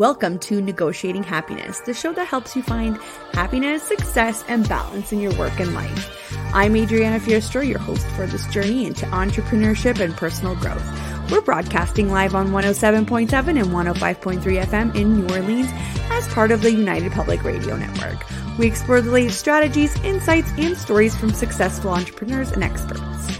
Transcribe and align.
Welcome 0.00 0.38
to 0.38 0.62
Negotiating 0.62 1.24
Happiness, 1.24 1.80
the 1.80 1.92
show 1.92 2.14
that 2.14 2.26
helps 2.26 2.56
you 2.56 2.62
find 2.62 2.96
happiness, 3.34 3.82
success, 3.82 4.42
and 4.48 4.66
balance 4.66 5.12
in 5.12 5.20
your 5.20 5.34
work 5.34 5.60
and 5.60 5.74
life. 5.74 6.34
I'm 6.54 6.74
Adriana 6.74 7.20
Fierastrau, 7.20 7.68
your 7.68 7.80
host 7.80 8.06
for 8.12 8.26
this 8.26 8.46
journey 8.46 8.86
into 8.86 9.04
entrepreneurship 9.04 10.00
and 10.00 10.16
personal 10.16 10.56
growth. 10.56 10.82
We're 11.30 11.42
broadcasting 11.42 12.10
live 12.10 12.34
on 12.34 12.48
107.7 12.48 13.60
and 13.60 13.68
105.3 13.68 14.64
FM 14.64 14.94
in 14.96 15.18
New 15.18 15.34
Orleans 15.34 15.68
as 16.10 16.26
part 16.28 16.50
of 16.50 16.62
the 16.62 16.72
United 16.72 17.12
Public 17.12 17.44
Radio 17.44 17.76
Network. 17.76 18.24
We 18.58 18.68
explore 18.68 19.02
the 19.02 19.10
latest 19.10 19.38
strategies, 19.38 19.94
insights, 19.96 20.50
and 20.56 20.78
stories 20.78 21.14
from 21.14 21.34
successful 21.34 21.90
entrepreneurs 21.90 22.52
and 22.52 22.64
experts. 22.64 23.36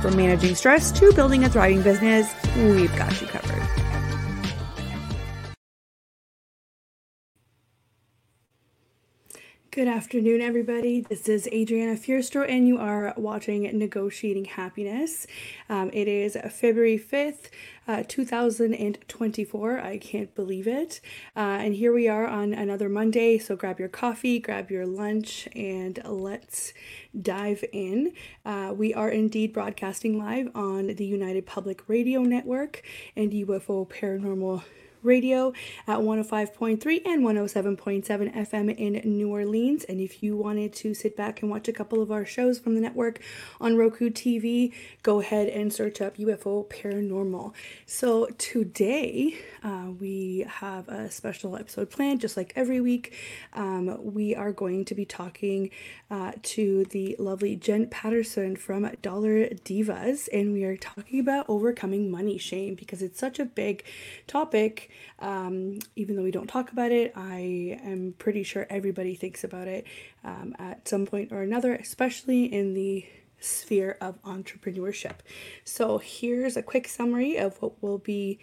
From 0.00 0.16
managing 0.16 0.54
stress 0.54 0.92
to 0.92 1.12
building 1.12 1.44
a 1.44 1.50
thriving 1.50 1.82
business, 1.82 2.26
we've 2.56 2.96
got 2.96 3.20
you 3.20 3.26
covered. 3.26 3.79
Good 9.72 9.86
afternoon, 9.86 10.40
everybody. 10.40 11.02
This 11.02 11.28
is 11.28 11.46
Adriana 11.46 11.94
Fierastrau, 11.94 12.44
and 12.48 12.66
you 12.66 12.78
are 12.78 13.14
watching 13.16 13.62
Negotiating 13.78 14.46
Happiness. 14.46 15.28
Um, 15.68 15.90
it 15.92 16.08
is 16.08 16.36
February 16.50 16.98
5th, 16.98 17.50
uh, 17.86 18.02
2024. 18.08 19.78
I 19.78 19.98
can't 19.98 20.34
believe 20.34 20.66
it. 20.66 21.00
Uh, 21.36 21.60
and 21.60 21.72
here 21.72 21.92
we 21.92 22.08
are 22.08 22.26
on 22.26 22.52
another 22.52 22.88
Monday. 22.88 23.38
So 23.38 23.54
grab 23.54 23.78
your 23.78 23.88
coffee, 23.88 24.40
grab 24.40 24.72
your 24.72 24.86
lunch, 24.86 25.46
and 25.54 26.02
let's 26.04 26.72
dive 27.22 27.62
in. 27.72 28.12
Uh, 28.44 28.74
we 28.76 28.92
are 28.92 29.10
indeed 29.10 29.52
broadcasting 29.52 30.18
live 30.18 30.50
on 30.52 30.96
the 30.96 31.06
United 31.06 31.46
Public 31.46 31.88
Radio 31.88 32.22
Network 32.22 32.82
and 33.14 33.30
UFO 33.30 33.88
Paranormal 33.88 34.64
radio 35.02 35.52
at 35.86 35.98
105.3 35.98 37.06
and 37.06 37.22
107.7 37.22 38.34
FM 38.34 38.76
in 38.76 39.16
New 39.16 39.30
Orleans. 39.30 39.84
And 39.84 40.00
if 40.00 40.22
you 40.22 40.36
wanted 40.36 40.72
to 40.74 40.94
sit 40.94 41.16
back 41.16 41.42
and 41.42 41.50
watch 41.50 41.68
a 41.68 41.72
couple 41.72 42.02
of 42.02 42.10
our 42.10 42.24
shows 42.24 42.58
from 42.58 42.74
the 42.74 42.80
network 42.80 43.20
on 43.60 43.76
Roku 43.76 44.10
TV, 44.10 44.72
go 45.02 45.20
ahead 45.20 45.48
and 45.48 45.72
search 45.72 46.00
up 46.00 46.16
UFO 46.16 46.68
Paranormal. 46.68 47.52
So 47.86 48.26
today 48.38 49.38
uh, 49.62 49.88
we 49.98 50.46
have 50.48 50.88
a 50.88 51.10
special 51.10 51.56
episode 51.56 51.90
planned, 51.90 52.20
just 52.20 52.36
like 52.36 52.52
every 52.56 52.80
week. 52.80 53.14
Um, 53.52 54.12
we 54.12 54.34
are 54.34 54.52
going 54.52 54.84
to 54.86 54.94
be 54.94 55.04
talking 55.04 55.70
uh, 56.10 56.32
to 56.42 56.84
the 56.86 57.16
lovely 57.18 57.56
Jen 57.56 57.86
Paterson 57.86 58.56
from 58.56 58.90
Dollar 59.02 59.46
Divas, 59.48 60.28
and 60.32 60.52
we 60.52 60.64
are 60.64 60.76
talking 60.76 61.20
about 61.20 61.46
overcoming 61.48 62.10
money 62.10 62.38
shame 62.38 62.74
because 62.74 63.02
it's 63.02 63.18
such 63.18 63.38
a 63.38 63.44
big 63.44 63.84
topic 64.26 64.89
um, 65.18 65.78
even 65.96 66.16
though 66.16 66.22
we 66.22 66.30
don't 66.30 66.46
talk 66.46 66.72
about 66.72 66.92
it, 66.92 67.12
I 67.16 67.78
am 67.82 68.14
pretty 68.18 68.42
sure 68.42 68.66
everybody 68.70 69.14
thinks 69.14 69.44
about 69.44 69.68
it 69.68 69.86
um, 70.24 70.54
at 70.58 70.88
some 70.88 71.06
point 71.06 71.32
or 71.32 71.42
another, 71.42 71.74
especially 71.74 72.44
in 72.44 72.74
the 72.74 73.06
sphere 73.40 73.96
of 74.00 74.22
entrepreneurship. 74.22 75.16
So, 75.64 75.98
here's 75.98 76.56
a 76.56 76.62
quick 76.62 76.88
summary 76.88 77.36
of 77.36 77.60
what 77.62 77.82
we'll 77.82 77.98
be 77.98 78.38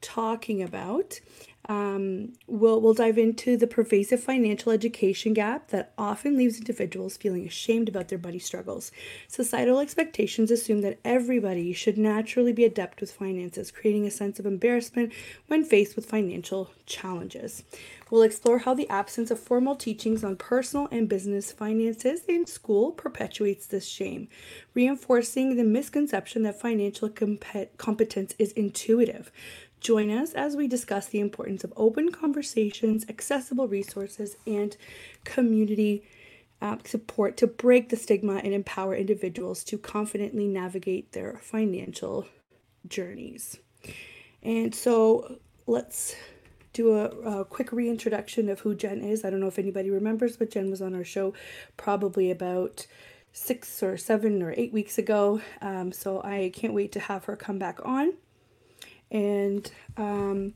talking 0.00 0.62
about. 0.62 1.20
Um, 1.68 2.32
we'll, 2.46 2.80
we'll 2.80 2.94
dive 2.94 3.18
into 3.18 3.58
the 3.58 3.66
pervasive 3.66 4.22
financial 4.22 4.72
education 4.72 5.34
gap 5.34 5.68
that 5.68 5.92
often 5.98 6.38
leaves 6.38 6.56
individuals 6.56 7.18
feeling 7.18 7.46
ashamed 7.46 7.90
about 7.90 8.08
their 8.08 8.18
money 8.18 8.38
struggles. 8.38 8.90
Societal 9.26 9.78
expectations 9.78 10.50
assume 10.50 10.80
that 10.80 10.98
everybody 11.04 11.74
should 11.74 11.98
naturally 11.98 12.54
be 12.54 12.64
adept 12.64 13.02
with 13.02 13.12
finances, 13.12 13.70
creating 13.70 14.06
a 14.06 14.10
sense 14.10 14.38
of 14.38 14.46
embarrassment 14.46 15.12
when 15.48 15.62
faced 15.62 15.94
with 15.94 16.06
financial 16.06 16.70
challenges. 16.86 17.64
We'll 18.10 18.22
explore 18.22 18.60
how 18.60 18.72
the 18.72 18.88
absence 18.88 19.30
of 19.30 19.38
formal 19.38 19.76
teachings 19.76 20.24
on 20.24 20.36
personal 20.36 20.88
and 20.90 21.06
business 21.06 21.52
finances 21.52 22.22
in 22.26 22.46
school 22.46 22.92
perpetuates 22.92 23.66
this 23.66 23.86
shame, 23.86 24.28
reinforcing 24.72 25.56
the 25.56 25.64
misconception 25.64 26.44
that 26.44 26.58
financial 26.58 27.10
comp- 27.10 27.76
competence 27.76 28.34
is 28.38 28.52
intuitive. 28.52 29.30
Join 29.80 30.10
us 30.10 30.32
as 30.32 30.56
we 30.56 30.66
discuss 30.66 31.06
the 31.06 31.20
importance 31.20 31.62
of 31.62 31.72
open 31.76 32.10
conversations, 32.10 33.06
accessible 33.08 33.68
resources, 33.68 34.36
and 34.46 34.76
community 35.24 36.02
uh, 36.60 36.76
support 36.84 37.36
to 37.36 37.46
break 37.46 37.88
the 37.88 37.96
stigma 37.96 38.36
and 38.36 38.52
empower 38.52 38.96
individuals 38.96 39.62
to 39.64 39.78
confidently 39.78 40.48
navigate 40.48 41.12
their 41.12 41.38
financial 41.40 42.26
journeys. 42.88 43.58
And 44.42 44.74
so 44.74 45.38
let's 45.66 46.16
do 46.72 46.96
a, 46.96 47.04
a, 47.40 47.44
quick 47.44 47.72
reintroduction 47.72 48.48
of 48.48 48.60
who 48.60 48.74
Jen 48.74 49.00
is. 49.02 49.24
I 49.24 49.30
don't 49.30 49.40
know 49.40 49.46
if 49.46 49.58
anybody 49.58 49.90
remembers, 49.90 50.36
but 50.36 50.50
Jen 50.50 50.70
was 50.70 50.82
on 50.82 50.94
our 50.94 51.04
show 51.04 51.34
probably 51.76 52.30
about 52.30 52.86
six 53.32 53.82
or 53.82 53.96
seven 53.96 54.42
or 54.42 54.52
eight 54.56 54.72
weeks 54.72 54.98
ago. 54.98 55.40
Um, 55.60 55.92
so 55.92 56.20
I 56.22 56.50
can't 56.54 56.74
wait 56.74 56.92
to 56.92 57.00
have 57.00 57.24
her 57.26 57.36
come 57.36 57.58
back 57.58 57.78
on 57.84 58.14
and 59.10 59.70
um, 59.96 60.54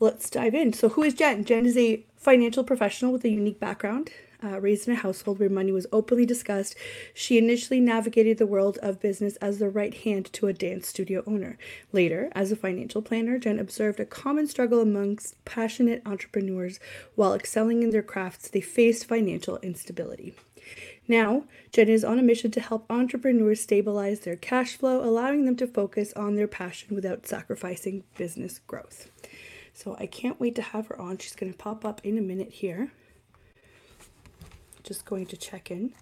let's 0.00 0.30
dive 0.30 0.54
in. 0.54 0.72
So, 0.72 0.90
who 0.90 1.02
is 1.02 1.14
Jen? 1.14 1.44
Jen 1.44 1.66
is 1.66 1.76
a 1.76 2.04
financial 2.16 2.64
professional 2.64 3.12
with 3.12 3.24
a 3.24 3.28
unique 3.28 3.60
background. 3.60 4.10
Uh, 4.42 4.60
raised 4.60 4.86
in 4.86 4.92
a 4.92 4.98
household 4.98 5.38
where 5.38 5.48
money 5.48 5.72
was 5.72 5.86
openly 5.90 6.26
discussed, 6.26 6.76
she 7.14 7.38
initially 7.38 7.80
navigated 7.80 8.36
the 8.36 8.46
world 8.46 8.76
of 8.82 9.00
business 9.00 9.36
as 9.36 9.58
the 9.58 9.70
right 9.70 9.94
hand 9.94 10.30
to 10.34 10.46
a 10.46 10.52
dance 10.52 10.86
studio 10.86 11.22
owner. 11.26 11.56
Later, 11.92 12.30
as 12.32 12.52
a 12.52 12.56
financial 12.56 13.00
planner, 13.00 13.38
Jen 13.38 13.58
observed 13.58 14.00
a 14.00 14.04
common 14.04 14.46
struggle 14.46 14.80
amongst 14.80 15.42
passionate 15.46 16.02
entrepreneurs 16.04 16.78
while 17.14 17.32
excelling 17.32 17.82
in 17.82 17.88
their 17.88 18.02
crafts, 18.02 18.48
they 18.48 18.60
faced 18.60 19.06
financial 19.06 19.56
instability. 19.62 20.34
Now, 21.06 21.44
Jen 21.70 21.88
is 21.88 22.04
on 22.04 22.18
a 22.18 22.22
mission 22.22 22.50
to 22.52 22.60
help 22.60 22.90
entrepreneurs 22.90 23.60
stabilize 23.60 24.20
their 24.20 24.36
cash 24.36 24.76
flow, 24.76 25.04
allowing 25.04 25.44
them 25.44 25.56
to 25.56 25.66
focus 25.66 26.12
on 26.14 26.34
their 26.34 26.48
passion 26.48 26.94
without 26.94 27.26
sacrificing 27.26 28.04
business 28.16 28.60
growth. 28.66 29.10
So 29.74 29.96
I 29.98 30.06
can't 30.06 30.40
wait 30.40 30.54
to 30.54 30.62
have 30.62 30.86
her 30.86 31.00
on. 31.00 31.18
She's 31.18 31.34
going 31.36 31.52
to 31.52 31.58
pop 31.58 31.84
up 31.84 32.00
in 32.04 32.16
a 32.16 32.22
minute 32.22 32.52
here. 32.52 32.92
Just 34.82 35.04
going 35.04 35.26
to 35.26 35.36
check 35.36 35.70
in. 35.70 35.92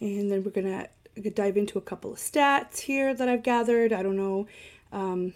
And 0.00 0.30
then 0.30 0.44
we're 0.44 0.50
going 0.50 0.86
to 1.16 1.30
dive 1.30 1.56
into 1.56 1.78
a 1.78 1.82
couple 1.82 2.12
of 2.12 2.18
stats 2.18 2.80
here 2.80 3.14
that 3.14 3.28
I've 3.28 3.42
gathered. 3.42 3.92
I 3.92 4.02
don't 4.02 4.16
know. 4.16 4.46
Um, 4.92 5.32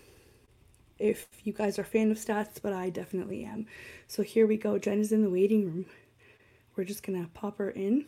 if 0.98 1.28
you 1.44 1.52
guys 1.52 1.78
are 1.78 1.84
fan 1.84 2.10
of 2.10 2.16
stats, 2.16 2.60
but 2.62 2.72
I 2.72 2.90
definitely 2.90 3.44
am. 3.44 3.66
So 4.06 4.22
here 4.22 4.46
we 4.46 4.56
go. 4.56 4.78
Jen 4.78 5.00
is 5.00 5.12
in 5.12 5.22
the 5.22 5.30
waiting 5.30 5.64
room. 5.64 5.86
We're 6.76 6.84
just 6.84 7.02
gonna 7.02 7.28
pop 7.34 7.58
her 7.58 7.70
in. 7.70 8.06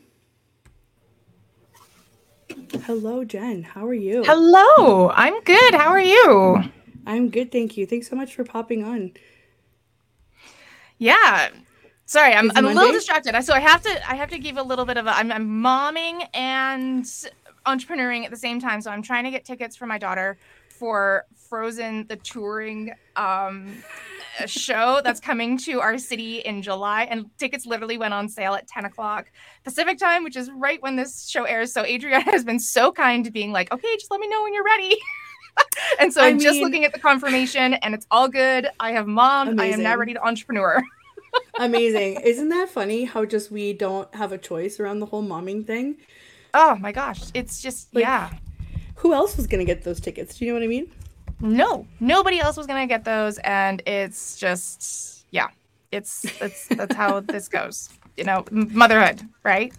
Hello, 2.84 3.24
Jen. 3.24 3.62
How 3.62 3.86
are 3.86 3.94
you? 3.94 4.24
Hello. 4.24 5.10
I'm 5.10 5.40
good. 5.42 5.74
How 5.74 5.88
are 5.88 6.00
you? 6.00 6.62
I'm 7.06 7.30
good, 7.30 7.50
thank 7.50 7.76
you. 7.76 7.86
Thanks 7.86 8.08
so 8.08 8.16
much 8.16 8.34
for 8.34 8.44
popping 8.44 8.84
on. 8.84 9.12
Yeah. 10.98 11.48
Sorry, 12.04 12.32
I'm, 12.34 12.50
I'm 12.54 12.66
a 12.66 12.72
little 12.72 12.92
distracted. 12.92 13.40
So 13.42 13.52
I 13.52 13.60
have 13.60 13.82
to 13.82 14.10
I 14.10 14.14
have 14.14 14.30
to 14.30 14.38
give 14.38 14.56
a 14.56 14.62
little 14.62 14.84
bit 14.84 14.96
of 14.96 15.06
a 15.06 15.10
I'm, 15.10 15.30
I'm 15.30 15.46
momming 15.46 16.26
and 16.34 17.04
entrepreneuring 17.66 18.24
at 18.24 18.30
the 18.30 18.36
same 18.36 18.60
time. 18.60 18.80
So 18.80 18.90
I'm 18.90 19.02
trying 19.02 19.24
to 19.24 19.30
get 19.30 19.44
tickets 19.44 19.76
for 19.76 19.86
my 19.86 19.98
daughter 19.98 20.38
for 20.70 21.26
Frozen 21.48 22.06
the 22.08 22.16
touring 22.16 22.92
um, 23.16 23.82
show 24.46 25.00
that's 25.02 25.20
coming 25.20 25.58
to 25.58 25.80
our 25.80 25.98
city 25.98 26.38
in 26.38 26.62
July, 26.62 27.04
and 27.04 27.26
tickets 27.38 27.66
literally 27.66 27.98
went 27.98 28.14
on 28.14 28.28
sale 28.28 28.54
at 28.54 28.66
10 28.68 28.84
o'clock 28.84 29.30
Pacific 29.64 29.98
time, 29.98 30.24
which 30.24 30.36
is 30.36 30.50
right 30.50 30.82
when 30.82 30.96
this 30.96 31.28
show 31.28 31.44
airs. 31.44 31.72
So 31.72 31.84
Adriana 31.84 32.30
has 32.30 32.44
been 32.44 32.58
so 32.58 32.92
kind 32.92 33.24
to 33.24 33.30
being 33.30 33.52
like, 33.52 33.72
okay, 33.72 33.96
just 33.96 34.10
let 34.10 34.20
me 34.20 34.28
know 34.28 34.42
when 34.42 34.54
you're 34.54 34.64
ready. 34.64 34.96
and 36.00 36.12
so 36.12 36.22
I 36.22 36.28
am 36.28 36.38
just 36.38 36.60
looking 36.60 36.84
at 36.84 36.92
the 36.92 37.00
confirmation, 37.00 37.74
and 37.74 37.94
it's 37.94 38.06
all 38.10 38.28
good. 38.28 38.68
I 38.80 38.92
have 38.92 39.06
mom. 39.06 39.48
Amazing. 39.48 39.72
I 39.72 39.74
am 39.74 39.82
now 39.82 39.96
ready 39.96 40.14
to 40.14 40.24
entrepreneur. 40.24 40.82
amazing. 41.58 42.20
Isn't 42.20 42.50
that 42.50 42.68
funny 42.68 43.04
how 43.04 43.24
just 43.24 43.50
we 43.50 43.72
don't 43.72 44.12
have 44.14 44.32
a 44.32 44.38
choice 44.38 44.80
around 44.80 45.00
the 45.00 45.06
whole 45.06 45.22
momming 45.22 45.66
thing? 45.66 45.96
Oh 46.54 46.76
my 46.76 46.92
gosh. 46.92 47.22
It's 47.34 47.60
just, 47.60 47.94
like, 47.94 48.02
yeah 48.02 48.30
who 48.98 49.14
else 49.14 49.36
was 49.36 49.46
going 49.46 49.60
to 49.60 49.64
get 49.64 49.84
those 49.84 50.00
tickets? 50.00 50.36
Do 50.36 50.44
you 50.44 50.50
know 50.50 50.58
what 50.58 50.64
I 50.64 50.68
mean? 50.68 50.90
No, 51.40 51.86
nobody 52.00 52.40
else 52.40 52.56
was 52.56 52.66
going 52.66 52.82
to 52.82 52.86
get 52.86 53.04
those. 53.04 53.38
And 53.38 53.82
it's 53.86 54.36
just, 54.36 55.26
yeah, 55.30 55.48
it's, 55.92 56.24
it's, 56.40 56.66
that's 56.68 56.94
how 56.94 57.20
this 57.28 57.48
goes, 57.48 57.90
you 58.16 58.24
know, 58.24 58.44
motherhood, 58.50 59.22
right? 59.44 59.72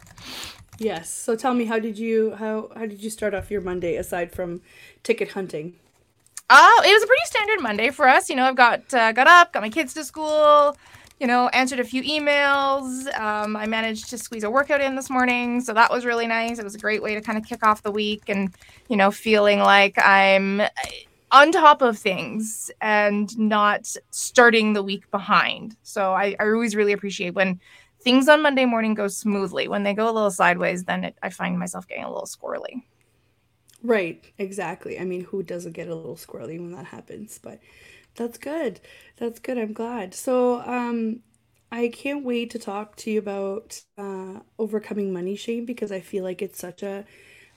Yes. 0.77 1.09
So 1.09 1.35
tell 1.35 1.53
me, 1.53 1.65
how 1.65 1.79
did 1.79 1.99
you, 1.99 2.35
how, 2.35 2.71
how 2.75 2.85
did 2.85 3.03
you 3.03 3.09
start 3.09 3.33
off 3.33 3.51
your 3.51 3.61
Monday 3.61 3.97
aside 3.97 4.31
from 4.31 4.61
ticket 5.03 5.31
hunting? 5.31 5.75
Oh, 6.49 6.81
it 6.85 6.91
was 6.93 7.03
a 7.03 7.07
pretty 7.07 7.25
standard 7.25 7.61
Monday 7.61 7.89
for 7.89 8.07
us. 8.07 8.29
You 8.29 8.35
know, 8.35 8.45
I've 8.45 8.55
got, 8.55 8.91
uh, 8.93 9.11
got 9.11 9.27
up, 9.27 9.53
got 9.53 9.61
my 9.61 9.69
kids 9.69 9.93
to 9.95 10.03
school, 10.03 10.75
you 11.19 11.27
know, 11.27 11.49
answered 11.49 11.79
a 11.79 11.83
few 11.83 12.01
emails. 12.01 13.13
Um, 13.19 13.55
I 13.55 13.67
managed 13.67 14.09
to 14.09 14.17
squeeze 14.17 14.43
a 14.43 14.49
workout 14.49 14.81
in 14.81 14.95
this 14.95 15.09
morning, 15.09 15.61
so 15.61 15.73
that 15.73 15.91
was 15.91 16.05
really 16.05 16.25
nice. 16.25 16.57
It 16.57 16.63
was 16.63 16.73
a 16.73 16.79
great 16.79 17.03
way 17.03 17.13
to 17.13 17.21
kind 17.21 17.37
of 17.37 17.45
kick 17.45 17.63
off 17.63 17.83
the 17.83 17.91
week 17.91 18.23
and, 18.29 18.51
you 18.87 18.95
know, 18.95 19.11
feeling 19.11 19.59
like 19.59 19.99
I'm 19.99 20.61
on 21.31 21.51
top 21.51 21.81
of 21.81 21.97
things 21.97 22.71
and 22.81 23.37
not 23.37 23.93
starting 24.11 24.73
the 24.73 24.83
week 24.83 25.09
behind. 25.11 25.75
So 25.83 26.13
I, 26.13 26.35
I 26.39 26.45
always 26.45 26.75
really 26.75 26.93
appreciate 26.93 27.35
when 27.35 27.59
things 28.01 28.27
on 28.29 28.41
Monday 28.41 28.65
morning 28.65 28.93
go 28.95 29.07
smoothly. 29.07 29.67
When 29.67 29.83
they 29.83 29.93
go 29.93 30.05
a 30.09 30.13
little 30.13 30.31
sideways, 30.31 30.85
then 30.85 31.03
it, 31.05 31.17
I 31.21 31.29
find 31.29 31.59
myself 31.59 31.87
getting 31.87 32.03
a 32.05 32.09
little 32.11 32.27
squirrely. 32.27 32.83
Right, 33.81 34.25
exactly. 34.37 34.99
I 34.99 35.05
mean, 35.05 35.23
who 35.25 35.41
doesn't 35.43 35.71
get 35.73 35.87
a 35.87 35.95
little 35.95 36.15
squirrely 36.17 36.59
when 36.59 36.71
that 36.73 36.87
happens? 36.87 37.39
But 37.41 37.59
that's 38.15 38.37
good. 38.37 38.81
That's 39.17 39.39
good. 39.39 39.57
I'm 39.57 39.73
glad. 39.73 40.13
So, 40.13 40.61
um, 40.61 41.21
I 41.71 41.89
can't 41.89 42.25
wait 42.25 42.49
to 42.51 42.59
talk 42.59 42.95
to 42.97 43.11
you 43.11 43.19
about 43.19 43.81
uh, 43.97 44.39
overcoming 44.57 45.13
money 45.13 45.35
shame 45.35 45.65
because 45.65 45.91
I 45.91 45.99
feel 46.01 46.23
like 46.23 46.41
it's 46.41 46.59
such 46.59 46.81
a 46.83 47.05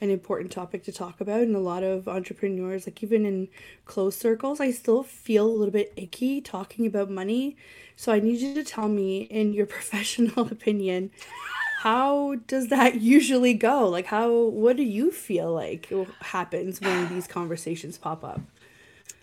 an 0.02 0.10
important 0.10 0.50
topic 0.50 0.82
to 0.82 0.92
talk 0.92 1.20
about 1.20 1.40
and 1.40 1.54
a 1.54 1.60
lot 1.60 1.82
of 1.82 2.08
entrepreneurs 2.08 2.86
like 2.86 3.02
even 3.02 3.24
in 3.24 3.48
close 3.84 4.16
circles 4.16 4.60
i 4.60 4.70
still 4.70 5.02
feel 5.02 5.46
a 5.46 5.56
little 5.56 5.72
bit 5.72 5.92
icky 5.96 6.40
talking 6.40 6.84
about 6.84 7.08
money. 7.08 7.56
So 7.96 8.12
i 8.12 8.18
need 8.18 8.40
you 8.40 8.52
to 8.54 8.64
tell 8.64 8.88
me 8.88 9.22
in 9.22 9.54
your 9.54 9.66
professional 9.76 10.48
opinion 10.48 11.10
how 11.82 12.36
does 12.46 12.68
that 12.68 13.00
usually 13.00 13.54
go? 13.54 13.88
Like 13.88 14.06
how 14.06 14.30
what 14.32 14.76
do 14.76 14.84
you 14.84 15.10
feel 15.10 15.52
like 15.52 15.92
happens 16.20 16.80
when 16.80 17.08
these 17.08 17.26
conversations 17.26 17.98
pop 17.98 18.22
up 18.22 18.40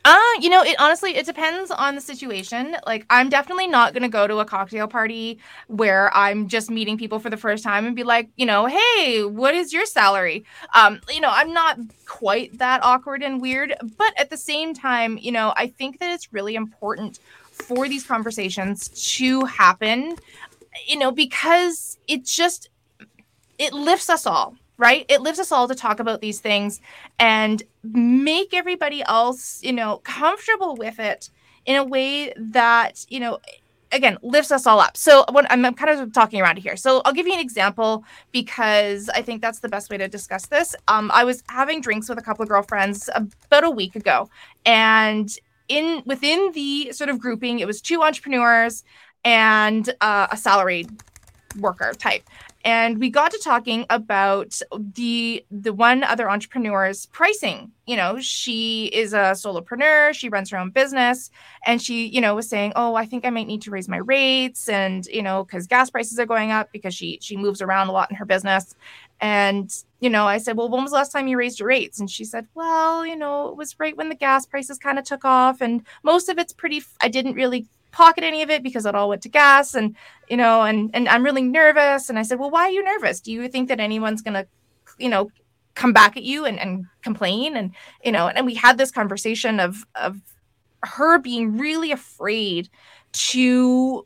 uh, 0.06 0.18
you 0.40 0.50
know, 0.50 0.64
it 0.64 0.76
honestly 0.80 1.16
it 1.18 1.26
depends 1.26 1.72
on 1.72 1.94
the 1.96 2.02
situation. 2.02 2.76
Like 2.86 3.06
I'm 3.10 3.30
definitely 3.30 3.68
not 3.68 3.94
going 3.94 4.04
to 4.04 4.10
go 4.10 4.28
to 4.28 4.38
a 4.40 4.46
cocktail 4.46 4.88
party 4.88 5.40
where 5.68 6.16
I'm 6.16 6.48
just 6.48 6.72
meeting 6.72 6.98
people 6.98 7.20
for 7.20 7.30
the 7.30 7.38
first 7.38 7.64
time 7.64 7.86
and 7.86 7.96
be 7.96 8.04
like, 8.04 8.30
you 8.38 8.46
know, 8.46 8.66
"Hey, 8.66 9.24
what 9.26 9.54
is 9.54 9.74
your 9.74 9.86
salary?" 9.86 10.46
Um, 10.74 11.02
you 11.10 11.20
know, 11.20 11.30
I'm 11.32 11.54
not 11.54 11.78
quite 12.06 12.58
that 12.60 12.84
awkward 12.84 13.22
and 13.22 13.42
weird, 13.42 13.76
but 13.98 14.14
at 14.18 14.30
the 14.30 14.38
same 14.38 14.74
time, 14.74 15.18
you 15.18 15.32
know, 15.32 15.54
I 15.58 15.68
think 15.68 16.00
that 16.00 16.12
it's 16.12 16.32
really 16.32 16.56
important 16.56 17.20
for 17.52 17.90
these 17.90 18.06
conversations 18.06 18.88
to 19.18 19.44
happen, 19.46 20.16
you 20.88 20.98
know, 20.98 21.12
because 21.12 21.98
it 22.08 22.24
just 22.26 22.70
it 23.58 23.74
lifts 23.74 24.10
us 24.10 24.26
all 24.26 24.56
right? 24.80 25.06
It 25.10 25.22
lifts 25.22 25.40
us 25.40 25.52
all 25.52 25.68
to 25.68 25.76
talk 25.76 26.00
about 26.00 26.22
these 26.22 26.40
things 26.40 26.80
and 27.20 27.62
make 27.84 28.54
everybody 28.54 29.04
else, 29.04 29.62
you 29.62 29.74
know, 29.74 29.98
comfortable 29.98 30.76
with 30.76 31.00
it 31.00 31.30
in 31.66 31.76
a 31.76 31.84
way 31.84 32.34
that, 32.38 33.06
you 33.10 33.20
know, 33.20 33.40
again 33.92 34.18
lifts 34.22 34.52
us 34.52 34.66
all 34.66 34.80
up. 34.80 34.96
So 34.96 35.26
what 35.32 35.46
I'm, 35.52 35.66
I'm 35.66 35.74
kind 35.74 36.00
of 36.00 36.14
talking 36.14 36.42
around 36.42 36.58
here. 36.58 36.78
So 36.78 37.02
i'll 37.04 37.14
give 37.14 37.28
you 37.28 37.34
an 37.34 37.40
example 37.40 38.06
because 38.32 39.10
i 39.10 39.22
think 39.22 39.42
that's 39.42 39.60
the 39.60 39.70
best 39.70 39.90
way 39.90 39.98
to 39.98 40.08
discuss 40.08 40.46
this. 40.46 40.76
Um, 40.88 41.12
i 41.14 41.24
was 41.24 41.44
having 41.50 41.82
drinks 41.82 42.08
with 42.08 42.18
a 42.18 42.22
couple 42.22 42.44
of 42.44 42.50
girlfriends 42.50 43.10
about 43.14 43.64
a 43.64 43.70
week 43.70 43.96
ago 43.96 44.30
and 44.66 45.38
in 45.68 46.04
within 46.06 46.52
the 46.54 46.92
sort 46.94 47.10
of 47.10 47.20
grouping 47.20 47.60
it 47.60 47.68
was 47.68 47.82
two 47.82 48.02
entrepreneurs 48.02 48.84
and 49.26 49.94
uh, 50.02 50.28
a 50.32 50.38
salaried 50.38 50.90
worker 51.60 51.94
type 51.94 52.24
and 52.70 53.00
we 53.00 53.10
got 53.10 53.32
to 53.32 53.40
talking 53.40 53.84
about 53.90 54.62
the 54.94 55.44
the 55.50 55.74
one 55.74 56.04
other 56.04 56.30
entrepreneur's 56.30 57.08
pricing. 57.08 57.72
You 57.88 57.96
know 57.96 58.20
she 58.22 58.86
is 58.94 59.14
a 59.14 59.34
solopreneur 59.34 60.14
she 60.14 60.30
runs 60.30 60.52
her 60.52 60.58
own 60.60 60.70
business 60.70 61.32
and 61.66 61.82
she 61.82 62.06
you 62.06 62.22
know 62.22 62.36
was 62.36 62.48
saying 62.48 62.74
oh 62.76 62.94
i 62.94 63.04
think 63.04 63.26
i 63.26 63.32
might 63.32 63.48
need 63.48 63.64
to 63.64 63.72
raise 63.72 63.90
my 63.90 63.98
rates 63.98 64.70
and 64.70 65.08
you 65.08 65.24
know 65.24 65.44
because 65.44 65.66
gas 65.66 65.90
prices 65.90 66.20
are 66.20 66.28
going 66.28 66.52
up 66.52 66.72
because 66.72 66.94
she 66.94 67.18
she 67.20 67.36
moves 67.36 67.64
around 67.64 67.88
a 67.88 67.92
lot 67.92 68.12
in 68.12 68.16
her 68.16 68.26
business. 68.26 68.76
And 69.22 69.68
you 70.00 70.10
know 70.10 70.28
i 70.28 70.38
said 70.38 70.56
well 70.56 70.70
when 70.70 70.84
was 70.84 70.92
the 70.92 70.98
last 70.98 71.12
time 71.12 71.28
you 71.28 71.38
raised 71.38 71.60
your 71.60 71.70
rates? 71.70 72.00
And 72.00 72.12
she 72.12 72.26
said 72.26 72.46
well 72.54 73.04
you 73.04 73.16
know 73.16 73.48
it 73.48 73.56
was 73.56 73.80
right 73.80 73.98
when 73.98 74.10
the 74.10 74.16
gas 74.16 74.46
prices 74.46 74.78
kind 74.78 75.00
of 75.00 75.06
took 75.06 75.26
off 75.26 75.60
and 75.60 75.82
most 76.04 76.30
of 76.30 76.38
it's 76.38 76.54
pretty 76.54 76.84
i 77.02 77.08
didn't 77.08 77.34
really 77.34 77.68
pocket 77.92 78.24
any 78.24 78.42
of 78.42 78.50
it 78.50 78.64
because 78.64 78.86
it 78.86 78.96
all 78.96 79.10
went 79.10 79.22
to 79.24 79.30
gas 79.30 79.74
and 79.74 79.96
you 80.30 80.38
know 80.38 80.62
and 80.62 80.92
and 80.94 81.08
i'm 81.10 81.24
really 81.24 81.42
nervous. 81.42 82.10
And 82.10 82.20
i 82.20 82.24
said 82.24 82.40
well 82.40 82.52
why 82.52 82.64
are 82.64 82.72
you 82.72 82.84
nervous? 82.84 83.20
Do 83.20 83.32
you 83.32 83.48
think 83.48 83.68
that 83.70 83.80
anyone's 83.80 84.22
gonna 84.22 84.46
you 84.98 85.10
know 85.10 85.32
come 85.76 85.94
back 85.94 86.18
at 86.18 86.24
you 86.24 86.46
and, 86.46 86.60
and 86.60 86.86
complain? 87.02 87.56
And 87.56 87.74
you 88.04 88.12
know 88.12 88.28
and 88.28 88.46
we 88.46 88.56
had 88.56 88.78
this 88.78 88.92
conversation 88.92 89.60
of 89.60 89.86
of 89.96 90.20
her 90.84 91.20
being 91.20 91.58
really 91.58 91.92
afraid 91.92 92.70
to 93.12 94.06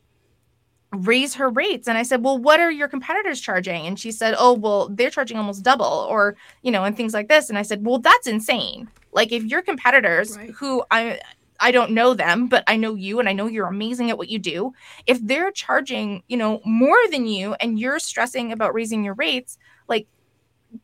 raise 0.92 1.34
her 1.34 1.50
rates. 1.50 1.88
And 1.88 1.98
i 1.98 2.02
said 2.02 2.24
well 2.24 2.38
what 2.38 2.60
are 2.60 2.70
your 2.70 2.88
competitors 2.88 3.40
charging? 3.40 3.86
And 3.86 3.98
she 3.98 4.12
said 4.12 4.34
oh 4.38 4.54
well 4.54 4.88
they're 4.88 5.10
charging 5.10 5.36
almost 5.36 5.62
double 5.62 6.06
or 6.08 6.36
you 6.62 6.70
know 6.70 6.84
and 6.84 6.96
things 6.96 7.12
like 7.12 7.28
this. 7.28 7.48
And 7.48 7.58
i 7.58 7.62
said 7.62 7.84
well 7.84 7.98
that's 7.98 8.26
insane. 8.26 8.88
Like 9.12 9.30
if 9.30 9.44
your 9.44 9.62
competitors 9.62 10.36
right. 10.36 10.50
who 10.50 10.84
i 10.90 11.20
I 11.60 11.70
don't 11.70 11.92
know 11.92 12.14
them, 12.14 12.48
but 12.48 12.64
I 12.66 12.76
know 12.76 12.94
you 12.94 13.20
and 13.20 13.28
I 13.28 13.32
know 13.32 13.46
you're 13.46 13.66
amazing 13.66 14.10
at 14.10 14.18
what 14.18 14.28
you 14.28 14.38
do. 14.38 14.72
If 15.06 15.24
they're 15.24 15.50
charging, 15.50 16.22
you 16.28 16.36
know, 16.36 16.60
more 16.64 16.98
than 17.10 17.26
you 17.26 17.54
and 17.54 17.78
you're 17.78 17.98
stressing 17.98 18.52
about 18.52 18.74
raising 18.74 19.04
your 19.04 19.14
rates, 19.14 19.56
like 19.88 20.06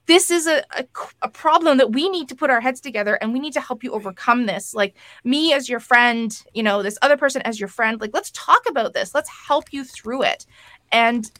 this 0.06 0.30
is 0.30 0.46
a, 0.46 0.64
a, 0.76 0.84
a, 1.22 1.28
problem 1.28 1.78
that 1.78 1.92
we 1.92 2.08
need 2.08 2.28
to 2.28 2.34
put 2.34 2.50
our 2.50 2.60
heads 2.60 2.80
together 2.80 3.16
and 3.16 3.32
we 3.32 3.40
need 3.40 3.52
to 3.54 3.60
help 3.60 3.82
you 3.82 3.92
overcome 3.92 4.46
this. 4.46 4.72
Like 4.72 4.94
me 5.24 5.52
as 5.52 5.68
your 5.68 5.80
friend, 5.80 6.40
you 6.54 6.62
know, 6.62 6.82
this 6.82 6.98
other 7.02 7.16
person 7.16 7.42
as 7.42 7.58
your 7.58 7.68
friend, 7.68 8.00
like 8.00 8.12
let's 8.14 8.30
talk 8.30 8.62
about 8.68 8.94
this. 8.94 9.14
Let's 9.14 9.30
help 9.30 9.72
you 9.72 9.84
through 9.84 10.22
it. 10.22 10.46
And 10.92 11.30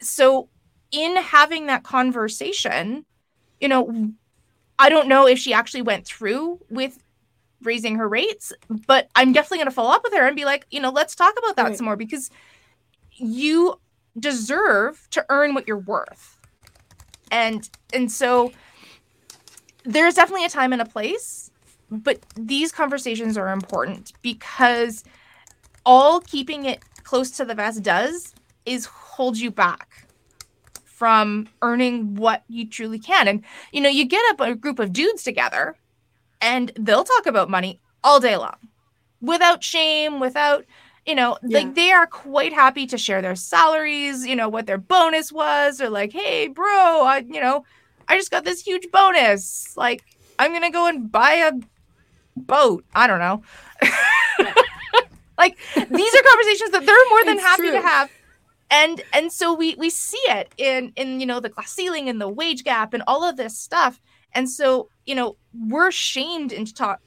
so 0.00 0.48
in 0.90 1.16
having 1.16 1.66
that 1.66 1.82
conversation, 1.82 3.06
you 3.60 3.68
know, 3.68 4.12
I 4.78 4.88
don't 4.88 5.08
know 5.08 5.26
if 5.26 5.38
she 5.38 5.54
actually 5.54 5.82
went 5.82 6.06
through 6.06 6.60
with 6.68 6.98
raising 7.64 7.96
her 7.96 8.08
rates, 8.08 8.52
but 8.86 9.08
I'm 9.14 9.32
definitely 9.32 9.58
going 9.58 9.68
to 9.68 9.74
follow 9.74 9.90
up 9.90 10.02
with 10.04 10.12
her 10.14 10.26
and 10.26 10.36
be 10.36 10.44
like, 10.44 10.66
you 10.70 10.80
know, 10.80 10.90
let's 10.90 11.14
talk 11.14 11.34
about 11.38 11.56
that 11.56 11.64
right. 11.64 11.76
some 11.76 11.86
more 11.86 11.96
because 11.96 12.30
you 13.12 13.80
deserve 14.18 15.06
to 15.10 15.24
earn 15.28 15.54
what 15.54 15.66
you're 15.66 15.78
worth. 15.78 16.38
And 17.30 17.68
and 17.92 18.10
so 18.10 18.52
there's 19.84 20.14
definitely 20.14 20.44
a 20.44 20.50
time 20.50 20.72
and 20.72 20.80
a 20.82 20.86
place, 20.86 21.50
but 21.90 22.20
these 22.36 22.72
conversations 22.72 23.36
are 23.36 23.50
important 23.50 24.12
because 24.22 25.04
all 25.84 26.20
keeping 26.20 26.64
it 26.64 26.82
close 27.02 27.30
to 27.32 27.44
the 27.44 27.54
vest 27.54 27.82
does 27.82 28.34
is 28.64 28.86
hold 28.86 29.36
you 29.36 29.50
back 29.50 30.06
from 30.84 31.48
earning 31.60 32.14
what 32.14 32.44
you 32.48 32.66
truly 32.66 32.98
can. 32.98 33.28
And 33.28 33.42
you 33.72 33.80
know, 33.80 33.88
you 33.88 34.04
get 34.04 34.22
up 34.30 34.40
a 34.40 34.54
group 34.54 34.78
of 34.78 34.92
dudes 34.92 35.22
together 35.22 35.76
and 36.40 36.72
they'll 36.76 37.04
talk 37.04 37.26
about 37.26 37.50
money 37.50 37.80
all 38.02 38.20
day 38.20 38.36
long 38.36 38.56
without 39.20 39.64
shame, 39.64 40.20
without, 40.20 40.64
you 41.06 41.14
know, 41.14 41.38
yeah. 41.42 41.58
like 41.58 41.74
they 41.74 41.90
are 41.90 42.06
quite 42.06 42.52
happy 42.52 42.86
to 42.86 42.98
share 42.98 43.22
their 43.22 43.36
salaries, 43.36 44.26
you 44.26 44.36
know, 44.36 44.48
what 44.48 44.66
their 44.66 44.78
bonus 44.78 45.32
was, 45.32 45.80
or 45.80 45.88
like, 45.88 46.12
hey, 46.12 46.48
bro, 46.48 47.02
I, 47.02 47.24
you 47.26 47.40
know, 47.40 47.64
I 48.08 48.16
just 48.16 48.30
got 48.30 48.44
this 48.44 48.60
huge 48.60 48.90
bonus. 48.92 49.74
Like, 49.76 50.04
I'm 50.38 50.50
going 50.50 50.62
to 50.62 50.70
go 50.70 50.86
and 50.86 51.10
buy 51.10 51.34
a 51.34 51.52
boat. 52.36 52.84
I 52.94 53.06
don't 53.06 53.20
know. 53.20 53.42
like, 55.38 55.56
these 55.74 56.14
are 56.14 56.22
conversations 56.22 56.70
that 56.72 56.84
they're 56.84 57.08
more 57.10 57.24
than 57.24 57.36
it's 57.36 57.42
happy 57.42 57.62
true. 57.62 57.72
to 57.72 57.80
have 57.80 58.10
and 58.70 59.02
and 59.12 59.30
so 59.30 59.52
we 59.52 59.74
we 59.74 59.90
see 59.90 60.16
it 60.24 60.50
in 60.56 60.90
in 60.96 61.20
you 61.20 61.26
know 61.26 61.38
the 61.38 61.50
glass 61.50 61.70
ceiling 61.70 62.08
and 62.08 62.18
the 62.18 62.26
wage 62.26 62.64
gap 62.64 62.94
and 62.94 63.02
all 63.06 63.22
of 63.22 63.36
this 63.36 63.58
stuff 63.58 64.00
and 64.34 64.50
so, 64.50 64.88
you 65.06 65.14
know, 65.14 65.36
we're 65.52 65.90
shamed 65.90 66.52
into 66.52 66.74
talk 66.74 67.00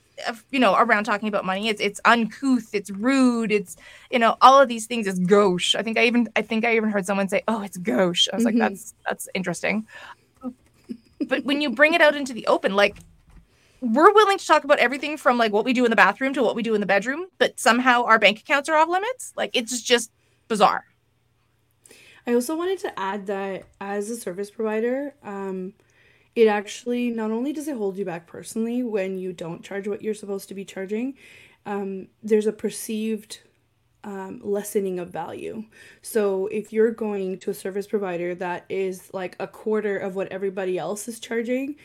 you 0.51 0.59
know 0.59 0.75
around 0.75 1.03
talking 1.03 1.27
about 1.27 1.45
money. 1.45 1.69
It's 1.69 1.81
it's 1.81 1.99
uncouth 2.05 2.73
it's 2.73 2.89
rude 2.89 3.51
it's 3.51 3.75
you 4.11 4.19
know 4.19 4.35
all 4.41 4.61
of 4.61 4.67
these 4.67 4.85
things 4.85 5.07
is 5.07 5.19
gauche. 5.19 5.75
I 5.75 5.83
think 5.83 5.97
i 5.97 6.05
even 6.05 6.27
i 6.35 6.41
think 6.41 6.65
i 6.65 6.75
even 6.75 6.89
heard 6.89 7.05
someone 7.05 7.29
say 7.29 7.43
oh 7.47 7.61
it's 7.61 7.77
gauche. 7.77 8.27
I 8.31 8.35
was 8.35 8.45
mm-hmm. 8.45 8.59
like 8.59 8.69
that's 8.69 8.93
that's 9.07 9.29
interesting. 9.33 9.87
But 11.27 11.43
when 11.45 11.61
you 11.61 11.69
bring 11.71 11.93
it 11.93 12.01
out 12.01 12.15
into 12.15 12.33
the 12.33 12.47
open 12.47 12.75
like 12.75 12.97
we're 13.81 14.11
willing 14.11 14.39
to 14.39 14.47
talk 14.47 14.63
about 14.63 14.79
everything 14.79 15.17
from 15.17 15.37
like 15.37 15.53
what 15.53 15.63
we 15.63 15.71
do 15.71 15.85
in 15.85 15.91
the 15.91 15.95
bathroom 15.95 16.33
to 16.33 16.41
what 16.41 16.55
we 16.55 16.63
do 16.63 16.73
in 16.73 16.81
the 16.81 16.87
bedroom 16.87 17.27
but 17.37 17.59
somehow 17.59 18.03
our 18.03 18.17
bank 18.17 18.39
accounts 18.39 18.69
are 18.69 18.75
off 18.75 18.89
limits. 18.89 19.33
Like 19.35 19.51
it's 19.53 19.81
just 19.81 20.11
bizarre. 20.47 20.85
I 22.25 22.33
also 22.33 22.57
wanted 22.57 22.79
to 22.79 22.99
add 22.99 23.27
that 23.27 23.63
as 23.79 24.09
a 24.09 24.17
service 24.17 24.49
provider 24.49 25.13
um 25.23 25.73
it 26.37 26.47
actually 26.47 27.09
not 27.09 27.31
only 27.31 27.51
does 27.51 27.67
it 27.67 27.75
hold 27.75 27.97
you 27.97 28.05
back 28.05 28.27
personally 28.27 28.83
when 28.83 29.17
you 29.17 29.33
don't 29.33 29.63
charge 29.63 29.87
what 29.87 30.03
you're 30.03 30.13
supposed 30.13 30.47
to 30.47 30.53
be 30.53 30.63
charging, 30.63 31.15
um, 31.65 32.09
there's 32.21 32.45
a 32.45 32.51
perceived 32.51 33.39
um, 34.03 34.39
lessening 34.43 34.99
of 34.99 35.09
value. 35.09 35.63
So 36.03 36.45
if 36.45 36.71
you're 36.71 36.91
going 36.91 37.39
to 37.39 37.49
a 37.49 37.55
service 37.55 37.87
provider 37.87 38.35
that 38.35 38.65
is 38.69 39.11
like 39.15 39.35
a 39.39 39.47
quarter 39.47 39.97
of 39.97 40.15
what 40.15 40.31
everybody 40.31 40.77
else 40.77 41.07
is 41.07 41.19
charging, 41.19 41.75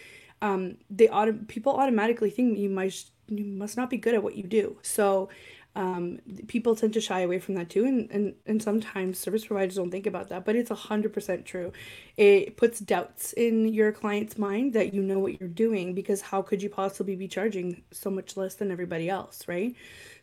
um, 0.43 0.77
they 0.91 1.09
auto- 1.09 1.41
people 1.49 1.73
automatically 1.73 2.29
think 2.29 2.59
you 2.59 2.69
might 2.69 3.05
you 3.29 3.47
must 3.47 3.79
not 3.79 3.89
be 3.89 3.97
good 3.97 4.13
at 4.13 4.23
what 4.23 4.37
you 4.37 4.43
do. 4.43 4.77
So 4.83 5.31
um, 5.75 6.19
people 6.49 6.77
tend 6.77 6.93
to 6.93 7.01
shy 7.01 7.21
away 7.21 7.39
from 7.39 7.55
that 7.55 7.71
too 7.71 7.85
and, 7.85 8.11
and 8.11 8.35
and 8.45 8.63
sometimes 8.63 9.19
service 9.19 9.47
providers 9.47 9.77
don't 9.77 9.91
think 9.91 10.07
about 10.07 10.29
that 10.29 10.45
but 10.45 10.55
it's 10.55 10.71
100% 10.71 11.45
true. 11.45 11.73
It 12.17 12.57
puts 12.57 12.79
doubts 12.79 13.33
in 13.33 13.69
your 13.69 13.91
client's 13.91 14.37
mind 14.37 14.75
that 14.75 14.93
you 14.93 15.03
know 15.03 15.19
what 15.19 15.41
you're 15.41 15.49
doing 15.49 15.95
because 15.95 16.21
how 16.21 16.43
could 16.43 16.63
you 16.63 16.69
possibly 16.69 17.17
be 17.17 17.27
charging 17.27 17.83
so 17.91 18.11
much 18.11 18.37
less 18.37 18.55
than 18.55 18.71
everybody 18.71 19.09
else 19.09 19.49
right? 19.49 19.75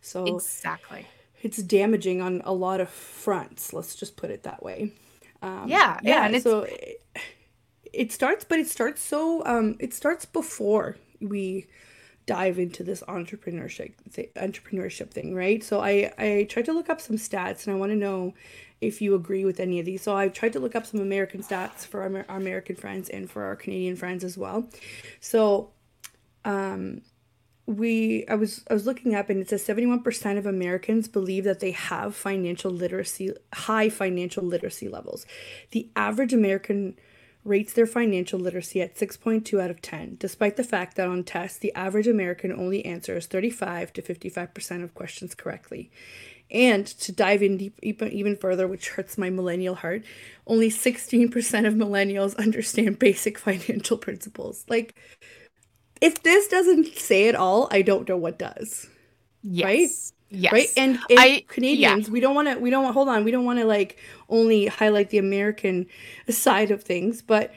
So 0.02 0.26
exactly. 0.26 1.08
it's 1.42 1.58
damaging 1.58 2.22
on 2.22 2.42
a 2.46 2.54
lot 2.54 2.80
of 2.80 2.90
fronts 2.90 3.74
let's 3.74 3.96
just 3.96 4.18
put 4.18 4.30
it 4.30 4.44
that 4.44 4.62
way. 4.62 4.94
Um, 5.42 5.68
yeah 5.68 6.00
yeah, 6.04 6.28
and 6.28 6.44
so 6.44 6.62
it, 6.64 7.02
it 7.92 8.12
starts 8.12 8.44
but 8.44 8.60
it 8.60 8.68
starts 8.68 9.02
so 9.02 9.44
um 9.48 9.78
it 9.80 9.96
starts 9.96 10.26
before 10.26 10.98
we 11.20 11.66
dive 12.30 12.60
into 12.60 12.84
this 12.84 13.02
entrepreneurship 13.08 13.94
entrepreneurship 14.36 15.10
thing, 15.10 15.34
right? 15.34 15.64
So 15.64 15.82
I 15.82 16.14
I 16.20 16.46
tried 16.48 16.66
to 16.66 16.74
look 16.74 16.88
up 16.88 17.02
some 17.02 17.16
stats 17.16 17.66
and 17.66 17.76
I 17.76 17.80
want 17.80 17.92
to 17.92 17.96
know 17.96 18.36
if 18.82 19.02
you 19.02 19.16
agree 19.16 19.46
with 19.46 19.60
any 19.60 19.80
of 19.80 19.88
these. 19.88 20.04
So 20.04 20.16
I 20.16 20.28
tried 20.28 20.54
to 20.54 20.60
look 20.60 20.76
up 20.76 20.86
some 20.86 21.00
American 21.00 21.42
stats 21.42 21.88
for 21.88 22.04
our, 22.04 22.26
our 22.30 22.38
American 22.38 22.76
friends 22.76 23.10
and 23.10 23.30
for 23.30 23.46
our 23.46 23.56
Canadian 23.56 23.96
friends 23.96 24.24
as 24.24 24.38
well. 24.38 24.70
So 25.20 25.72
um 26.46 27.02
we 27.66 28.28
I 28.28 28.36
was 28.36 28.64
I 28.70 28.76
was 28.76 28.86
looking 28.86 29.16
up 29.16 29.32
and 29.32 29.42
it 29.42 29.50
says 29.50 29.66
71% 29.66 30.38
of 30.38 30.46
Americans 30.46 31.08
believe 31.08 31.46
that 31.46 31.62
they 31.62 31.72
have 31.72 32.16
financial 32.16 32.70
literacy 32.70 33.34
high 33.54 33.90
financial 33.90 34.44
literacy 34.44 34.88
levels. 34.88 35.26
The 35.72 35.90
average 35.96 36.34
American 36.34 36.96
rates 37.50 37.74
their 37.74 37.88
financial 37.88 38.40
literacy 38.40 38.82
at 38.82 38.96
6.2 38.96 39.62
out 39.62 39.70
of 39.70 39.82
10, 39.82 40.18
despite 40.20 40.56
the 40.56 40.64
fact 40.64 40.96
that 40.96 41.08
on 41.08 41.24
tests, 41.24 41.58
the 41.58 41.74
average 41.74 42.08
American 42.08 42.54
only 42.54 42.86
answers 42.86 43.26
35 43.26 43.92
to 43.94 44.02
55% 44.02 44.84
of 44.84 44.94
questions 44.94 45.36
correctly. 45.36 45.92
And 46.52 46.88
to 46.88 47.12
dive 47.12 47.44
in 47.44 47.58
deep, 47.58 47.80
even 47.82 48.38
further, 48.38 48.68
which 48.68 48.90
hurts 48.90 49.18
my 49.18 49.30
millennial 49.30 49.76
heart, 49.76 50.04
only 50.48 50.70
16% 50.70 51.68
of 51.68 51.74
millennials 51.74 52.38
understand 52.46 53.00
basic 53.00 53.38
financial 53.38 53.98
principles. 53.98 54.66
Like, 54.70 54.96
if 56.02 56.24
this 56.24 56.48
doesn't 56.48 56.96
say 56.96 57.28
it 57.28 57.36
all, 57.36 57.68
I 57.72 57.82
don't 57.82 58.08
know 58.08 58.18
what 58.18 58.40
does. 58.40 58.88
Yes. 59.44 60.14
Right? 60.32 60.42
Yes. 60.42 60.54
Right. 60.54 60.70
And, 60.78 61.00
and 61.10 61.20
I, 61.20 61.44
Canadians, 61.48 62.08
yeah. 62.08 62.12
we 62.14 62.20
don't 62.20 62.36
want 62.36 62.48
to, 62.50 62.58
we 62.60 62.70
don't, 62.70 62.84
want, 62.84 62.94
hold 62.94 63.10
on, 63.10 63.24
we 63.24 63.32
don't 63.32 63.46
want 63.46 63.60
to 63.60 63.66
like 63.66 63.98
only 64.30 64.68
highlight 64.68 65.10
the 65.10 65.18
American 65.18 65.88
side 66.30 66.72
of 66.72 66.84
things, 66.84 67.22
but 67.22 67.54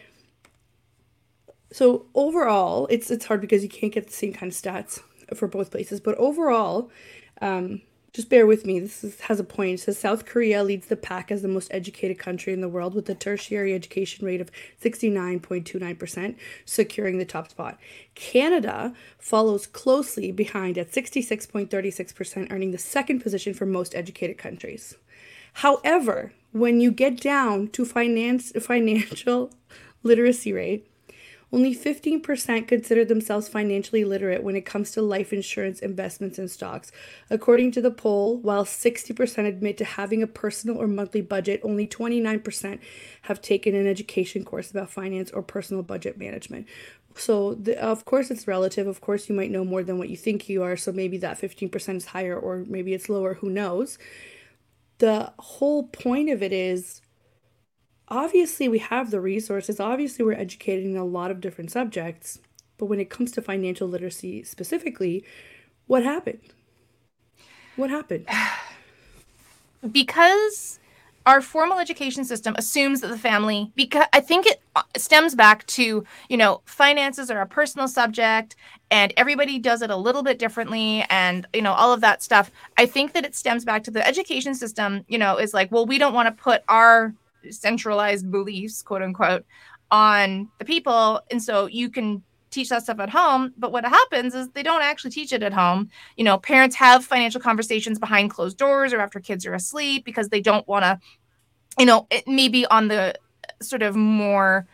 so 1.71 2.07
overall, 2.15 2.87
it's, 2.91 3.11
it's 3.11 3.25
hard 3.25 3.41
because 3.41 3.63
you 3.63 3.69
can't 3.69 3.93
get 3.93 4.07
the 4.07 4.13
same 4.13 4.33
kind 4.33 4.53
of 4.53 4.57
stats 4.57 5.01
for 5.35 5.49
both 5.49 5.71
places, 5.71 6.01
but 6.01 6.15
overall, 6.17 6.91
um, 7.41 7.83
just 8.13 8.29
bear 8.29 8.47
with 8.47 8.67
me. 8.67 8.79
This 8.79 9.03
is, 9.03 9.21
has 9.23 9.41
a 9.41 9.45
point. 9.45 9.75
It 9.75 9.83
says 9.83 9.99
South 9.99 10.27
Korea 10.27 10.63
leads 10.63 10.89
the 10.89 10.97
pack 10.97 11.33
as 11.33 11.41
the 11.41 11.49
most 11.49 11.73
educated 11.73 12.19
country 12.19 12.53
in 12.53 12.61
the 12.61 12.69
world 12.69 12.95
with 12.95 13.09
a 13.09 13.15
tertiary 13.15 13.75
education 13.75 14.27
rate 14.27 14.41
of 14.41 14.51
69.29%, 14.83 16.37
securing 16.67 17.19
the 17.19 17.25
top 17.25 17.51
spot. 17.51 17.79
Canada 18.15 18.93
follows 19.19 19.67
closely 19.67 20.31
behind 20.31 20.77
at 20.77 20.93
66.36%, 20.93 22.53
earning 22.53 22.71
the 22.71 22.79
second 22.79 23.21
position 23.21 23.55
for 23.55 23.65
most 23.65 23.95
educated 23.95 24.37
countries. 24.37 24.97
However, 25.55 26.33
when 26.53 26.81
you 26.81 26.93
get 26.93 27.19
down 27.19 27.69
to 27.69 27.87
finance 27.87 28.53
financial 28.61 29.53
literacy 30.03 30.53
rate, 30.53 30.87
only 31.53 31.75
15% 31.75 32.67
consider 32.67 33.05
themselves 33.05 33.47
financially 33.47 34.05
literate 34.07 34.43
when 34.43 34.57
it 34.57 34.65
comes 34.65 34.91
to 34.93 35.03
life 35.03 35.35
insurance, 35.35 35.81
investments, 35.81 36.39
and 36.39 36.51
stocks. 36.51 36.91
According 37.29 37.73
to 37.73 37.83
the 37.83 37.91
poll, 37.91 38.39
while 38.39 38.65
60% 38.65 39.47
admit 39.47 39.77
to 39.77 39.85
having 39.85 40.23
a 40.23 40.27
personal 40.27 40.79
or 40.79 40.87
monthly 40.87 41.21
budget, 41.21 41.61
only 41.63 41.87
29% 41.87 42.79
have 43.23 43.43
taken 43.43 43.75
an 43.75 43.87
education 43.87 44.45
course 44.45 44.71
about 44.71 44.89
finance 44.89 45.31
or 45.31 45.43
personal 45.43 45.83
budget 45.83 46.17
management. 46.17 46.67
So, 47.17 47.55
the, 47.55 47.79
of 47.79 48.07
course, 48.07 48.31
it's 48.31 48.49
relative. 48.49 48.87
Of 48.87 49.03
course, 49.03 49.29
you 49.29 49.35
might 49.35 49.51
know 49.51 49.65
more 49.65 49.83
than 49.83 49.99
what 49.99 50.09
you 50.09 50.17
think 50.17 50.49
you 50.49 50.63
are. 50.63 50.79
So, 50.79 50.91
maybe 50.91 51.19
that 51.19 51.39
15% 51.39 51.97
is 51.97 52.07
higher 52.07 52.39
or 52.39 52.65
maybe 52.67 52.95
it's 52.95 53.11
lower. 53.11 53.35
Who 53.35 53.51
knows? 53.51 53.99
The 54.99 55.35
whole 55.39 55.89
point 55.89 56.31
of 56.31 56.43
it 56.43 56.53
is 56.53 57.03
obviously 58.13 58.69
we 58.69 58.79
have 58.79 59.11
the 59.11 59.21
resources 59.21 59.81
obviously 59.81 60.25
we're 60.25 60.33
educated 60.33 60.85
in 60.85 60.97
a 60.97 61.05
lot 61.05 61.31
of 61.31 61.41
different 61.41 61.71
subjects 61.71 62.39
but 62.77 62.87
when 62.87 63.01
it 63.01 63.11
comes 63.11 63.33
to 63.33 63.41
financial 63.41 63.89
literacy 63.89 64.43
specifically 64.45 65.25
what 65.87 66.03
happened? 66.05 66.41
What 67.77 67.91
happened? 67.91 68.27
Because 69.91 70.79
our 71.27 71.41
formal 71.41 71.81
education 71.81 72.25
system 72.25 72.55
assumes 72.57 73.01
that 73.01 73.09
the 73.09 73.19
family 73.19 73.73
because 73.75 74.07
i 74.13 74.21
think 74.21 74.47
it 74.47 74.61
uh, 74.75 74.83
stems 74.97 75.35
back 75.35 75.65
to 75.67 76.05
you 76.29 76.37
know 76.37 76.61
finances 76.65 77.31
are 77.31 77.41
a 77.41 77.47
personal 77.47 77.87
subject 77.87 78.57
and 78.91 79.13
everybody 79.17 79.59
does 79.59 79.83
it 79.83 79.91
a 79.91 79.97
little 79.97 80.23
bit 80.23 80.39
differently 80.39 81.05
and 81.11 81.47
you 81.53 81.63
know 81.63 81.73
all 81.73 81.93
of 81.93 82.01
that 82.01 82.23
stuff. 82.23 82.51
I 82.77 82.87
think 82.87 83.13
that 83.13 83.25
it 83.25 83.35
stems 83.35 83.65
back 83.65 83.83
to 83.85 83.91
the 83.91 84.07
education 84.07 84.55
system 84.55 85.05
you 85.09 85.19
know 85.19 85.37
is 85.37 85.53
like 85.53 85.73
well 85.73 85.87
we 85.87 85.99
don't 85.99 86.15
want 86.15 86.27
to 86.27 86.43
put 86.43 86.63
our 86.69 87.13
centralized 87.51 88.31
beliefs, 88.31 88.83
quote 88.83 89.03
unquote, 89.03 89.45
on 89.91 90.49
the 90.59 90.65
people. 90.65 91.21
And 91.31 91.43
so 91.43 91.67
you 91.67 91.91
can 91.91 92.23
teach 92.51 92.69
that 92.69 92.83
stuff 92.83 93.01
at 93.01 93.11
home. 93.11 93.53
But 93.57 93.73
what 93.73 93.85
happens 93.85 94.35
is 94.35 94.49
they 94.51 94.63
don't 94.63 94.83
actually 94.83 95.11
teach 95.11 95.33
it 95.33 95.43
at 95.43 95.53
home. 95.53 95.91
You 96.17 96.25
know, 96.25 96.39
parents 96.39 96.77
have 96.77 97.05
financial 97.05 97.41
conversations 97.41 97.99
behind 97.99 98.31
closed 98.31 98.59
doors 98.59 98.93
or 98.93 99.01
after 99.01 99.21
kids 99.21 99.47
are 99.47 99.55
asleep 99.55 100.05
because 100.05 100.29
they 100.29 100.41
don't 100.41 100.67
want 100.69 100.85
to, 100.85 101.01
you 101.79 101.87
know, 101.87 102.07
it 102.11 102.29
maybe 102.29 102.67
on 102.67 102.89
the 102.89 103.15
sort 103.61 103.83
of 103.83 103.97
more 103.97 104.67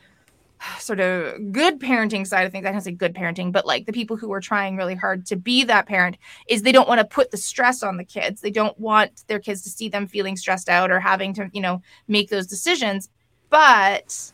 sort 0.79 1.00
of 1.00 1.53
good 1.53 1.81
parenting 1.81 2.27
side 2.27 2.47
of 2.47 2.53
things. 2.53 2.67
I 2.67 2.73
don't 2.73 2.81
say 2.81 2.93
good 2.93 3.15
parenting, 3.15 3.53
but 3.53 3.67
like 3.67 3.87
the 3.87 3.93
people 3.93 4.17
who 4.17 4.33
are 4.33 4.41
trying 4.41 4.77
really 4.77 4.95
hard 4.95 5.27
to 5.27 5.37
be 5.37 5.65
that 5.65 5.87
parent 5.87 6.17
is 6.49 6.62
they 6.62 6.73
don't 6.73 6.88
want 6.88 7.00
to 7.00 7.05
put 7.05 7.31
the 7.31 7.37
stress 7.37 7.83
on 7.83 7.97
the 7.97 8.05
kids. 8.05 8.41
They 8.41 8.50
don't 8.50 8.79
want 8.79 9.25
their 9.27 9.38
kids 9.38 9.62
to 9.62 9.71
see 9.71 9.88
them 9.88 10.07
feeling 10.07 10.37
stressed 10.37 10.69
out 10.69 10.91
or 10.91 11.00
having 11.00 11.35
to, 11.35 11.50
you 11.53 11.61
know, 11.61 11.83
make 12.07 12.31
those 12.31 12.47
decisions. 12.47 13.09
But 13.50 14.33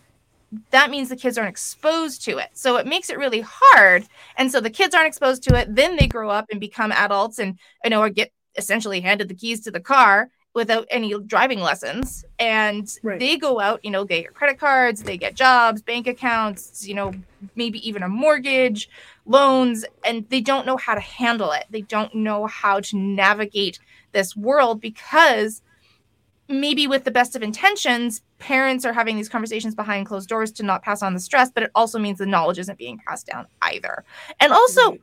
that 0.70 0.90
means 0.90 1.08
the 1.08 1.16
kids 1.16 1.36
aren't 1.36 1.50
exposed 1.50 2.24
to 2.24 2.38
it. 2.38 2.50
So 2.54 2.76
it 2.76 2.86
makes 2.86 3.10
it 3.10 3.18
really 3.18 3.44
hard. 3.46 4.06
And 4.36 4.50
so 4.50 4.60
the 4.60 4.70
kids 4.70 4.94
aren't 4.94 5.08
exposed 5.08 5.42
to 5.44 5.56
it. 5.58 5.74
Then 5.74 5.96
they 5.96 6.06
grow 6.06 6.30
up 6.30 6.46
and 6.50 6.60
become 6.60 6.92
adults 6.92 7.38
and, 7.38 7.58
you 7.82 7.90
know, 7.90 8.00
or 8.00 8.10
get 8.10 8.32
essentially 8.56 9.00
handed 9.00 9.28
the 9.28 9.34
keys 9.34 9.62
to 9.62 9.70
the 9.70 9.80
car 9.80 10.30
without 10.54 10.86
any 10.90 11.12
driving 11.26 11.60
lessons. 11.60 12.24
And 12.38 12.88
right. 13.02 13.18
they 13.18 13.36
go 13.36 13.60
out 13.60 13.84
you 13.84 13.90
know 13.90 14.04
they 14.04 14.22
get 14.22 14.34
credit 14.34 14.58
cards 14.58 15.02
they 15.02 15.16
get 15.16 15.34
jobs 15.34 15.82
bank 15.82 16.06
accounts 16.06 16.86
you 16.86 16.94
know 16.94 17.12
maybe 17.56 17.86
even 17.86 18.02
a 18.02 18.08
mortgage 18.08 18.88
loans 19.26 19.84
and 20.04 20.28
they 20.30 20.40
don't 20.40 20.66
know 20.66 20.76
how 20.76 20.94
to 20.94 21.00
handle 21.00 21.52
it. 21.52 21.64
They 21.70 21.82
don't 21.82 22.14
know 22.14 22.46
how 22.46 22.80
to 22.80 22.96
navigate 22.96 23.78
this 24.12 24.36
world 24.36 24.80
because 24.80 25.62
maybe 26.48 26.86
with 26.86 27.04
the 27.04 27.10
best 27.10 27.34
of 27.34 27.42
intentions 27.42 28.22
parents 28.38 28.84
are 28.84 28.92
having 28.92 29.16
these 29.16 29.30
conversations 29.30 29.74
behind 29.74 30.06
closed 30.06 30.28
doors 30.28 30.52
to 30.52 30.62
not 30.62 30.82
pass 30.82 31.02
on 31.02 31.14
the 31.14 31.20
stress 31.20 31.50
but 31.50 31.62
it 31.62 31.70
also 31.74 31.98
means 31.98 32.18
the 32.18 32.26
knowledge 32.26 32.58
isn't 32.58 32.78
being 32.78 33.00
passed 33.06 33.26
down 33.26 33.46
either. 33.62 34.04
And 34.40 34.52
also 34.52 34.98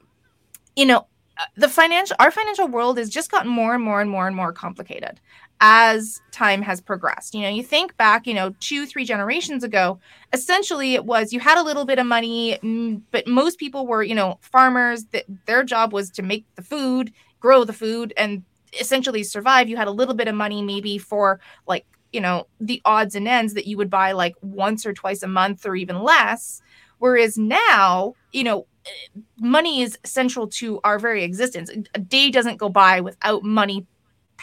you 0.75 0.85
know 0.85 1.07
uh, 1.37 1.45
the 1.57 1.67
financial 1.67 2.15
our 2.19 2.29
financial 2.29 2.67
world 2.67 2.97
has 2.97 3.09
just 3.09 3.31
gotten 3.31 3.49
more 3.49 3.73
and 3.73 3.83
more 3.83 4.01
and 4.01 4.09
more 4.09 4.27
and 4.27 4.35
more 4.35 4.53
complicated 4.53 5.19
as 5.61 6.19
time 6.31 6.63
has 6.63 6.81
progressed. 6.81 7.35
You 7.35 7.41
know, 7.41 7.49
you 7.49 7.61
think 7.63 7.95
back, 7.95 8.25
you 8.25 8.33
know, 8.33 8.53
two, 8.59 8.87
three 8.87 9.05
generations 9.05 9.63
ago, 9.63 9.99
essentially 10.33 10.95
it 10.95 11.05
was 11.05 11.31
you 11.31 11.39
had 11.39 11.59
a 11.59 11.63
little 11.63 11.85
bit 11.85 11.99
of 11.99 12.07
money, 12.07 12.57
mm, 12.63 13.01
but 13.11 13.27
most 13.27 13.59
people 13.59 13.85
were, 13.85 14.01
you 14.01 14.15
know, 14.15 14.39
farmers 14.41 15.05
that 15.11 15.25
their 15.45 15.63
job 15.63 15.93
was 15.93 16.09
to 16.11 16.23
make 16.23 16.45
the 16.55 16.63
food, 16.63 17.13
grow 17.39 17.63
the 17.63 17.73
food, 17.73 18.11
and 18.17 18.43
essentially 18.79 19.23
survive. 19.23 19.69
You 19.69 19.77
had 19.77 19.87
a 19.87 19.91
little 19.91 20.15
bit 20.15 20.27
of 20.27 20.33
money 20.33 20.63
maybe 20.63 20.97
for 20.97 21.39
like, 21.67 21.85
you 22.11 22.21
know, 22.21 22.47
the 22.59 22.81
odds 22.83 23.13
and 23.13 23.27
ends 23.27 23.53
that 23.53 23.67
you 23.67 23.77
would 23.77 23.89
buy 23.89 24.13
like 24.13 24.33
once 24.41 24.85
or 24.85 24.93
twice 24.93 25.21
a 25.21 25.27
month 25.27 25.65
or 25.65 25.75
even 25.75 26.01
less. 26.01 26.61
Whereas 26.97 27.37
now, 27.37 28.15
you 28.31 28.43
know, 28.43 28.65
eh, 28.85 29.19
money 29.39 29.83
is 29.83 29.97
central 30.03 30.47
to 30.47 30.79
our 30.83 30.97
very 30.97 31.23
existence. 31.23 31.69
A 31.93 31.99
day 31.99 32.31
doesn't 32.31 32.57
go 32.57 32.69
by 32.69 33.01
without 33.01 33.43
money 33.43 33.85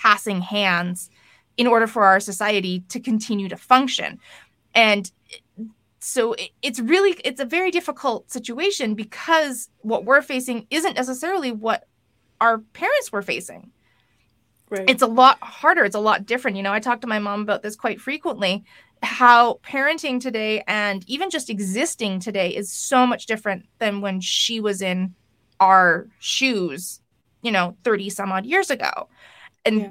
passing 0.02 0.40
hands 0.40 1.10
in 1.56 1.66
order 1.66 1.86
for 1.86 2.04
our 2.04 2.20
society 2.20 2.80
to 2.88 3.00
continue 3.00 3.48
to 3.48 3.56
function. 3.56 4.18
And 4.74 5.10
so 5.98 6.36
it's 6.62 6.78
really 6.78 7.12
it's 7.24 7.40
a 7.40 7.44
very 7.44 7.70
difficult 7.70 8.30
situation 8.30 8.94
because 8.94 9.68
what 9.78 10.04
we're 10.04 10.22
facing 10.22 10.66
isn't 10.70 10.94
necessarily 10.94 11.50
what 11.50 11.88
our 12.40 12.58
parents 12.58 13.10
were 13.10 13.22
facing. 13.22 13.72
Right. 14.70 14.88
It's 14.88 15.02
a 15.02 15.06
lot 15.06 15.38
harder. 15.40 15.84
It's 15.84 15.96
a 15.96 16.00
lot 16.00 16.26
different. 16.26 16.56
You 16.56 16.62
know, 16.62 16.72
I 16.72 16.78
talk 16.78 17.00
to 17.00 17.06
my 17.06 17.18
mom 17.18 17.40
about 17.40 17.62
this 17.62 17.74
quite 17.74 18.00
frequently 18.00 18.64
how 19.02 19.54
parenting 19.64 20.20
today 20.20 20.62
and 20.66 21.04
even 21.08 21.30
just 21.30 21.50
existing 21.50 22.20
today 22.20 22.54
is 22.54 22.70
so 22.70 23.06
much 23.06 23.26
different 23.26 23.66
than 23.78 24.00
when 24.00 24.20
she 24.20 24.60
was 24.60 24.82
in 24.82 25.14
our 25.60 26.08
shoes 26.18 27.00
you 27.42 27.50
know 27.50 27.76
30 27.84 28.10
some 28.10 28.32
odd 28.32 28.46
years 28.46 28.70
ago 28.70 29.08
and 29.64 29.80
yeah. 29.80 29.88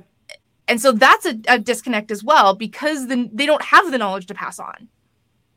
and 0.68 0.82
so 0.82 0.92
that's 0.92 1.26
a, 1.26 1.40
a, 1.48 1.60
disconnect 1.60 2.12
as 2.12 2.24
well 2.24 2.56
because 2.56 3.08
then 3.08 3.30
they 3.34 3.46
don't 3.46 3.62
have 3.62 3.92
the 3.92 3.98
knowledge 3.98 4.26
to 4.28 4.34
pass 4.34 4.60
on 4.60 4.88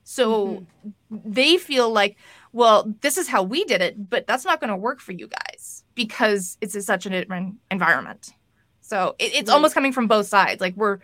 so 0.04 0.46
mm-hmm. 0.46 1.18
they 1.24 1.56
feel 1.56 1.90
like 1.90 2.16
well 2.52 2.92
this 3.00 3.16
is 3.16 3.28
how 3.28 3.42
we 3.42 3.64
did 3.64 3.80
it 3.80 4.08
but 4.10 4.26
that's 4.26 4.44
not 4.44 4.60
going 4.60 4.70
to 4.70 4.76
work 4.76 5.00
for 5.00 5.12
you 5.12 5.28
guys 5.28 5.84
because 5.94 6.56
it's 6.60 6.74
a, 6.74 6.82
such 6.82 7.06
an 7.06 7.58
environment 7.70 8.30
so 8.80 9.14
it, 9.18 9.34
it's 9.34 9.48
right. 9.48 9.54
almost 9.54 9.74
coming 9.74 9.92
from 9.92 10.06
both 10.06 10.26
sides 10.26 10.60
like 10.60 10.74
we're 10.76 10.98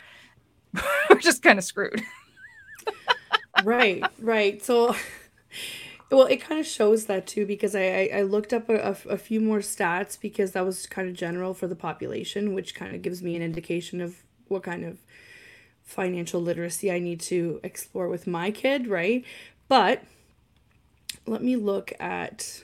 we're 1.10 1.18
just 1.20 1.42
kind 1.42 1.58
of 1.58 1.64
screwed 1.64 2.02
right 3.64 4.04
right 4.20 4.64
so 4.64 4.94
well 6.10 6.26
it 6.26 6.36
kind 6.36 6.60
of 6.60 6.66
shows 6.66 7.06
that 7.06 7.26
too 7.26 7.44
because 7.46 7.74
i 7.74 8.08
i, 8.14 8.22
looked 8.22 8.52
up 8.52 8.68
a, 8.68 8.76
a, 8.76 8.96
a, 9.10 9.18
few 9.18 9.40
more 9.40 9.58
stats 9.58 10.18
because 10.20 10.52
that 10.52 10.64
was 10.64 10.86
kind 10.86 11.08
of 11.08 11.14
general 11.14 11.52
for 11.52 11.66
the 11.66 11.76
population 11.76 12.54
which 12.54 12.74
kind 12.74 12.94
of 12.94 13.02
gives 13.02 13.22
me 13.22 13.34
an 13.34 13.42
indication 13.42 14.00
of 14.00 14.22
what 14.48 14.62
kind 14.62 14.84
of 14.84 14.98
financial 15.82 16.40
literacy 16.40 16.90
i 16.90 16.98
need 16.98 17.20
to 17.20 17.60
explore 17.62 18.08
with 18.08 18.26
my 18.26 18.50
kid 18.50 18.86
right? 18.86 19.24
But 19.68 20.02
let 21.26 21.42
me 21.42 21.56
look 21.56 21.92
at 21.98 22.62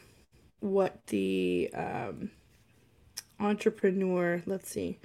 what 0.60 1.06
the 1.08 1.70
um, 1.74 2.30
entrepreneur 3.40 4.42
let's 4.46 4.70
see. 4.70 4.98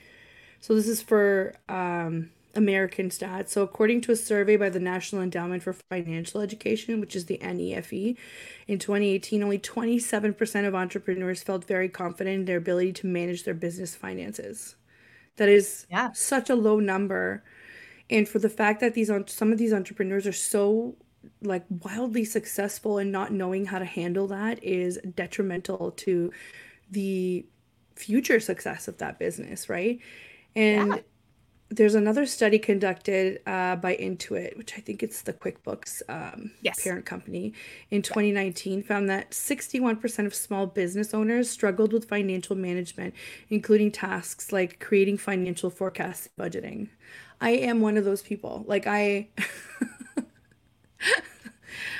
So 0.60 0.75
this 0.75 0.88
is 0.88 1.01
for 1.01 1.56
um, 1.70 2.32
American 2.56 3.10
stats. 3.10 3.50
So, 3.50 3.62
according 3.62 4.01
to 4.01 4.12
a 4.12 4.16
survey 4.16 4.58
by 4.58 4.70
the 4.70 4.80
National 4.80 5.22
Endowment 5.22 5.63
for 5.63 5.74
Financial 5.74 6.42
Education, 6.42 7.00
which 7.00 7.16
is 7.16 7.25
the 7.25 7.38
NEFE, 7.42 8.18
in 8.68 8.80
2018, 8.80 9.44
only 9.44 9.60
27% 9.60 10.68
of 10.68 10.75
entrepreneurs 10.75 11.44
felt 11.44 11.66
very 11.66 11.89
confident 11.89 12.36
in 12.36 12.46
their 12.46 12.58
ability 12.58 12.94
to 12.94 13.08
manage 13.08 13.44
their 13.44 13.54
business 13.54 13.96
finances. 13.96 14.75
That 15.38 15.50
is 15.50 15.86
yeah. 15.89 16.12
such 16.13 16.50
a 16.50 16.56
low 16.56 16.80
number. 16.80 17.44
And 18.10 18.27
for 18.27 18.39
the 18.39 18.50
fact 18.50 18.80
that 18.80 18.94
these 18.94 19.12
some 19.27 19.51
of 19.51 19.58
these 19.58 19.74
entrepreneurs 19.74 20.25
are 20.25 20.34
so 20.34 20.96
like 21.42 21.66
wildly 21.84 22.24
successful 22.24 22.98
and 22.98 23.12
not 23.12 23.32
knowing 23.32 23.66
how 23.66 23.80
to 23.80 23.86
handle 23.86 24.27
that 24.27 24.63
is 24.63 24.98
detrimental 25.16 25.92
to 25.92 26.32
the 26.89 27.46
future 27.96 28.39
success 28.39 28.88
of 28.88 28.98
that 28.98 29.20
business, 29.20 29.70
right? 29.70 30.00
And 30.56 30.96
yeah 30.96 31.01
there's 31.70 31.96
another 31.96 32.26
study 32.26 32.60
conducted 32.60 33.42
uh, 33.46 33.76
by 33.76 33.96
Intuit, 33.98 34.58
which 34.58 34.74
I 34.78 34.80
think 34.80 35.04
it's 35.04 35.22
the 35.22 35.34
QuickBooks 35.34 36.02
um, 36.08 36.52
yes. 36.62 36.82
parent 36.82 37.06
company, 37.06 37.54
in 37.92 38.02
2019 38.02 38.84
found 38.84 39.10
that 39.10 39.32
61% 39.32 40.26
of 40.26 40.34
small 40.34 40.66
business 40.66 41.14
owners 41.14 41.50
struggled 41.50 41.92
with 41.92 42.08
financial 42.08 42.56
management, 42.56 43.14
including 43.50 43.92
tasks 43.92 44.54
like 44.54 44.80
creating 44.80 45.18
financial 45.18 45.70
forecasts, 45.70 46.30
budgeting. 46.40 46.88
I 47.42 47.52
am 47.52 47.82
one 47.82 47.98
of 47.98 48.06
those 48.06 48.22
people. 48.22 48.64
Like 48.66 48.88
I, 48.88 49.28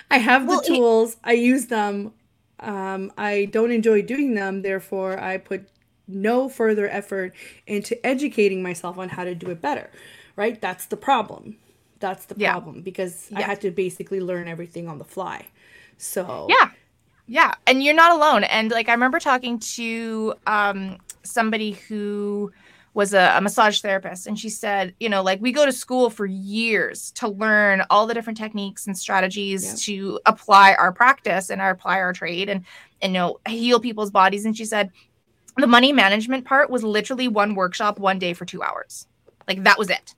I 0.10 0.18
have 0.18 0.48
well, 0.48 0.62
the 0.62 0.68
tools. 0.68 1.14
It- 1.14 1.20
I 1.26 1.34
use 1.34 1.66
them. 1.66 2.14
Um, 2.60 3.12
I 3.18 3.46
don't 3.52 3.72
enjoy 3.72 4.02
doing 4.02 4.34
them. 4.34 4.62
Therefore, 4.62 5.20
I 5.20 5.38
put 5.38 5.70
no 6.08 6.50
further 6.50 6.90
effort 6.90 7.34
into 7.66 8.04
educating 8.06 8.64
myself 8.64 8.98
on 8.98 9.10
how 9.10 9.24
to 9.24 9.36
do 9.36 9.50
it 9.50 9.62
better, 9.62 9.90
right? 10.36 10.60
That's 10.62 10.86
the 10.86 10.98
problem. 10.98 11.58
That's 12.00 12.26
the 12.26 12.36
yeah. 12.38 12.54
problem 12.54 12.82
because 12.82 13.28
yeah. 13.32 13.40
I 13.40 13.42
had 13.42 13.62
to 13.62 13.72
basically 13.72 14.22
learn 14.22 14.48
everything 14.48 14.88
on 14.88 14.98
the 14.98 15.06
fly. 15.06 15.46
So, 15.98 16.48
yeah. 16.50 16.70
Yeah, 17.30 17.56
and 17.66 17.84
you're 17.84 17.94
not 17.94 18.14
alone. 18.14 18.46
And 18.46 18.72
like 18.72 18.88
I 18.88 18.94
remember 18.94 19.20
talking 19.20 19.60
to 19.60 20.34
um 20.48 20.98
somebody 21.24 21.72
who 21.72 22.54
was 22.94 23.14
a, 23.14 23.34
a, 23.36 23.42
massage 23.42 23.80
therapist 23.80 24.26
and 24.26 24.40
she 24.40 24.50
said 24.50 24.92
you 25.00 25.08
know 25.08 25.22
like 25.22 25.40
we 25.40 25.52
go 25.52 25.68
to 25.68 25.72
school 25.72 26.10
for 26.10 26.26
years 26.26 27.12
to 27.12 27.28
learn 27.28 27.84
all 27.92 28.08
the 28.08 28.14
different 28.14 28.38
techniques 28.38 28.88
and 28.88 28.98
strategies 28.98 29.64
yeah. 29.64 29.74
to 29.78 30.20
apply 30.26 30.74
our 30.74 30.92
practice 30.92 31.52
and 31.52 31.62
our 31.62 31.70
apply 31.70 32.00
our 32.00 32.12
trade 32.12 32.50
and 32.50 32.66
and 33.04 33.14
you 33.14 33.20
know 33.20 33.40
heal 33.48 33.80
people's 33.80 34.10
bodies 34.10 34.46
and 34.46 34.58
she 34.58 34.66
said 34.66 34.90
the 35.58 35.68
money 35.68 35.92
management 35.92 36.46
part 36.46 36.70
was 36.70 36.84
literally 36.84 37.28
one 37.28 37.56
workshop 37.56 38.00
one 38.00 38.20
day 38.20 38.34
for 38.34 38.46
two 38.46 38.64
hours. 38.64 39.08
Like 39.48 39.64
that 39.64 39.78
was 39.78 39.90
it. 39.90 40.14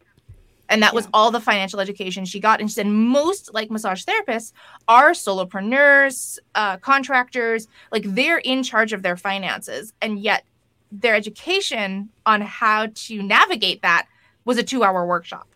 And 0.67 0.83
that 0.83 0.93
yeah. 0.93 0.95
was 0.95 1.07
all 1.13 1.31
the 1.31 1.39
financial 1.39 1.79
education 1.79 2.25
she 2.25 2.39
got. 2.39 2.59
And 2.59 2.69
she 2.69 2.75
said 2.75 2.87
most 2.87 3.53
like 3.53 3.71
massage 3.71 4.03
therapists 4.05 4.53
are 4.87 5.11
solopreneurs 5.11 6.37
uh, 6.55 6.77
contractors. 6.77 7.67
Like 7.91 8.03
they're 8.05 8.37
in 8.37 8.63
charge 8.63 8.93
of 8.93 9.01
their 9.01 9.17
finances. 9.17 9.93
And 10.01 10.19
yet 10.19 10.43
their 10.91 11.15
education 11.15 12.09
on 12.25 12.41
how 12.41 12.87
to 12.93 13.23
navigate 13.23 13.81
that 13.81 14.07
was 14.45 14.57
a 14.57 14.63
two 14.63 14.83
hour 14.83 15.05
workshop. 15.05 15.47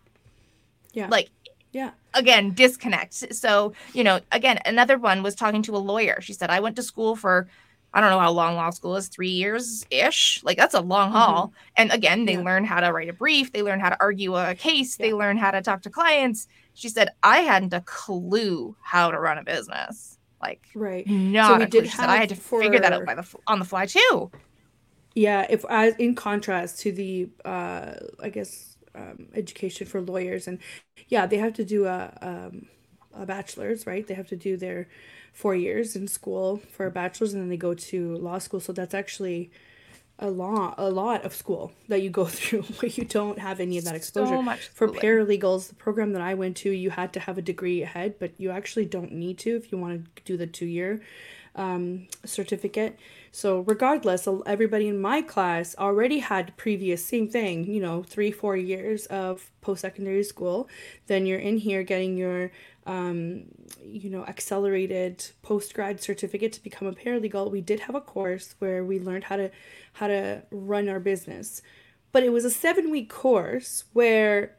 Yeah. 0.92 1.08
Like 1.08 1.30
yeah. 1.72 1.90
again 2.14 2.52
disconnect. 2.54 3.14
So 3.34 3.72
you 3.92 4.04
know 4.04 4.20
again 4.32 4.58
another 4.64 4.98
one 4.98 5.22
was 5.22 5.34
talking 5.34 5.62
to 5.62 5.76
a 5.76 5.78
lawyer. 5.78 6.20
She 6.20 6.32
said 6.32 6.50
i 6.50 6.60
went 6.60 6.76
to 6.76 6.82
school 6.82 7.16
for 7.16 7.48
I 7.94 8.00
don't 8.00 8.10
know 8.10 8.18
how 8.18 8.32
long 8.32 8.56
law 8.56 8.70
school 8.70 8.96
is, 8.96 9.06
three 9.06 9.30
years 9.30 9.86
ish. 9.88 10.42
Like 10.42 10.58
that's 10.58 10.74
a 10.74 10.80
long 10.80 11.10
mm-hmm. 11.10 11.16
haul. 11.16 11.52
And 11.76 11.92
again, 11.92 12.24
they 12.24 12.32
yeah. 12.32 12.42
learn 12.42 12.64
how 12.64 12.80
to 12.80 12.92
write 12.92 13.08
a 13.08 13.12
brief, 13.12 13.52
they 13.52 13.62
learn 13.62 13.78
how 13.78 13.88
to 13.88 13.96
argue 14.00 14.34
a 14.34 14.54
case, 14.56 14.98
yeah. 14.98 15.06
they 15.06 15.12
learn 15.14 15.38
how 15.38 15.52
to 15.52 15.62
talk 15.62 15.82
to 15.82 15.90
clients. 15.90 16.48
She 16.74 16.88
said, 16.88 17.10
I 17.22 17.38
hadn't 17.38 17.72
a 17.72 17.80
clue 17.82 18.76
how 18.82 19.12
to 19.12 19.18
run 19.20 19.38
a 19.38 19.44
business. 19.44 20.18
Like, 20.42 20.66
right. 20.74 21.06
Not 21.06 21.52
so 21.52 21.58
we 21.58 21.66
did 21.66 21.88
said, 21.88 22.10
I 22.10 22.16
had 22.16 22.28
to 22.30 22.34
for... 22.34 22.60
figure 22.60 22.80
that 22.80 22.92
out 22.92 23.06
by 23.06 23.14
the 23.14 23.24
on 23.46 23.60
the 23.60 23.64
fly 23.64 23.86
too. 23.86 24.30
Yeah. 25.14 25.46
If 25.48 25.64
as 25.70 25.94
in 25.96 26.16
contrast 26.16 26.80
to 26.80 26.90
the, 26.90 27.30
uh, 27.44 27.94
I 28.20 28.28
guess, 28.28 28.76
um, 28.96 29.28
education 29.34 29.86
for 29.86 30.00
lawyers, 30.00 30.48
and 30.48 30.58
yeah, 31.08 31.26
they 31.26 31.38
have 31.38 31.54
to 31.54 31.64
do 31.64 31.86
a, 31.86 32.12
um, 32.20 32.66
a 33.14 33.24
bachelor's, 33.24 33.86
right? 33.86 34.06
They 34.06 34.14
have 34.14 34.28
to 34.28 34.36
do 34.36 34.56
their 34.56 34.88
four 35.34 35.54
years 35.54 35.96
in 35.96 36.08
school 36.08 36.62
for 36.70 36.86
a 36.86 36.90
bachelor's 36.90 37.34
and 37.34 37.42
then 37.42 37.50
they 37.50 37.56
go 37.56 37.74
to 37.74 38.16
law 38.16 38.38
school. 38.38 38.60
So 38.60 38.72
that's 38.72 38.94
actually 38.94 39.50
a 40.20 40.30
lot 40.30 40.76
a 40.78 40.88
lot 40.88 41.24
of 41.24 41.34
school 41.34 41.72
that 41.88 42.00
you 42.00 42.08
go 42.08 42.24
through 42.36 42.62
where 42.62 42.90
you 42.90 43.04
don't 43.04 43.38
have 43.38 43.60
any 43.60 43.76
of 43.76 43.84
that 43.84 43.96
exposure. 43.96 44.36
So 44.36 44.42
much 44.42 44.68
for 44.68 44.88
paralegals, 44.88 45.68
the 45.68 45.74
program 45.74 46.12
that 46.12 46.22
I 46.22 46.34
went 46.34 46.56
to, 46.58 46.70
you 46.70 46.90
had 46.90 47.12
to 47.14 47.20
have 47.20 47.36
a 47.36 47.42
degree 47.42 47.82
ahead, 47.82 48.14
but 48.18 48.32
you 48.38 48.50
actually 48.50 48.86
don't 48.86 49.12
need 49.12 49.38
to 49.38 49.56
if 49.56 49.70
you 49.72 49.76
want 49.76 50.04
to 50.16 50.22
do 50.22 50.36
the 50.36 50.46
two 50.46 50.66
year 50.66 51.02
um, 51.56 52.06
certificate. 52.24 52.98
So 53.32 53.60
regardless, 53.60 54.28
everybody 54.46 54.88
in 54.88 55.00
my 55.00 55.22
class 55.22 55.74
already 55.76 56.20
had 56.20 56.56
previous 56.56 57.04
same 57.04 57.28
thing, 57.28 57.64
you 57.64 57.80
know, 57.80 58.02
three 58.02 58.30
four 58.30 58.56
years 58.56 59.06
of 59.06 59.50
post 59.60 59.80
secondary 59.80 60.22
school. 60.22 60.68
Then 61.08 61.26
you're 61.26 61.40
in 61.40 61.58
here 61.58 61.82
getting 61.82 62.16
your 62.16 62.52
um, 62.86 63.44
you 63.82 64.10
know, 64.10 64.24
accelerated 64.24 65.26
post 65.42 65.74
grad 65.74 66.00
certificate 66.00 66.52
to 66.52 66.62
become 66.62 66.86
a 66.88 66.92
paralegal, 66.92 67.50
we 67.50 67.60
did 67.60 67.80
have 67.80 67.94
a 67.94 68.00
course 68.00 68.54
where 68.58 68.84
we 68.84 68.98
learned 68.98 69.24
how 69.24 69.36
to 69.36 69.50
how 69.94 70.06
to 70.06 70.42
run 70.50 70.88
our 70.88 71.00
business. 71.00 71.62
But 72.12 72.22
it 72.22 72.32
was 72.32 72.44
a 72.44 72.50
seven 72.50 72.90
week 72.90 73.08
course 73.08 73.84
where 73.92 74.56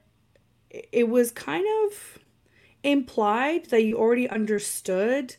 it 0.70 1.08
was 1.08 1.32
kind 1.32 1.66
of 1.86 2.20
implied 2.84 3.66
that 3.66 3.84
you 3.84 3.98
already 3.98 4.30
understood 4.30 5.36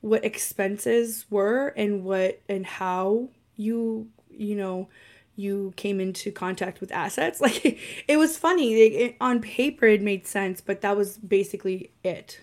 what 0.00 0.24
expenses 0.24 1.26
were 1.30 1.68
and 1.76 2.04
what 2.04 2.40
and 2.48 2.64
how 2.66 3.28
you 3.56 4.08
you 4.30 4.54
know 4.54 4.88
you 5.36 5.72
came 5.76 6.00
into 6.00 6.32
contact 6.32 6.80
with 6.80 6.90
assets. 6.92 7.40
Like 7.46 7.78
it 8.08 8.16
was 8.16 8.36
funny. 8.36 8.74
It, 8.74 9.16
on 9.20 9.40
paper, 9.40 9.86
it 9.86 10.02
made 10.02 10.26
sense, 10.26 10.60
but 10.60 10.80
that 10.80 10.96
was 10.96 11.18
basically 11.18 11.92
it. 12.02 12.40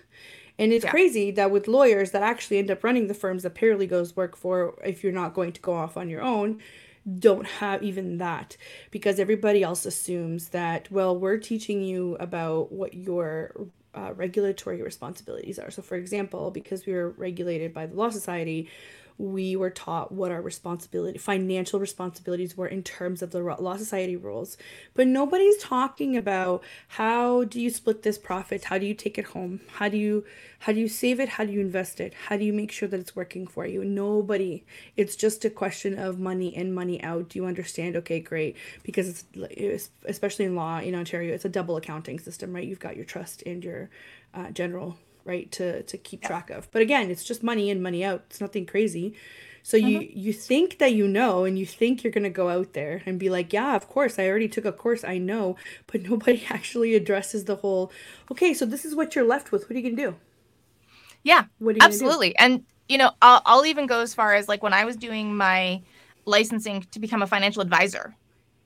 And 0.58 0.71
it's 0.71 0.86
yeah. 0.86 0.91
crazy 0.91 1.32
that 1.32 1.51
with 1.51 1.67
lawyers 1.67 2.12
that 2.12 2.23
actually 2.23 2.60
end 2.60 2.71
up 2.71 2.84
running 2.84 3.08
the 3.08 3.13
firms 3.13 3.43
that 3.43 3.56
paralegals 3.56 4.15
work 4.15 4.38
for, 4.38 4.75
if 4.86 5.03
you're 5.03 5.12
not 5.12 5.34
going 5.34 5.51
to 5.53 5.62
go 5.62 5.73
off 5.73 5.97
on 5.97 6.10
your 6.10 6.21
own, 6.21 6.62
don't 7.19 7.45
have 7.45 7.84
even 7.84 8.17
that 8.19 8.56
because 8.91 9.19
everybody 9.19 9.63
else 9.63 9.86
assumes 9.86 10.49
that, 10.49 10.89
well, 10.91 11.17
we're 11.17 11.38
teaching 11.38 11.82
you 11.82 12.15
about 12.19 12.71
what 12.71 12.93
your 12.93 13.67
uh, 13.95 14.13
regulatory 14.15 14.82
responsibilities 14.82 15.60
are. 15.60 15.69
So, 15.69 15.82
for 15.82 15.95
example, 15.95 16.51
because 16.51 16.86
we 16.86 16.93
were 16.93 17.10
regulated 17.10 17.73
by 17.73 17.86
the 17.86 17.95
Law 17.95 18.10
Society, 18.10 18.69
we 19.17 19.56
were 19.56 19.69
taught 19.69 20.12
what 20.12 20.32
our 20.32 20.41
responsibility 20.41 21.17
financial 21.17 21.80
responsibilities 21.80 22.58
were 22.58 22.67
in 22.67 22.84
terms 22.84 23.21
of 23.21 23.32
the 23.32 23.39
law 23.39 23.78
society 23.78 24.15
rules. 24.15 24.58
But 24.93 25.08
nobody's 25.08 25.58
talking 25.58 26.17
about 26.17 26.63
how 26.89 27.43
do 27.43 27.60
you 27.60 27.69
split 27.69 28.04
this 28.04 28.17
profit? 28.17 28.65
How 28.65 28.78
do 28.78 28.86
you 28.86 28.93
take 28.93 29.17
it 29.17 29.26
home? 29.26 29.62
How 29.73 29.89
do 29.89 29.97
you 29.97 30.26
how 30.60 30.71
do 30.71 30.80
you 30.80 30.88
save 30.88 31.19
it? 31.19 31.30
How 31.30 31.45
do 31.45 31.52
you 31.52 31.60
invest 31.60 31.99
it? 31.99 32.13
How 32.28 32.38
do 32.38 32.45
you 32.45 32.54
make 32.54 32.71
sure 32.71 32.88
that 32.88 32.99
it's 32.99 33.15
working 33.15 33.47
for 33.47 33.65
you? 33.65 33.84
Nobody. 33.84 34.65
It's 34.95 35.15
just 35.15 35.43
a 35.45 35.49
question 35.49 35.99
of 35.99 36.19
money 36.19 36.56
in 36.56 36.73
money 36.73 37.02
out. 37.04 37.30
Do 37.30 37.39
you 37.39 37.45
understand? 37.45 37.95
Okay 37.97 38.19
great. 38.19 38.56
Because 38.84 39.26
it's 39.36 39.89
especially 40.06 40.45
in 40.45 40.56
law 40.56 40.80
in 40.80 40.95
ontario 40.95 41.34
it's 41.34 41.45
a 41.45 41.49
double 41.49 41.78
accounting 41.78 42.19
system 42.19 42.54
right? 42.54 42.67
You've 42.67 42.80
got 42.80 42.95
your 42.95 43.06
trust 43.06 43.43
and 43.45 43.63
your 43.63 43.89
uh, 44.34 44.52
general 44.52 44.97
right 45.25 45.51
to 45.51 45.83
to 45.83 45.97
keep 45.97 46.21
yeah. 46.21 46.27
track 46.27 46.49
of 46.49 46.69
but 46.71 46.81
again 46.81 47.09
it's 47.09 47.23
just 47.23 47.43
money 47.43 47.69
in 47.69 47.81
money 47.81 48.03
out 48.03 48.23
it's 48.29 48.41
nothing 48.41 48.65
crazy 48.65 49.13
So 49.65 49.77
you 49.77 49.99
mm-hmm. 50.01 50.19
you 50.19 50.33
think 50.33 50.77
that 50.79 50.93
you 50.93 51.07
know 51.07 51.45
and 51.45 51.57
you 51.57 51.65
think 51.65 52.03
you're 52.03 52.12
going 52.12 52.25
to 52.25 52.29
go 52.29 52.49
out 52.49 52.73
there 52.73 53.01
and 53.05 53.17
be 53.17 53.29
like, 53.29 53.53
"Yeah, 53.53 53.75
of 53.77 53.88
course, 53.88 54.19
I 54.19 54.27
already 54.27 54.49
took 54.49 54.65
a 54.65 54.73
course, 54.73 55.03
I 55.05 55.17
know." 55.17 55.55
But 55.88 56.03
nobody 56.03 56.43
actually 56.49 56.95
addresses 56.95 57.45
the 57.45 57.55
whole, 57.55 57.89
"Okay, 58.29 58.53
so 58.53 58.65
this 58.65 58.83
is 58.83 58.93
what 58.93 59.15
you're 59.15 59.25
left 59.25 59.51
with. 59.51 59.63
What 59.63 59.71
are 59.71 59.79
you 59.79 59.83
going 59.83 59.95
to 59.95 60.12
do?" 60.12 60.15
Yeah. 61.23 61.45
What 61.59 61.77
absolutely. 61.81 62.38
And 62.38 62.65
you 62.89 62.97
know, 62.97 63.12
I'll 63.21 63.41
I'll 63.45 63.65
even 63.65 63.88
go 63.88 64.01
as 64.01 64.13
far 64.13 64.33
as 64.36 64.49
like 64.49 64.62
when 64.62 64.73
I 64.73 64.83
was 64.83 64.97
doing 64.97 65.36
my 65.36 65.81
licensing 66.25 66.86
to 66.91 66.99
become 66.99 67.21
a 67.21 67.27
financial 67.27 67.62
advisor. 67.62 68.15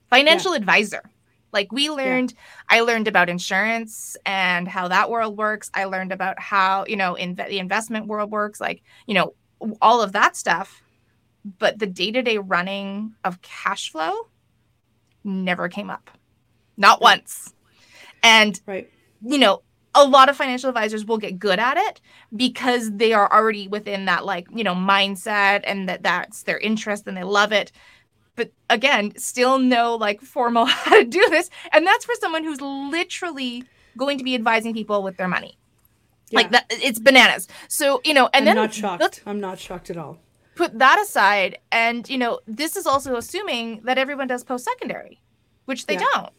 Financial 0.09 0.53
yeah. 0.53 0.57
advisor. 0.57 1.03
Like 1.51 1.71
we 1.71 1.89
learned 1.89 2.33
yeah. 2.33 2.77
I 2.77 2.81
learned 2.81 3.07
about 3.07 3.29
insurance 3.29 4.17
and 4.25 4.67
how 4.67 4.87
that 4.89 5.09
world 5.09 5.37
works. 5.37 5.71
I 5.73 5.85
learned 5.85 6.11
about 6.11 6.39
how, 6.39 6.85
you 6.87 6.95
know, 6.95 7.15
in 7.15 7.35
the 7.35 7.59
investment 7.59 8.07
world 8.07 8.31
works, 8.31 8.59
like, 8.59 8.83
you 9.05 9.13
know, 9.13 9.33
all 9.81 10.01
of 10.01 10.11
that 10.11 10.35
stuff. 10.35 10.81
But 11.59 11.79
the 11.79 11.87
day-to-day 11.87 12.39
running 12.39 13.13
of 13.23 13.41
cash 13.41 13.91
flow 13.91 14.13
never 15.23 15.69
came 15.69 15.89
up. 15.89 16.11
Not 16.75 17.01
once. 17.01 17.53
And 18.23 18.59
right. 18.65 18.89
you 19.21 19.37
know 19.37 19.61
a 19.97 20.05
lot 20.05 20.29
of 20.29 20.37
financial 20.37 20.69
advisors 20.69 21.05
will 21.05 21.17
get 21.17 21.39
good 21.39 21.59
at 21.59 21.75
it 21.75 21.99
because 22.35 22.91
they 22.91 23.13
are 23.13 23.31
already 23.31 23.67
within 23.67 24.05
that 24.05 24.25
like 24.25 24.47
you 24.53 24.63
know 24.63 24.75
mindset 24.75 25.61
and 25.63 25.89
that 25.89 26.03
that's 26.03 26.43
their 26.43 26.59
interest 26.59 27.07
and 27.07 27.17
they 27.17 27.23
love 27.23 27.51
it 27.51 27.71
but 28.37 28.51
again 28.69 29.11
still 29.17 29.59
no 29.59 29.95
like 29.95 30.21
formal 30.21 30.65
how 30.85 30.97
to 30.97 31.03
do 31.03 31.25
this. 31.29 31.49
And 31.73 31.85
that's 31.85 32.05
for 32.05 32.15
someone 32.21 32.45
who's 32.45 32.61
literally 32.61 33.65
going 33.97 34.17
to 34.17 34.23
be 34.23 34.35
advising 34.35 34.73
people 34.73 35.03
with 35.03 35.17
their 35.17 35.27
money. 35.27 35.57
Yeah. 36.29 36.39
like 36.39 36.51
that 36.51 36.65
it's 36.69 36.99
bananas. 36.99 37.49
So 37.67 37.99
you 38.05 38.13
know 38.13 38.29
and 38.33 38.43
I'm 38.43 38.45
then 38.45 38.55
not 38.55 38.73
shocked. 38.73 39.23
i'm 39.25 39.41
not 39.41 39.59
shocked 39.59 39.89
at 39.89 39.97
all. 39.97 40.19
put 40.55 40.79
that 40.79 41.01
aside. 41.01 41.57
And 41.73 42.09
you 42.09 42.17
know 42.17 42.39
this 42.47 42.77
is 42.77 42.87
also 42.87 43.17
assuming 43.17 43.81
that 43.83 43.97
everyone 43.97 44.27
does 44.27 44.45
post 44.45 44.63
secondary 44.63 45.19
which 45.65 45.85
they 45.85 45.95
yeah. 45.95 46.05
don't. 46.13 46.33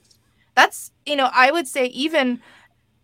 That's 0.55 0.91
you 1.05 1.17
know 1.17 1.29
i 1.33 1.51
would 1.51 1.69
say 1.69 1.87
even 1.87 2.41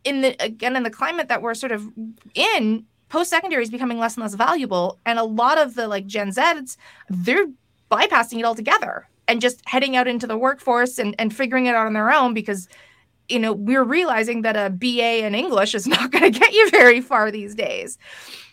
in 0.04 0.22
the 0.22 0.36
again 0.40 0.76
in 0.76 0.82
the 0.82 0.90
climate 0.90 1.28
that 1.28 1.42
we're 1.42 1.54
sort 1.54 1.72
of 1.72 1.86
in 2.34 2.86
post 3.08 3.30
secondary 3.30 3.62
is 3.62 3.70
becoming 3.70 3.98
less 3.98 4.16
and 4.16 4.22
less 4.22 4.34
valuable. 4.34 4.98
And 5.06 5.18
a 5.18 5.24
lot 5.24 5.58
of 5.58 5.74
the 5.74 5.88
like 5.88 6.06
gen 6.06 6.32
z's 6.32 6.76
they're 7.08 7.46
bypassing 7.90 8.38
it 8.38 8.44
altogether 8.44 9.08
and 9.28 9.40
just 9.40 9.62
heading 9.66 9.96
out 9.96 10.06
into 10.06 10.26
the 10.26 10.36
workforce 10.36 10.98
and, 10.98 11.14
and 11.18 11.34
figuring 11.34 11.66
it 11.66 11.74
out 11.74 11.86
on 11.86 11.92
their 11.92 12.10
own 12.10 12.34
because 12.34 12.68
you 13.28 13.38
know 13.38 13.52
we're 13.52 13.84
realizing 13.84 14.42
that 14.42 14.56
a 14.56 14.70
ba 14.70 15.24
in 15.24 15.34
english 15.34 15.74
is 15.74 15.86
not 15.94 16.10
going 16.10 16.30
to 16.30 16.38
get 16.38 16.52
you 16.52 16.68
very 16.70 17.00
far 17.00 17.30
these 17.30 17.54
days 17.54 17.96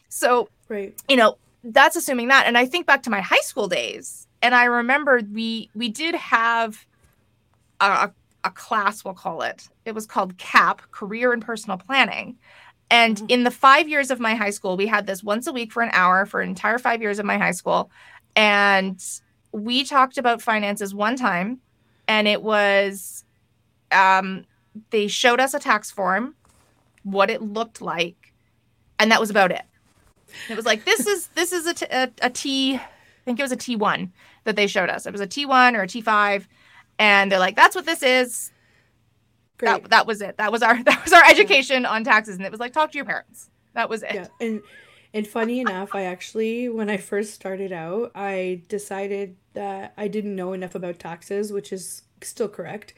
so 0.09 0.47
right 0.69 1.01
you 1.09 1.17
know 1.17 1.37
that's 1.63 1.95
assuming 1.95 2.27
that. 2.29 2.45
And 2.47 2.57
I 2.57 2.65
think 2.65 2.85
back 2.85 3.03
to 3.03 3.09
my 3.09 3.21
high 3.21 3.41
school 3.41 3.67
days, 3.67 4.27
and 4.41 4.55
I 4.55 4.65
remember 4.65 5.21
we 5.31 5.69
we 5.75 5.89
did 5.89 6.15
have 6.15 6.85
a, 7.79 8.11
a 8.43 8.51
class, 8.51 9.03
we'll 9.03 9.13
call 9.13 9.41
it. 9.41 9.67
It 9.85 9.93
was 9.93 10.05
called 10.05 10.37
CAP, 10.37 10.81
Career 10.91 11.33
and 11.33 11.43
Personal 11.43 11.77
Planning. 11.77 12.37
And 12.89 13.17
mm-hmm. 13.17 13.25
in 13.29 13.43
the 13.43 13.51
five 13.51 13.87
years 13.87 14.11
of 14.11 14.19
my 14.19 14.35
high 14.35 14.49
school, 14.49 14.75
we 14.75 14.87
had 14.87 15.07
this 15.07 15.23
once 15.23 15.47
a 15.47 15.53
week 15.53 15.71
for 15.71 15.81
an 15.81 15.91
hour 15.93 16.25
for 16.25 16.41
an 16.41 16.49
entire 16.49 16.77
five 16.77 17.01
years 17.01 17.19
of 17.19 17.25
my 17.25 17.37
high 17.37 17.51
school. 17.51 17.91
And 18.35 19.03
we 19.51 19.83
talked 19.83 20.17
about 20.17 20.41
finances 20.41 20.93
one 20.93 21.15
time, 21.15 21.59
and 22.07 22.27
it 22.27 22.41
was 22.41 23.25
um, 23.91 24.45
they 24.89 25.07
showed 25.07 25.39
us 25.39 25.53
a 25.53 25.59
tax 25.59 25.91
form, 25.91 26.35
what 27.03 27.29
it 27.29 27.41
looked 27.41 27.81
like, 27.81 28.33
and 28.99 29.11
that 29.11 29.19
was 29.19 29.29
about 29.29 29.51
it. 29.51 29.63
It 30.49 30.55
was 30.55 30.65
like 30.65 30.85
this 30.85 31.05
is 31.07 31.27
this 31.27 31.51
is 31.51 31.65
a, 31.65 31.73
t- 31.73 31.85
a, 31.91 32.09
a 32.21 32.29
T, 32.29 32.75
I 32.75 32.81
think 33.25 33.39
it 33.39 33.43
was 33.43 33.51
a 33.51 33.57
T1 33.57 34.09
that 34.45 34.55
they 34.55 34.67
showed 34.67 34.89
us. 34.89 35.05
It 35.05 35.11
was 35.11 35.21
a 35.21 35.27
T1 35.27 35.75
or 35.75 35.83
a 35.83 35.87
T5, 35.87 36.45
and 36.99 37.31
they're 37.31 37.39
like, 37.39 37.55
"That's 37.55 37.75
what 37.75 37.85
this 37.85 38.01
is." 38.01 38.51
Great. 39.57 39.83
That 39.83 39.89
that 39.89 40.07
was 40.07 40.21
it. 40.21 40.37
That 40.37 40.51
was 40.51 40.63
our 40.63 40.81
that 40.83 41.03
was 41.03 41.13
our 41.13 41.23
education 41.25 41.85
on 41.85 42.03
taxes, 42.03 42.35
and 42.37 42.45
it 42.45 42.51
was 42.51 42.59
like, 42.59 42.73
talk 42.73 42.91
to 42.91 42.97
your 42.97 43.05
parents. 43.05 43.49
That 43.73 43.89
was 43.89 44.03
it. 44.03 44.13
Yeah, 44.13 44.27
and 44.39 44.61
and 45.13 45.27
funny 45.27 45.59
enough, 45.59 45.93
I 45.93 46.03
actually 46.03 46.69
when 46.69 46.89
I 46.89 46.97
first 46.97 47.33
started 47.33 47.71
out, 47.71 48.11
I 48.15 48.61
decided 48.67 49.35
that 49.53 49.93
I 49.97 50.07
didn't 50.07 50.35
know 50.35 50.53
enough 50.53 50.75
about 50.75 50.99
taxes, 50.99 51.51
which 51.51 51.73
is 51.73 52.03
still 52.21 52.47
correct 52.47 52.93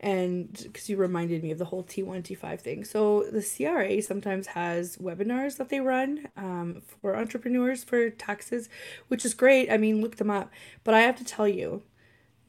and 0.00 0.50
because 0.62 0.88
you 0.88 0.96
reminded 0.96 1.42
me 1.42 1.50
of 1.50 1.58
the 1.58 1.66
whole 1.66 1.84
T1, 1.84 2.22
T5 2.22 2.60
thing. 2.60 2.84
So 2.84 3.24
the 3.30 3.42
CRA 3.42 4.00
sometimes 4.00 4.48
has 4.48 4.96
webinars 4.96 5.58
that 5.58 5.68
they 5.68 5.80
run 5.80 6.28
um, 6.36 6.82
for 7.00 7.16
entrepreneurs 7.16 7.84
for 7.84 8.08
taxes, 8.08 8.70
which 9.08 9.26
is 9.26 9.34
great. 9.34 9.70
I 9.70 9.76
mean, 9.76 10.00
look 10.00 10.16
them 10.16 10.30
up. 10.30 10.50
But 10.84 10.94
I 10.94 11.00
have 11.00 11.16
to 11.16 11.24
tell 11.24 11.46
you, 11.46 11.82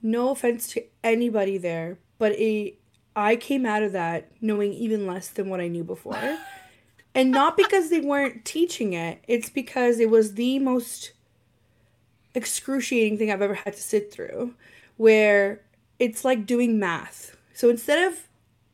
no 0.01 0.29
offense 0.29 0.67
to 0.69 0.83
anybody 1.03 1.57
there, 1.57 1.99
but 2.17 2.31
a 2.33 2.77
I 3.13 3.35
came 3.35 3.65
out 3.65 3.83
of 3.83 3.91
that 3.91 4.31
knowing 4.39 4.71
even 4.71 5.05
less 5.05 5.27
than 5.27 5.49
what 5.49 5.59
I 5.59 5.67
knew 5.67 5.83
before. 5.83 6.37
And 7.13 7.31
not 7.31 7.57
because 7.57 7.89
they 7.89 7.99
weren't 7.99 8.45
teaching 8.45 8.93
it, 8.93 9.23
it's 9.27 9.49
because 9.49 9.99
it 9.99 10.09
was 10.09 10.35
the 10.35 10.59
most 10.59 11.11
excruciating 12.33 13.17
thing 13.17 13.31
I've 13.31 13.41
ever 13.41 13.55
had 13.55 13.73
to 13.73 13.81
sit 13.81 14.11
through, 14.11 14.53
where 14.97 15.61
it's 15.99 16.23
like 16.23 16.45
doing 16.45 16.79
math 16.79 17.35
so 17.61 17.69
instead 17.69 18.11
of 18.11 18.27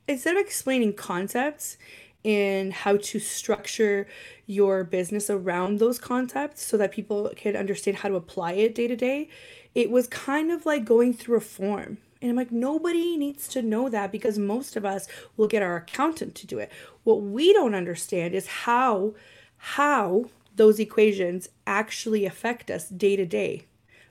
instead 0.08 0.38
of 0.38 0.42
explaining 0.42 0.94
concepts 0.94 1.78
and 2.24 2.72
how 2.72 2.96
to 2.96 3.20
structure 3.20 4.08
your 4.46 4.86
business 4.86 5.30
around 5.30 5.80
those 5.80 6.00
concepts 6.00 6.64
so 6.64 6.78
that 6.78 6.94
people 6.94 7.30
can 7.36 7.58
understand 7.58 7.98
how 7.98 8.08
to 8.08 8.16
apply 8.16 8.54
it 8.54 8.74
day 8.74 8.88
to 8.88 8.96
day, 8.96 9.28
it 9.76 9.92
was 9.92 10.08
kind 10.08 10.54
of 10.54 10.66
like 10.66 10.86
going 10.86 11.14
through 11.14 11.36
a 11.36 11.42
form. 11.42 11.98
And 12.22 12.32
I'm 12.32 12.38
like, 12.38 12.52
nobody 12.52 13.18
needs 13.18 13.48
to 13.50 13.62
know 13.62 13.90
that 13.90 14.12
because 14.12 14.38
most 14.38 14.76
of 14.76 14.86
us 14.86 15.08
will 15.36 15.48
get 15.48 15.62
our 15.62 15.78
accountant 15.78 16.36
to 16.36 16.48
do 16.48 16.60
it. 16.60 16.72
What 17.04 17.22
we 17.22 17.54
don't 17.54 17.76
understand 17.76 18.34
is 18.36 18.48
how 18.48 19.14
how 19.60 20.26
those 20.56 20.80
equations 20.80 21.50
actually 21.66 22.26
affect 22.26 22.70
us 22.70 22.90
day 22.90 23.16
to 23.16 23.26
day 23.26 23.66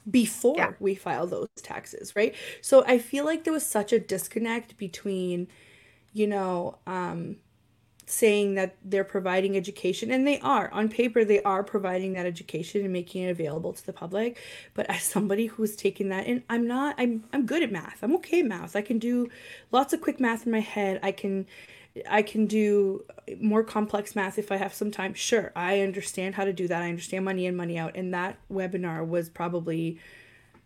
before 0.09 0.55
yeah. 0.57 0.73
we 0.79 0.95
file 0.95 1.27
those 1.27 1.49
taxes, 1.63 2.15
right? 2.15 2.35
So 2.61 2.85
I 2.87 2.99
feel 2.99 3.25
like 3.25 3.45
there 3.45 3.53
was 3.53 3.67
such 3.67 3.93
a 3.93 3.99
disconnect 3.99 4.77
between, 4.77 5.49
you 6.13 6.27
know, 6.27 6.79
um, 6.87 7.37
saying 8.07 8.55
that 8.55 8.77
they're 8.85 9.05
providing 9.05 9.57
education 9.57 10.13
and 10.13 10.27
they 10.27 10.39
are 10.41 10.71
on 10.73 10.89
paper 10.89 11.25
they 11.25 11.43
are 11.43 11.65
providing 11.65 12.13
that 12.13 12.25
education 12.25 12.83
and 12.83 12.93
making 12.93 13.25
it 13.25 13.31
available 13.31 13.73
to 13.73 13.85
the 13.85 13.93
public 13.93 14.39
but 14.75 14.89
as 14.89 15.03
somebody 15.03 15.47
who's 15.47 15.75
taken 15.75 16.09
that 16.09 16.25
and 16.27 16.43
i'm 16.49 16.67
not 16.67 16.95
i'm 16.99 17.25
i'm 17.33 17.45
good 17.45 17.65
at 17.65 17.73
math 17.73 17.99
i'm 18.03 18.15
okay 18.15 18.41
at 18.41 18.47
math 18.47 18.77
i 18.77 18.81
can 18.81 18.99
do 18.99 19.29
lots 19.73 19.93
of 19.93 20.01
quick 20.01 20.21
math 20.21 20.47
in 20.47 20.53
my 20.53 20.61
head 20.61 21.01
i 21.03 21.11
can 21.11 21.47
I 22.09 22.23
can 22.23 22.47
do 22.47 23.05
more 23.41 23.65
complex 23.65 24.15
math 24.15 24.39
if 24.39 24.53
I 24.53 24.57
have 24.57 24.75
some 24.75 24.91
time. 24.91 25.15
Sure, 25.15 25.53
I 25.57 25.81
understand 25.81 26.35
how 26.35 26.45
to 26.45 26.53
do 26.53 26.69
that. 26.69 26.83
I 26.83 26.89
understand 26.89 27.25
money 27.25 27.47
in, 27.47 27.57
money 27.57 27.79
out. 27.79 27.97
And 27.97 28.13
that 28.13 28.39
webinar 28.53 29.07
was 29.07 29.31
probably 29.31 29.99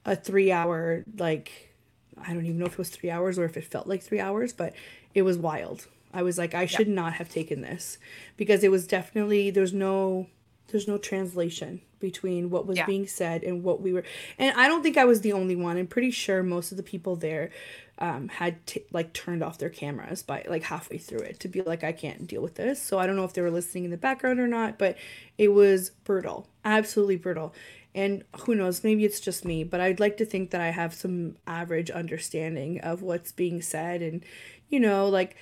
a 0.05 0.17
three 0.17 0.51
hour, 0.51 1.05
like, 1.17 1.73
I 2.21 2.33
don't 2.33 2.45
even 2.45 2.59
know 2.59 2.67
if 2.67 2.73
it 2.73 2.79
was 2.79 2.91
three 2.91 3.11
hours 3.11 3.39
or 3.39 3.45
if 3.45 3.57
it 3.57 3.65
felt 3.65 3.87
like 3.87 4.03
three 4.03 4.21
hours, 4.21 4.53
but 4.53 4.75
it 5.15 5.23
was 5.23 5.39
wild. 5.39 5.87
I 6.13 6.23
was 6.23 6.39
like, 6.39 6.55
I 6.55 6.67
should 6.67 6.89
yeah. 6.89 6.95
not 6.95 7.13
have 7.15 7.29
taken 7.29 7.61
this 7.61 7.99
because 8.37 8.65
it 8.65 8.71
was 8.71 8.87
definitely, 8.87 9.51
there's 9.51 9.73
no, 9.73 10.27
there's 10.69 10.89
no 10.89 10.99
translation 10.99 11.81
between 11.99 12.51
what 12.51 12.67
was 12.67 12.79
yeah. 12.79 12.87
being 12.87 13.07
said 13.07 13.43
and 13.45 13.63
what 13.63 13.81
we 13.81 13.93
were. 13.93 14.05
And 14.39 14.59
I 14.59 14.69
don't 14.69 14.83
think 14.83 14.97
I 14.97 15.05
was 15.05 15.21
the 15.21 15.33
only 15.33 15.55
one. 15.55 15.77
I'm 15.77 15.87
pretty 15.87 16.11
sure 16.11 16.43
most 16.43 16.71
of 16.71 16.77
the 16.77 16.83
people 16.83 17.17
there 17.17 17.51
um, 17.99 18.29
had 18.29 18.65
t- 18.67 18.85
like 18.91 19.13
turned 19.13 19.43
off 19.43 19.59
their 19.59 19.69
cameras 19.69 20.23
by 20.23 20.45
like 20.49 20.63
halfway 20.65 20.97
through 20.97 21.21
it 21.21 21.41
to 21.41 21.49
be 21.49 21.61
like 21.61 21.85
I 21.85 21.93
can't 21.93 22.27
deal 22.27 22.43
with 22.43 22.55
this. 22.55 22.83
So 22.83 22.99
I 22.99 23.07
don't 23.07 23.17
know 23.17 23.25
if 23.25 23.35
they 23.35 23.43
were 23.43 23.51
listening 23.51 23.85
in 23.85 23.91
the 23.91 23.97
background 23.99 24.41
or 24.41 24.49
not, 24.49 24.79
but 24.79 24.97
it 25.37 25.49
was 25.49 25.91
brutal, 26.05 26.49
absolutely 26.65 27.17
brutal. 27.17 27.55
And 27.95 28.25
who 28.41 28.55
knows, 28.55 28.85
maybe 28.85 29.05
it's 29.05 29.21
just 29.21 29.45
me, 29.45 29.65
but 29.65 29.81
I'd 29.81 30.01
like 30.01 30.17
to 30.19 30.25
think 30.25 30.51
that 30.51 30.61
I 30.61 30.71
have 30.71 30.95
some 30.95 31.37
average 31.47 31.91
understanding 31.91 32.81
of 32.81 33.03
what's 33.03 33.33
being 33.33 33.61
said 33.61 34.01
and 34.01 34.25
you 34.69 34.81
know, 34.81 35.09
like 35.09 35.37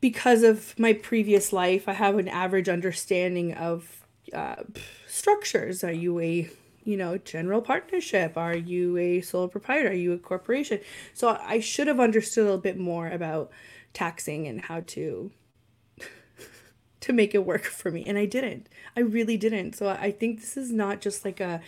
because 0.00 0.42
of 0.42 0.78
my 0.78 0.92
previous 0.92 1.52
life, 1.52 1.88
I 1.88 1.92
have 1.92 2.18
an 2.18 2.28
average 2.28 2.68
understanding 2.68 3.54
of 3.54 4.06
uh, 4.32 4.56
structures. 5.06 5.84
Are 5.84 5.92
you 5.92 6.20
a 6.20 6.50
you 6.84 6.96
know, 6.96 7.18
general 7.18 7.60
partnership? 7.60 8.36
Are 8.36 8.56
you 8.56 8.96
a 8.96 9.20
sole 9.20 9.48
proprietor? 9.48 9.90
Are 9.90 9.92
you 9.92 10.12
a 10.12 10.18
corporation? 10.18 10.80
So 11.14 11.38
I 11.40 11.60
should 11.60 11.86
have 11.86 12.00
understood 12.00 12.42
a 12.42 12.46
little 12.46 12.60
bit 12.60 12.78
more 12.78 13.08
about 13.08 13.50
taxing 13.92 14.46
and 14.46 14.62
how 14.62 14.80
to 14.88 15.30
to 17.00 17.12
make 17.12 17.34
it 17.34 17.44
work 17.44 17.64
for 17.64 17.90
me. 17.90 18.04
And 18.06 18.16
I 18.16 18.24
didn't. 18.24 18.68
I 18.96 19.00
really 19.00 19.36
didn't. 19.36 19.74
So 19.74 19.88
I 19.88 20.10
think 20.10 20.40
this 20.40 20.56
is 20.56 20.72
not 20.72 21.00
just 21.00 21.24
like 21.24 21.40
a 21.40 21.60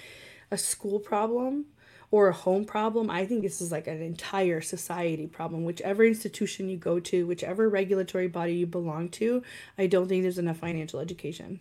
a 0.51 0.59
school 0.59 0.99
problem 0.99 1.67
or 2.13 2.29
a 2.29 2.33
home 2.33 2.65
problem. 2.65 3.11
I 3.11 3.27
think 3.27 3.43
this 3.43 3.61
is 3.61 3.73
like 3.73 3.89
an 3.89 4.01
entire 4.01 4.61
society 4.61 5.27
problem. 5.27 5.65
Whichever 5.65 6.05
institution 6.05 6.69
you 6.69 6.77
go 6.77 7.01
to, 7.01 7.27
whichever 7.27 7.69
regulatory 7.69 8.29
body 8.29 8.53
you 8.53 8.67
belong 8.67 9.09
to, 9.11 9.43
I 9.79 9.89
don't 9.89 10.09
think 10.09 10.23
there's 10.23 10.39
enough 10.39 10.59
financial 10.59 11.01
education. 11.01 11.59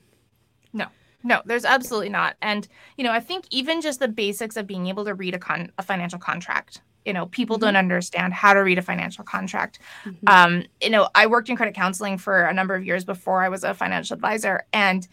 No. 0.74 0.88
No, 1.24 1.42
there's 1.46 1.66
absolutely 1.66 2.10
not. 2.10 2.36
And 2.42 2.68
you 2.98 3.04
know, 3.04 3.12
I 3.12 3.20
think 3.20 3.46
even 3.50 3.82
just 3.82 4.00
the 4.00 4.08
basics 4.08 4.58
of 4.58 4.68
being 4.68 4.88
able 4.88 5.06
to 5.06 5.14
read 5.14 5.36
a 5.36 5.40
con 5.40 5.72
a 5.78 5.84
financial 5.84 6.20
contract. 6.20 6.82
You 7.06 7.14
know, 7.14 7.28
people 7.28 7.56
mm-hmm. 7.56 7.66
don't 7.66 7.76
understand 7.78 8.34
how 8.34 8.54
to 8.54 8.60
read 8.60 8.78
a 8.78 8.82
financial 8.82 9.24
contract. 9.24 9.80
Mm-hmm. 10.04 10.28
Um, 10.28 10.64
you 10.82 10.90
know, 10.90 11.10
I 11.16 11.28
worked 11.28 11.50
in 11.50 11.56
credit 11.56 11.76
counseling 11.76 12.18
for 12.18 12.44
a 12.44 12.54
number 12.54 12.76
of 12.76 12.86
years 12.86 13.06
before 13.06 13.44
I 13.44 13.50
was 13.50 13.64
a 13.64 13.74
financial 13.74 14.16
advisor, 14.16 14.66
and 14.74 15.08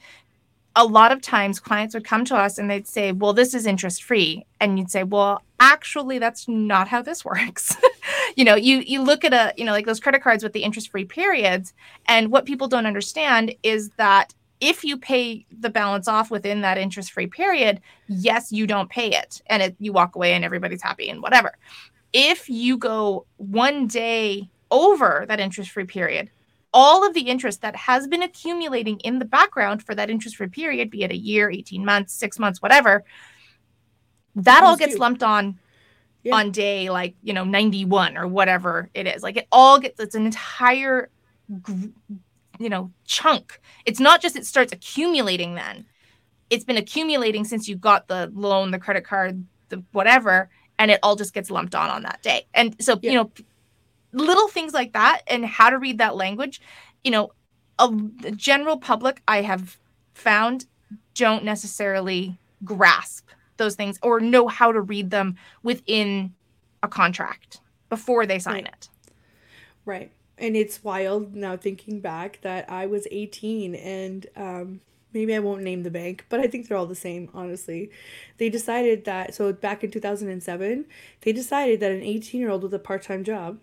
a 0.78 0.84
lot 0.84 1.10
of 1.10 1.20
times 1.20 1.58
clients 1.58 1.92
would 1.92 2.04
come 2.04 2.24
to 2.24 2.36
us 2.36 2.56
and 2.56 2.70
they'd 2.70 2.86
say, 2.86 3.10
Well, 3.10 3.32
this 3.32 3.52
is 3.52 3.66
interest 3.66 4.04
free. 4.04 4.46
And 4.60 4.78
you'd 4.78 4.92
say, 4.92 5.02
Well, 5.02 5.42
actually, 5.58 6.20
that's 6.20 6.46
not 6.46 6.86
how 6.86 7.02
this 7.02 7.24
works. 7.24 7.76
you 8.36 8.44
know, 8.44 8.54
you 8.54 8.78
you 8.78 9.02
look 9.02 9.24
at 9.24 9.34
a, 9.34 9.52
you 9.56 9.64
know, 9.64 9.72
like 9.72 9.86
those 9.86 9.98
credit 9.98 10.22
cards 10.22 10.44
with 10.44 10.52
the 10.52 10.62
interest 10.62 10.90
free 10.90 11.04
periods. 11.04 11.74
And 12.06 12.30
what 12.30 12.46
people 12.46 12.68
don't 12.68 12.86
understand 12.86 13.54
is 13.64 13.90
that 13.96 14.34
if 14.60 14.84
you 14.84 14.96
pay 14.96 15.44
the 15.50 15.68
balance 15.68 16.06
off 16.06 16.30
within 16.30 16.60
that 16.60 16.78
interest 16.78 17.10
free 17.10 17.26
period, 17.26 17.80
yes, 18.06 18.52
you 18.52 18.66
don't 18.66 18.88
pay 18.88 19.10
it 19.10 19.42
and 19.46 19.62
it, 19.62 19.76
you 19.80 19.92
walk 19.92 20.14
away 20.14 20.32
and 20.32 20.44
everybody's 20.44 20.82
happy 20.82 21.10
and 21.10 21.22
whatever. 21.22 21.56
If 22.12 22.48
you 22.48 22.78
go 22.78 23.26
one 23.36 23.88
day 23.88 24.48
over 24.70 25.24
that 25.28 25.40
interest 25.40 25.70
free 25.70 25.84
period, 25.84 26.30
all 26.72 27.06
of 27.06 27.14
the 27.14 27.22
interest 27.22 27.62
that 27.62 27.74
has 27.74 28.06
been 28.06 28.22
accumulating 28.22 28.98
in 29.00 29.18
the 29.18 29.24
background 29.24 29.82
for 29.82 29.94
that 29.94 30.10
interest 30.10 30.36
free 30.36 30.48
period, 30.48 30.90
be 30.90 31.02
it 31.02 31.10
a 31.10 31.16
year, 31.16 31.50
18 31.50 31.84
months, 31.84 32.12
six 32.14 32.38
months, 32.38 32.60
whatever, 32.60 33.04
that 34.34 34.62
all 34.62 34.76
gets 34.76 34.98
lumped 34.98 35.22
on 35.22 35.58
yeah. 36.22 36.34
on 36.34 36.50
day 36.50 36.90
like, 36.90 37.14
you 37.22 37.32
know, 37.32 37.44
91 37.44 38.16
or 38.16 38.26
whatever 38.26 38.90
it 38.94 39.06
is. 39.06 39.22
Like 39.22 39.36
it 39.36 39.48
all 39.50 39.78
gets, 39.78 39.98
it's 39.98 40.14
an 40.14 40.26
entire, 40.26 41.10
you 41.66 42.68
know, 42.68 42.92
chunk. 43.04 43.60
It's 43.86 44.00
not 44.00 44.20
just 44.20 44.36
it 44.36 44.46
starts 44.46 44.72
accumulating 44.72 45.54
then. 45.54 45.86
It's 46.50 46.64
been 46.64 46.76
accumulating 46.76 47.44
since 47.44 47.68
you 47.68 47.76
got 47.76 48.08
the 48.08 48.30
loan, 48.34 48.70
the 48.70 48.78
credit 48.78 49.04
card, 49.04 49.44
the 49.68 49.82
whatever, 49.92 50.48
and 50.78 50.90
it 50.90 51.00
all 51.02 51.16
just 51.16 51.34
gets 51.34 51.50
lumped 51.50 51.74
on 51.74 51.90
on 51.90 52.02
that 52.02 52.22
day. 52.22 52.46
And 52.54 52.76
so, 52.80 52.98
yeah. 53.02 53.10
you 53.10 53.18
know, 53.18 53.30
little 54.12 54.48
things 54.48 54.72
like 54.72 54.92
that 54.92 55.22
and 55.26 55.44
how 55.44 55.70
to 55.70 55.78
read 55.78 55.98
that 55.98 56.16
language 56.16 56.60
you 57.04 57.10
know 57.10 57.32
a, 57.78 57.88
the 58.20 58.30
general 58.30 58.76
public 58.76 59.22
i 59.28 59.42
have 59.42 59.78
found 60.14 60.66
don't 61.14 61.44
necessarily 61.44 62.38
grasp 62.64 63.28
those 63.56 63.74
things 63.74 63.98
or 64.02 64.20
know 64.20 64.48
how 64.48 64.72
to 64.72 64.80
read 64.80 65.10
them 65.10 65.36
within 65.62 66.34
a 66.82 66.88
contract 66.88 67.60
before 67.88 68.26
they 68.26 68.38
sign 68.38 68.64
right. 68.64 68.66
it. 68.68 68.88
Right. 69.84 70.12
And 70.36 70.56
it's 70.56 70.84
wild 70.84 71.34
now 71.34 71.56
thinking 71.56 72.00
back 72.00 72.40
that 72.42 72.70
i 72.70 72.86
was 72.86 73.06
18 73.10 73.74
and 73.74 74.26
um, 74.36 74.80
maybe 75.12 75.34
i 75.34 75.38
won't 75.38 75.62
name 75.62 75.82
the 75.82 75.90
bank 75.90 76.24
but 76.28 76.40
i 76.40 76.46
think 76.46 76.68
they're 76.68 76.76
all 76.76 76.86
the 76.86 76.94
same 76.94 77.28
honestly. 77.34 77.90
They 78.38 78.48
decided 78.48 79.04
that 79.04 79.34
so 79.34 79.52
back 79.52 79.82
in 79.82 79.90
2007 79.90 80.86
they 81.22 81.32
decided 81.32 81.80
that 81.80 81.92
an 81.92 82.02
18 82.02 82.40
year 82.40 82.50
old 82.50 82.62
with 82.62 82.74
a 82.74 82.78
part-time 82.78 83.24
job 83.24 83.58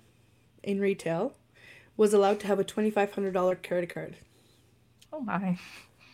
in 0.65 0.80
retail 0.80 1.34
was 1.97 2.13
allowed 2.13 2.39
to 2.41 2.47
have 2.47 2.60
a 2.60 2.63
$2,500 2.63 3.67
credit 3.67 3.93
card. 3.93 4.17
Oh 5.13 5.21
my. 5.21 5.58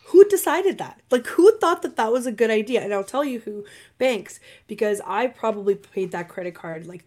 Who 0.06 0.26
decided 0.26 0.78
that? 0.78 1.02
Like, 1.10 1.26
who 1.26 1.58
thought 1.58 1.82
that 1.82 1.96
that 1.96 2.12
was 2.12 2.26
a 2.26 2.32
good 2.32 2.52
idea? 2.52 2.82
And 2.82 2.94
I'll 2.94 3.04
tell 3.04 3.24
you 3.24 3.40
who 3.40 3.66
banks, 3.98 4.40
because 4.68 5.02
I 5.06 5.28
probably 5.28 5.76
paid 5.76 6.12
that 6.12 6.30
credit 6.30 6.54
card 6.54 6.86
like 6.86 7.06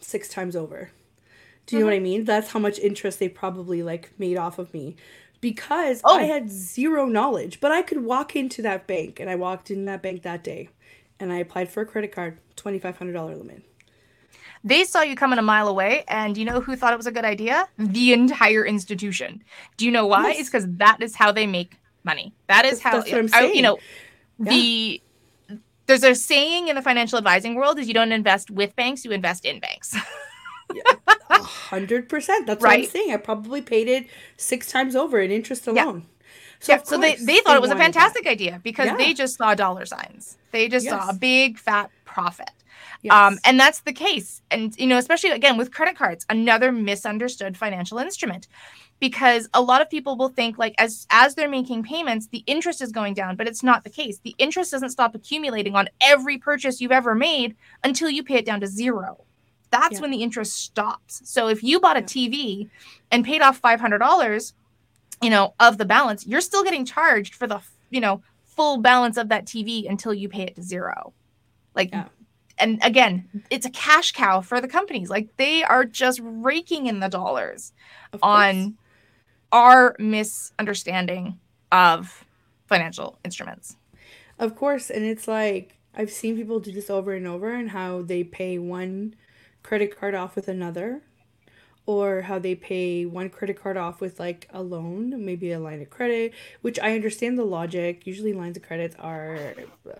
six 0.00 0.28
times 0.28 0.56
over. 0.56 0.90
Do 1.66 1.76
you 1.76 1.80
mm-hmm. 1.80 1.88
know 1.88 1.92
what 1.92 1.96
I 1.96 2.02
mean? 2.02 2.24
That's 2.24 2.50
how 2.50 2.58
much 2.58 2.78
interest 2.78 3.18
they 3.18 3.28
probably 3.28 3.82
like 3.82 4.12
made 4.18 4.36
off 4.36 4.58
of 4.58 4.72
me 4.72 4.96
because 5.40 6.00
oh. 6.04 6.16
I 6.16 6.24
had 6.24 6.50
zero 6.50 7.06
knowledge. 7.06 7.60
But 7.60 7.72
I 7.72 7.82
could 7.82 8.04
walk 8.04 8.36
into 8.36 8.62
that 8.62 8.86
bank, 8.86 9.20
and 9.20 9.28
I 9.28 9.36
walked 9.36 9.70
in 9.70 9.84
that 9.86 10.02
bank 10.02 10.22
that 10.22 10.44
day, 10.44 10.70
and 11.18 11.32
I 11.32 11.38
applied 11.38 11.70
for 11.70 11.82
a 11.82 11.86
credit 11.86 12.12
card, 12.12 12.38
twenty 12.56 12.78
five 12.78 12.98
hundred 12.98 13.14
dollar 13.14 13.36
limit. 13.36 13.62
They 14.62 14.84
saw 14.84 15.02
you 15.02 15.16
coming 15.16 15.38
a 15.38 15.42
mile 15.42 15.68
away, 15.68 16.04
and 16.08 16.36
you 16.36 16.44
know 16.44 16.60
who 16.60 16.76
thought 16.76 16.92
it 16.92 16.96
was 16.96 17.06
a 17.06 17.12
good 17.12 17.24
idea? 17.24 17.68
The 17.78 18.12
entire 18.12 18.64
institution. 18.66 19.42
Do 19.76 19.86
you 19.86 19.90
know 19.90 20.06
why? 20.06 20.28
Yes. 20.28 20.40
It's 20.40 20.50
because 20.50 20.66
that 20.76 20.98
is 21.00 21.14
how 21.14 21.32
they 21.32 21.46
make 21.46 21.78
money. 22.04 22.34
That 22.48 22.64
is 22.64 22.80
how 22.80 23.04
you 23.04 23.62
know 23.62 23.78
yeah. 24.38 24.50
the 24.50 25.02
there's 25.86 26.04
a 26.04 26.14
saying 26.14 26.68
in 26.68 26.76
the 26.76 26.82
financial 26.82 27.18
advising 27.18 27.54
world 27.56 27.78
is 27.78 27.88
you 27.88 27.94
don't 27.94 28.12
invest 28.12 28.50
with 28.50 28.76
banks, 28.76 29.04
you 29.04 29.10
invest 29.10 29.44
in 29.44 29.60
banks. 29.60 29.96
hundred 31.30 32.08
percent. 32.08 32.46
That's 32.46 32.62
right? 32.62 32.80
what 32.80 32.84
I'm 32.84 32.90
saying. 32.90 33.12
I 33.12 33.16
probably 33.16 33.62
paid 33.62 33.88
it 33.88 34.06
six 34.36 34.70
times 34.70 34.94
over 34.94 35.20
in 35.20 35.30
interest 35.30 35.66
alone. 35.66 36.02
Yeah. 36.02 36.06
So, 36.60 36.72
yeah, 36.72 36.82
so 36.82 36.98
they, 36.98 37.14
they 37.16 37.38
thought 37.38 37.52
they 37.52 37.56
it 37.56 37.62
was 37.62 37.70
a 37.70 37.76
fantastic 37.76 38.24
that. 38.24 38.30
idea 38.30 38.60
because 38.62 38.86
yeah. 38.86 38.96
they 38.96 39.14
just 39.14 39.38
saw 39.38 39.54
dollar 39.54 39.86
signs. 39.86 40.36
They 40.52 40.68
just 40.68 40.84
yes. 40.84 40.92
saw 40.92 41.08
a 41.08 41.14
big 41.14 41.58
fat 41.58 41.90
profit. 42.04 42.50
Um, 42.80 42.98
yes. 43.02 43.12
Um, 43.12 43.38
and 43.44 43.60
that's 43.60 43.80
the 43.80 43.92
case. 43.92 44.42
And, 44.50 44.76
you 44.78 44.86
know, 44.86 44.98
especially 44.98 45.30
again 45.30 45.56
with 45.56 45.72
credit 45.72 45.96
cards, 45.96 46.26
another 46.28 46.72
misunderstood 46.72 47.56
financial 47.56 47.98
instrument. 47.98 48.48
Because 48.98 49.48
a 49.54 49.62
lot 49.62 49.80
of 49.80 49.88
people 49.88 50.18
will 50.18 50.28
think 50.28 50.58
like 50.58 50.74
as 50.76 51.06
as 51.10 51.34
they're 51.34 51.48
making 51.48 51.84
payments 51.84 52.26
the 52.26 52.44
interest 52.46 52.82
is 52.82 52.92
going 52.92 53.14
down 53.14 53.34
but 53.34 53.48
it's 53.48 53.62
not 53.62 53.82
the 53.82 53.88
case. 53.90 54.18
The 54.18 54.34
interest 54.36 54.72
doesn't 54.72 54.90
stop 54.90 55.14
accumulating 55.14 55.74
on 55.74 55.88
every 56.02 56.36
purchase 56.36 56.82
you've 56.82 56.92
ever 56.92 57.14
made 57.14 57.56
until 57.82 58.10
you 58.10 58.22
pay 58.22 58.34
it 58.34 58.44
down 58.44 58.60
to 58.60 58.66
zero. 58.66 59.24
That's 59.70 59.94
yeah. 59.94 60.00
when 60.00 60.10
the 60.10 60.22
interest 60.22 60.52
stops. 60.52 61.22
So 61.24 61.48
if 61.48 61.62
you 61.62 61.80
bought 61.80 61.96
a 61.96 62.02
tv 62.02 62.68
and 63.10 63.24
paid 63.24 63.40
off 63.40 63.62
$500 63.62 64.52
you 65.22 65.30
know 65.30 65.54
of 65.60 65.78
the 65.78 65.84
balance 65.86 66.26
you're 66.26 66.40
still 66.40 66.64
getting 66.64 66.84
charged 66.84 67.34
for 67.34 67.46
the 67.46 67.60
you 67.88 68.00
know 68.00 68.22
full 68.44 68.78
balance 68.78 69.16
of 69.16 69.30
that 69.30 69.46
tv 69.46 69.88
until 69.88 70.12
you 70.12 70.28
pay 70.28 70.42
it 70.42 70.56
to 70.56 70.62
zero. 70.62 71.14
Like 71.74 71.90
yeah 71.90 72.08
and 72.60 72.78
again, 72.82 73.28
it's 73.50 73.66
a 73.66 73.70
cash 73.70 74.12
cow 74.12 74.40
for 74.40 74.60
the 74.60 74.68
companies. 74.68 75.10
Like 75.10 75.36
they 75.36 75.62
are 75.62 75.84
just 75.84 76.20
raking 76.22 76.86
in 76.86 77.00
the 77.00 77.08
dollars 77.08 77.72
on 78.22 78.76
our 79.52 79.96
misunderstanding 79.98 81.38
of 81.72 82.24
financial 82.66 83.18
instruments. 83.24 83.76
Of 84.38 84.56
course, 84.56 84.90
and 84.90 85.04
it's 85.04 85.28
like 85.28 85.78
I've 85.94 86.10
seen 86.10 86.36
people 86.36 86.60
do 86.60 86.72
this 86.72 86.90
over 86.90 87.12
and 87.12 87.26
over 87.26 87.52
and 87.52 87.70
how 87.70 88.02
they 88.02 88.24
pay 88.24 88.58
one 88.58 89.14
credit 89.62 89.98
card 89.98 90.14
off 90.14 90.36
with 90.36 90.48
another 90.48 91.02
or 91.90 92.22
how 92.22 92.38
they 92.38 92.54
pay 92.54 93.04
one 93.04 93.28
credit 93.28 93.60
card 93.60 93.76
off 93.76 94.00
with 94.00 94.20
like 94.20 94.46
a 94.52 94.62
loan, 94.62 95.24
maybe 95.24 95.50
a 95.50 95.58
line 95.58 95.82
of 95.82 95.90
credit, 95.90 96.32
which 96.60 96.78
I 96.78 96.94
understand 96.94 97.36
the 97.36 97.44
logic. 97.44 98.06
Usually 98.06 98.32
lines 98.32 98.56
of 98.56 98.62
credits 98.62 98.94
are 99.00 99.54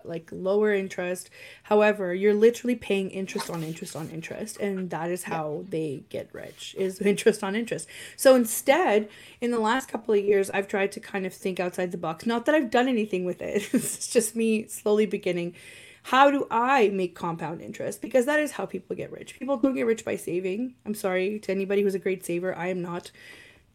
like 0.05 0.29
lower 0.31 0.72
interest. 0.72 1.31
However, 1.64 2.14
you're 2.14 2.33
literally 2.33 2.76
paying 2.76 3.11
interest 3.11 3.50
on 3.50 3.64
interest 3.64 3.96
on 3.96 4.09
interest, 4.11 4.57
and 4.59 4.88
that 4.90 5.11
is 5.11 5.24
how 5.24 5.64
they 5.68 6.05
get 6.11 6.29
rich 6.33 6.76
is 6.79 7.00
interest 7.12 7.42
on 7.42 7.57
interest. 7.57 7.88
So 8.16 8.37
instead, 8.37 9.09
in 9.40 9.50
the 9.50 9.59
last 9.59 9.88
couple 9.88 10.14
of 10.14 10.24
years, 10.24 10.48
I've 10.50 10.68
tried 10.68 10.92
to 10.92 11.00
kind 11.00 11.26
of 11.26 11.35
think 11.35 11.59
outside 11.59 11.90
the 11.90 11.98
box. 11.98 12.24
Not 12.24 12.46
that 12.46 12.55
I've 12.55 12.70
done 12.70 12.87
anything 12.87 13.24
with 13.24 13.42
it. 13.42 13.68
it's 13.74 14.07
just 14.07 14.37
me 14.37 14.68
slowly 14.68 15.07
beginning 15.07 15.57
how 16.05 16.31
do 16.31 16.47
I 16.51 16.89
make 16.89 17.15
compound 17.15 17.61
interest? 17.61 18.01
Because 18.01 18.27
that 18.27 18.41
is 18.41 18.53
how 18.53 18.67
people 18.67 18.97
get 18.97 19.13
rich. 19.13 19.39
People 19.39 19.57
don't 19.57 19.75
get 19.75 19.87
rich 19.87 20.05
by 20.05 20.17
saving. 20.17 20.75
I'm 20.87 20.95
sorry 20.95 21.39
to 21.41 21.53
anybody 21.53 21.83
who's 21.83 21.95
a 21.95 21.99
great 21.99 22.25
saver. 22.25 22.57
I 22.57 22.69
am 22.69 22.81
not. 22.81 23.11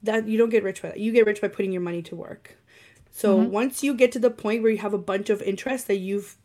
That 0.04 0.28
you 0.28 0.38
don't 0.38 0.50
get 0.50 0.64
rich 0.64 0.82
by 0.82 0.90
that. 0.90 1.00
You 1.00 1.12
get 1.12 1.26
rich 1.26 1.42
by 1.42 1.48
putting 1.48 1.72
your 1.72 1.82
money 1.82 2.02
to 2.04 2.16
work. 2.16 2.58
So 3.12 3.40
mm-hmm. 3.40 3.52
once 3.52 3.84
you 3.84 3.94
get 3.94 4.12
to 4.14 4.20
the 4.20 4.30
point 4.30 4.62
where 4.62 4.72
you 4.72 4.80
have 4.80 4.94
a 4.94 5.00
bunch 5.00 5.30
of 5.30 5.42
interest 5.42 5.88
that 5.88 5.98
you've 5.98 6.38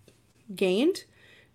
gained, 0.55 1.05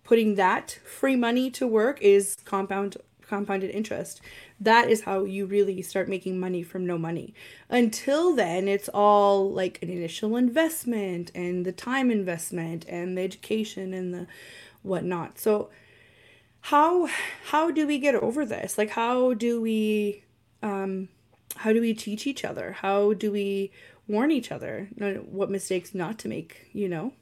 putting 0.04 0.34
that 0.36 0.78
free 0.84 1.16
money 1.16 1.50
to 1.52 1.66
work 1.66 2.00
is 2.02 2.36
compound 2.44 2.96
compounded 3.28 3.70
interest. 3.70 4.20
That 4.60 4.88
is 4.88 5.02
how 5.02 5.24
you 5.24 5.46
really 5.46 5.82
start 5.82 6.08
making 6.08 6.38
money 6.38 6.62
from 6.62 6.86
no 6.86 6.96
money. 6.96 7.34
Until 7.68 8.34
then, 8.34 8.68
it's 8.68 8.88
all 8.92 9.50
like 9.50 9.78
an 9.82 9.90
initial 9.90 10.36
investment 10.36 11.30
and 11.34 11.64
the 11.64 11.72
time 11.72 12.10
investment 12.10 12.84
and 12.88 13.16
the 13.16 13.22
education 13.22 13.92
and 13.92 14.14
the 14.14 14.26
whatnot. 14.82 15.38
So 15.38 15.70
how 16.60 17.08
how 17.46 17.70
do 17.70 17.86
we 17.86 17.98
get 17.98 18.14
over 18.14 18.44
this? 18.44 18.78
Like 18.78 18.90
how 18.90 19.34
do 19.34 19.60
we 19.60 20.24
um 20.62 21.08
how 21.56 21.72
do 21.72 21.80
we 21.80 21.94
teach 21.94 22.26
each 22.26 22.44
other? 22.44 22.72
How 22.72 23.12
do 23.12 23.30
we 23.32 23.70
warn 24.08 24.30
each 24.30 24.52
other 24.52 24.88
what 25.30 25.50
mistakes 25.50 25.94
not 25.94 26.18
to 26.20 26.28
make, 26.28 26.68
you 26.72 26.88
know? 26.88 27.12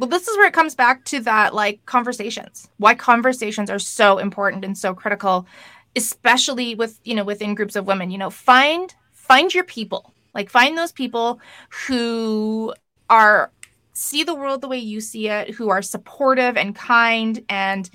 Well, 0.00 0.08
this 0.08 0.26
is 0.26 0.36
where 0.38 0.46
it 0.46 0.54
comes 0.54 0.74
back 0.74 1.04
to 1.06 1.20
that 1.20 1.54
like 1.54 1.84
conversations. 1.84 2.70
Why 2.78 2.94
conversations 2.94 3.68
are 3.68 3.78
so 3.78 4.16
important 4.16 4.64
and 4.64 4.76
so 4.76 4.94
critical, 4.94 5.46
especially 5.94 6.74
with, 6.74 6.98
you 7.04 7.14
know, 7.14 7.22
within 7.22 7.54
groups 7.54 7.76
of 7.76 7.86
women. 7.86 8.10
You 8.10 8.16
know, 8.16 8.30
find 8.30 8.94
find 9.12 9.52
your 9.52 9.64
people. 9.64 10.14
Like 10.34 10.48
find 10.48 10.78
those 10.78 10.90
people 10.90 11.38
who 11.86 12.72
are 13.10 13.52
see 13.92 14.24
the 14.24 14.34
world 14.34 14.62
the 14.62 14.68
way 14.68 14.78
you 14.78 15.02
see 15.02 15.28
it, 15.28 15.50
who 15.50 15.68
are 15.68 15.82
supportive 15.82 16.56
and 16.56 16.74
kind 16.74 17.44
and 17.50 17.90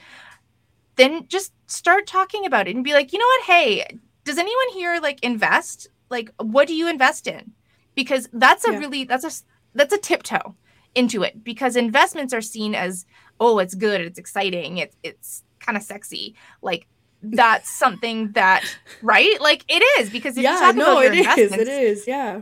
then 0.98 1.28
just 1.28 1.54
start 1.66 2.06
talking 2.06 2.46
about 2.46 2.68
it 2.68 2.76
and 2.76 2.84
be 2.84 2.94
like, 2.94 3.14
"You 3.14 3.18
know 3.18 3.26
what? 3.26 3.46
Hey, 3.46 4.00
does 4.26 4.38
anyone 4.38 4.70
here 4.74 5.00
like 5.02 5.24
invest? 5.24 5.88
Like 6.12 6.30
what 6.38 6.68
do 6.68 6.76
you 6.76 6.88
invest 6.88 7.26
in?" 7.26 7.54
Because 7.96 8.30
that's 8.32 8.64
a 8.68 8.74
yeah. 8.74 8.78
really 8.78 9.06
that's 9.06 9.24
a 9.24 9.32
that's 9.74 9.94
a 9.94 9.98
tiptoe 9.98 10.56
into 10.96 11.24
it 11.24 11.44
because 11.44 11.76
investments 11.76 12.34
are 12.34 12.42
seen 12.42 12.74
as 12.74 13.06
oh 13.40 13.60
it's 13.60 13.76
good 13.76 14.02
it's 14.02 14.18
exciting 14.18 14.78
it's 14.78 14.96
it's 15.04 15.44
kind 15.66 15.78
of 15.78 15.84
sexy. 15.84 16.36
Like 16.62 16.88
that's 17.22 17.70
something 17.70 18.32
that 18.34 18.64
right? 19.02 19.40
Like 19.42 19.66
it 19.68 19.84
is 20.00 20.10
because 20.10 20.38
if 20.38 20.44
yeah, 20.44 20.54
you 20.54 20.60
talk 20.60 20.76
no, 20.76 21.00
about 21.00 21.02
your 21.02 21.14
it 21.14 21.38
is, 21.40 21.52
it 21.54 21.68
is 21.68 22.08
yeah. 22.08 22.42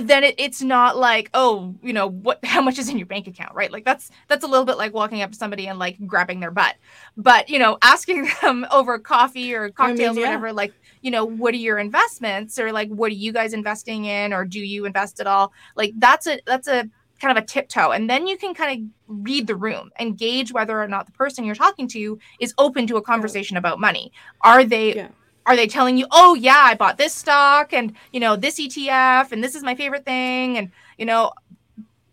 then 0.00 0.24
it, 0.24 0.34
it's 0.38 0.62
not 0.62 0.96
like 0.96 1.30
oh 1.34 1.74
you 1.82 1.92
know 1.92 2.08
what 2.08 2.44
how 2.44 2.60
much 2.60 2.78
is 2.78 2.88
in 2.88 2.98
your 2.98 3.06
bank 3.06 3.26
account 3.26 3.54
right? 3.54 3.70
Like 3.70 3.84
that's 3.84 4.10
that's 4.28 4.44
a 4.44 4.46
little 4.46 4.64
bit 4.64 4.78
like 4.78 4.94
walking 4.94 5.22
up 5.22 5.32
to 5.32 5.36
somebody 5.36 5.66
and 5.66 5.78
like 5.78 5.96
grabbing 6.06 6.40
their 6.40 6.50
butt. 6.50 6.76
But 7.16 7.48
you 7.48 7.58
know 7.58 7.78
asking 7.82 8.28
them 8.42 8.66
over 8.70 8.98
coffee 8.98 9.54
or 9.54 9.70
cocktails 9.70 10.16
I 10.16 10.20
mean, 10.20 10.22
yeah. 10.22 10.22
or 10.22 10.26
whatever 10.26 10.52
like 10.52 10.72
you 11.02 11.10
know 11.10 11.24
what 11.24 11.54
are 11.54 11.58
your 11.58 11.78
investments 11.78 12.58
or 12.58 12.72
like 12.72 12.88
what 12.88 13.10
are 13.10 13.14
you 13.14 13.32
guys 13.32 13.52
investing 13.52 14.06
in 14.06 14.32
or 14.32 14.44
do 14.44 14.60
you 14.60 14.84
invest 14.84 15.20
at 15.20 15.26
all? 15.26 15.52
Like 15.76 15.92
that's 15.96 16.26
a 16.26 16.40
that's 16.46 16.68
a 16.68 16.88
kind 17.20 17.36
of 17.36 17.42
a 17.42 17.46
tiptoe 17.46 17.90
and 17.90 18.08
then 18.08 18.26
you 18.26 18.36
can 18.36 18.54
kind 18.54 18.80
of 18.80 19.16
read 19.22 19.46
the 19.46 19.56
room 19.56 19.90
and 19.96 20.16
gauge 20.16 20.52
whether 20.52 20.80
or 20.80 20.88
not 20.88 21.06
the 21.06 21.12
person 21.12 21.44
you're 21.44 21.54
talking 21.54 21.88
to 21.88 22.18
is 22.40 22.54
open 22.58 22.86
to 22.86 22.96
a 22.96 23.02
conversation 23.02 23.54
yeah. 23.54 23.58
about 23.58 23.80
money 23.80 24.12
are 24.42 24.64
they 24.64 24.94
yeah. 24.94 25.08
are 25.46 25.56
they 25.56 25.66
telling 25.66 25.96
you 25.96 26.06
oh 26.10 26.34
yeah 26.34 26.62
i 26.64 26.74
bought 26.74 26.98
this 26.98 27.14
stock 27.14 27.72
and 27.72 27.94
you 28.12 28.20
know 28.20 28.36
this 28.36 28.60
etf 28.60 29.32
and 29.32 29.42
this 29.42 29.54
is 29.54 29.62
my 29.62 29.74
favorite 29.74 30.04
thing 30.04 30.56
and 30.58 30.70
you 30.96 31.04
know 31.04 31.32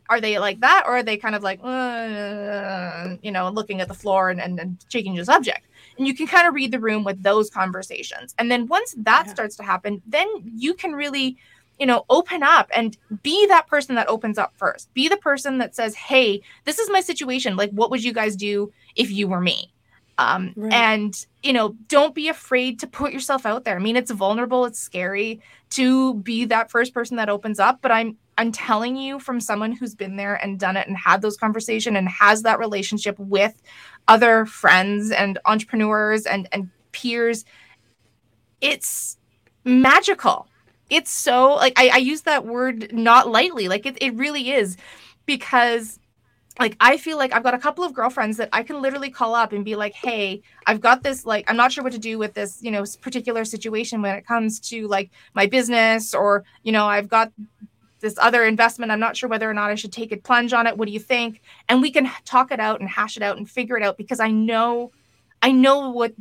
are 0.09 0.21
they 0.21 0.37
like 0.37 0.59
that 0.59 0.83
or 0.85 0.97
are 0.97 1.03
they 1.03 1.17
kind 1.17 1.35
of 1.35 1.43
like 1.43 1.59
uh, 1.63 3.15
you 3.21 3.31
know 3.31 3.49
looking 3.49 3.81
at 3.81 3.87
the 3.87 3.93
floor 3.93 4.29
and, 4.29 4.39
and, 4.39 4.59
and 4.59 4.85
shaking 4.89 5.15
the 5.15 5.25
subject 5.25 5.67
and 5.97 6.07
you 6.07 6.15
can 6.15 6.27
kind 6.27 6.47
of 6.47 6.53
read 6.53 6.71
the 6.71 6.79
room 6.79 7.03
with 7.03 7.21
those 7.23 7.49
conversations 7.49 8.35
and 8.37 8.51
then 8.51 8.67
once 8.67 8.93
that 8.97 9.23
yeah. 9.25 9.33
starts 9.33 9.55
to 9.55 9.63
happen 9.63 10.01
then 10.05 10.27
you 10.55 10.73
can 10.73 10.93
really 10.93 11.37
you 11.79 11.85
know, 11.85 12.05
open 12.09 12.43
up 12.43 12.69
and 12.73 12.97
be 13.23 13.45
that 13.47 13.67
person 13.67 13.95
that 13.95 14.07
opens 14.07 14.37
up 14.37 14.53
first. 14.55 14.93
Be 14.93 15.07
the 15.07 15.17
person 15.17 15.57
that 15.59 15.75
says, 15.75 15.95
"Hey, 15.95 16.41
this 16.63 16.79
is 16.79 16.89
my 16.89 17.01
situation. 17.01 17.55
Like, 17.55 17.71
what 17.71 17.91
would 17.91 18.03
you 18.03 18.13
guys 18.13 18.35
do 18.35 18.71
if 18.95 19.11
you 19.11 19.27
were 19.27 19.41
me?" 19.41 19.71
Um, 20.17 20.53
right. 20.55 20.73
And 20.73 21.25
you 21.43 21.53
know, 21.53 21.75
don't 21.87 22.15
be 22.15 22.29
afraid 22.29 22.79
to 22.79 22.87
put 22.87 23.13
yourself 23.13 23.45
out 23.45 23.65
there. 23.65 23.75
I 23.75 23.79
mean, 23.79 23.97
it's 23.97 24.11
vulnerable, 24.11 24.65
it's 24.65 24.79
scary 24.79 25.41
to 25.71 26.15
be 26.15 26.45
that 26.45 26.71
first 26.71 26.93
person 26.93 27.17
that 27.17 27.29
opens 27.29 27.59
up, 27.59 27.79
but 27.81 27.91
I'm 27.91 28.17
I'm 28.37 28.51
telling 28.51 28.95
you 28.95 29.19
from 29.19 29.39
someone 29.39 29.71
who's 29.71 29.95
been 29.95 30.15
there 30.17 30.35
and 30.35 30.59
done 30.59 30.77
it 30.77 30.87
and 30.87 30.97
had 30.97 31.21
those 31.21 31.37
conversation 31.37 31.95
and 31.95 32.07
has 32.09 32.41
that 32.43 32.59
relationship 32.59 33.17
with 33.19 33.61
other 34.07 34.45
friends 34.45 35.11
and 35.11 35.37
entrepreneurs 35.45 36.25
and 36.25 36.47
and 36.51 36.69
peers. 36.91 37.43
It's 38.61 39.17
magical 39.65 40.47
it's 40.89 41.11
so 41.11 41.55
like 41.55 41.73
I, 41.77 41.89
I 41.93 41.97
use 41.97 42.21
that 42.21 42.45
word 42.45 42.93
not 42.93 43.29
lightly 43.29 43.67
like 43.67 43.85
it, 43.85 43.97
it 44.01 44.13
really 44.15 44.51
is 44.51 44.77
because 45.25 45.99
like 46.59 46.77
I 46.79 46.97
feel 46.97 47.17
like 47.17 47.33
I've 47.33 47.43
got 47.43 47.53
a 47.53 47.59
couple 47.59 47.83
of 47.83 47.93
girlfriends 47.93 48.37
that 48.37 48.49
I 48.53 48.63
can 48.63 48.81
literally 48.81 49.09
call 49.09 49.35
up 49.35 49.51
and 49.51 49.65
be 49.65 49.75
like, 49.75 49.93
"Hey, 49.93 50.41
I've 50.65 50.79
got 50.79 51.03
this 51.03 51.25
like 51.25 51.49
I'm 51.49 51.57
not 51.57 51.71
sure 51.71 51.83
what 51.83 51.93
to 51.93 51.99
do 51.99 52.17
with 52.17 52.33
this, 52.33 52.59
you 52.61 52.71
know, 52.71 52.85
particular 53.01 53.43
situation 53.43 54.01
when 54.01 54.15
it 54.15 54.25
comes 54.25 54.59
to 54.69 54.87
like 54.87 55.11
my 55.33 55.47
business 55.47 56.13
or, 56.13 56.45
you 56.63 56.71
know, 56.71 56.85
I've 56.85 57.09
got 57.09 57.31
this 57.99 58.17
other 58.19 58.45
investment. 58.45 58.91
I'm 58.91 58.99
not 58.99 59.17
sure 59.17 59.29
whether 59.29 59.49
or 59.49 59.53
not 59.53 59.69
I 59.69 59.75
should 59.75 59.91
take 59.91 60.11
a 60.11 60.17
plunge 60.17 60.53
on 60.53 60.67
it. 60.67 60.77
What 60.77 60.85
do 60.87 60.93
you 60.93 60.99
think?" 60.99 61.41
And 61.67 61.81
we 61.81 61.91
can 61.91 62.09
talk 62.23 62.51
it 62.51 62.59
out 62.59 62.79
and 62.79 62.89
hash 62.89 63.17
it 63.17 63.23
out 63.23 63.37
and 63.37 63.49
figure 63.49 63.77
it 63.77 63.83
out 63.83 63.97
because 63.97 64.19
I 64.21 64.31
know 64.31 64.91
I 65.41 65.51
know 65.51 65.89
what 65.89 66.13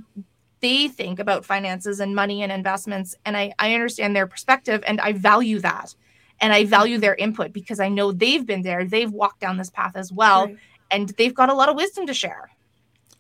they 0.65 0.89
think 0.89 1.19
about 1.19 1.45
finances 1.45 2.01
and 2.01 2.15
money 2.15 2.43
and 2.43 2.51
investments 2.51 3.15
and 3.27 3.37
I, 3.37 3.53
I 3.59 3.75
understand 3.75 4.17
their 4.17 4.27
perspective 4.27 4.83
and 4.87 5.01
i 5.01 5.13
value 5.13 5.61
that. 5.61 5.95
And 6.41 6.53
i 6.53 6.65
value 6.65 6.99
their 6.99 7.15
input 7.15 7.53
because 7.53 7.79
i 7.79 7.89
know 7.89 8.11
they've 8.11 8.45
been 8.45 8.63
there 8.63 8.85
they've 8.85 9.13
walked 9.13 9.41
down 9.41 9.57
this 9.59 9.71
path 9.71 9.95
as 9.95 10.11
well 10.13 10.47
right. 10.47 10.59
and 10.91 11.11
they've 11.11 11.35
got 11.35 11.51
a 11.51 11.55
lot 11.55 11.69
of 11.69 11.77
wisdom 11.77 12.07
to 12.07 12.15
share. 12.15 12.51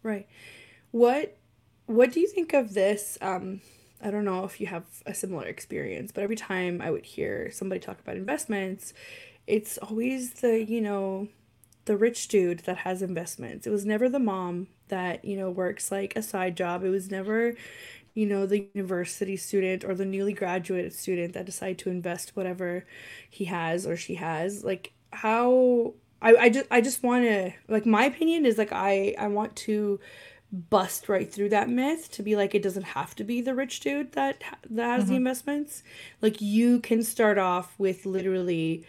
Right. 0.02 0.26
What 0.90 1.36
what 1.86 2.12
do 2.12 2.20
you 2.20 2.26
think 2.26 2.54
of 2.54 2.72
this 2.72 3.18
um 3.20 3.60
i 4.02 4.10
don't 4.10 4.24
know 4.24 4.44
if 4.44 4.60
you 4.60 4.66
have 4.66 4.84
a 5.04 5.14
similar 5.14 5.44
experience 5.44 6.10
but 6.12 6.24
every 6.24 6.36
time 6.36 6.80
i 6.80 6.90
would 6.90 7.04
hear 7.04 7.50
somebody 7.50 7.80
talk 7.80 8.00
about 8.00 8.16
investments 8.16 8.94
it's 9.46 9.76
always 9.78 10.32
the 10.34 10.64
you 10.64 10.80
know 10.80 11.28
the 11.84 11.96
rich 11.96 12.28
dude 12.28 12.60
that 12.60 12.78
has 12.78 13.02
investments. 13.02 13.66
It 13.66 13.70
was 13.70 13.84
never 13.84 14.08
the 14.08 14.18
mom 14.18 14.68
that, 14.88 15.24
you 15.24 15.36
know, 15.36 15.50
works 15.50 15.90
like 15.90 16.16
a 16.16 16.22
side 16.22 16.56
job. 16.56 16.84
It 16.84 16.90
was 16.90 17.10
never, 17.10 17.54
you 18.14 18.26
know, 18.26 18.46
the 18.46 18.68
university 18.74 19.36
student 19.36 19.84
or 19.84 19.94
the 19.94 20.04
newly 20.04 20.32
graduated 20.32 20.94
student 20.94 21.34
that 21.34 21.46
decide 21.46 21.78
to 21.78 21.90
invest 21.90 22.36
whatever 22.36 22.86
he 23.28 23.46
has 23.46 23.86
or 23.86 23.96
she 23.96 24.14
has. 24.14 24.64
Like 24.64 24.92
how 25.12 25.94
I, 26.22 26.36
I 26.36 26.48
just 26.48 26.66
I 26.70 26.80
just 26.80 27.02
want 27.02 27.24
to 27.24 27.52
like 27.68 27.84
my 27.84 28.04
opinion 28.04 28.46
is 28.46 28.56
like 28.56 28.72
I 28.72 29.14
I 29.18 29.28
want 29.28 29.54
to 29.56 30.00
bust 30.52 31.08
right 31.08 31.32
through 31.32 31.48
that 31.50 31.68
myth 31.68 32.10
to 32.12 32.22
be 32.22 32.36
like 32.36 32.54
it 32.54 32.62
doesn't 32.62 32.84
have 32.84 33.14
to 33.16 33.24
be 33.24 33.40
the 33.40 33.54
rich 33.54 33.80
dude 33.80 34.12
that 34.12 34.42
that 34.70 34.84
has 34.84 35.02
mm-hmm. 35.02 35.10
the 35.10 35.16
investments 35.16 35.82
like 36.22 36.40
you 36.40 36.78
can 36.78 37.02
start 37.02 37.38
off 37.38 37.74
with 37.76 38.06
literally 38.06 38.86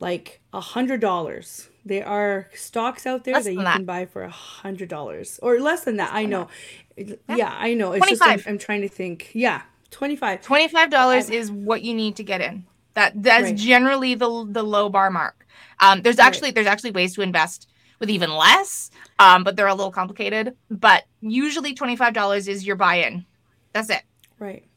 like 0.00 0.40
a 0.52 0.60
hundred 0.60 1.00
dollars 1.00 1.68
there 1.88 2.06
are 2.06 2.48
stocks 2.54 3.06
out 3.06 3.24
there 3.24 3.34
less 3.34 3.44
that 3.44 3.54
you 3.54 3.62
that. 3.62 3.76
can 3.76 3.84
buy 3.84 4.04
for 4.04 4.22
a 4.22 4.30
hundred 4.30 4.88
dollars 4.88 5.40
or 5.42 5.58
less 5.58 5.84
than 5.84 5.96
that. 5.96 6.12
I 6.12 6.26
know. 6.26 6.48
Yeah. 6.96 7.14
yeah. 7.28 7.56
I 7.58 7.74
know. 7.74 7.92
It's 7.92 8.06
25. 8.06 8.36
just 8.36 8.46
I'm, 8.46 8.52
I'm, 8.52 8.58
trying 8.58 8.82
to 8.82 8.88
think. 8.88 9.30
Yeah, 9.32 9.62
twenty 9.90 10.14
five. 10.14 10.42
Twenty 10.42 10.68
five 10.68 10.90
dollars 10.90 11.30
is 11.30 11.50
what 11.50 11.82
you 11.82 11.94
need 11.94 12.16
to 12.16 12.22
get 12.22 12.40
in. 12.40 12.64
That 12.94 13.22
that's 13.22 13.44
right. 13.44 13.56
generally 13.56 14.14
the 14.14 14.46
the 14.48 14.62
low 14.62 14.88
bar 14.88 15.10
mark. 15.10 15.46
Um, 15.80 16.02
there's 16.02 16.18
actually 16.18 16.48
right. 16.48 16.56
there's 16.56 16.66
actually 16.66 16.90
ways 16.90 17.14
to 17.14 17.22
invest 17.22 17.68
with 18.00 18.10
even 18.10 18.34
less, 18.34 18.90
um, 19.18 19.42
but 19.42 19.56
they're 19.56 19.66
a 19.66 19.74
little 19.74 19.92
complicated. 19.92 20.54
But 20.70 21.04
usually 21.20 21.74
twenty 21.74 21.96
five 21.96 22.12
dollars 22.12 22.48
is 22.48 22.66
your 22.66 22.76
buy 22.76 22.96
in. 22.96 23.24
That's 23.72 23.88
it. 23.88 24.02
Right. 24.38 24.67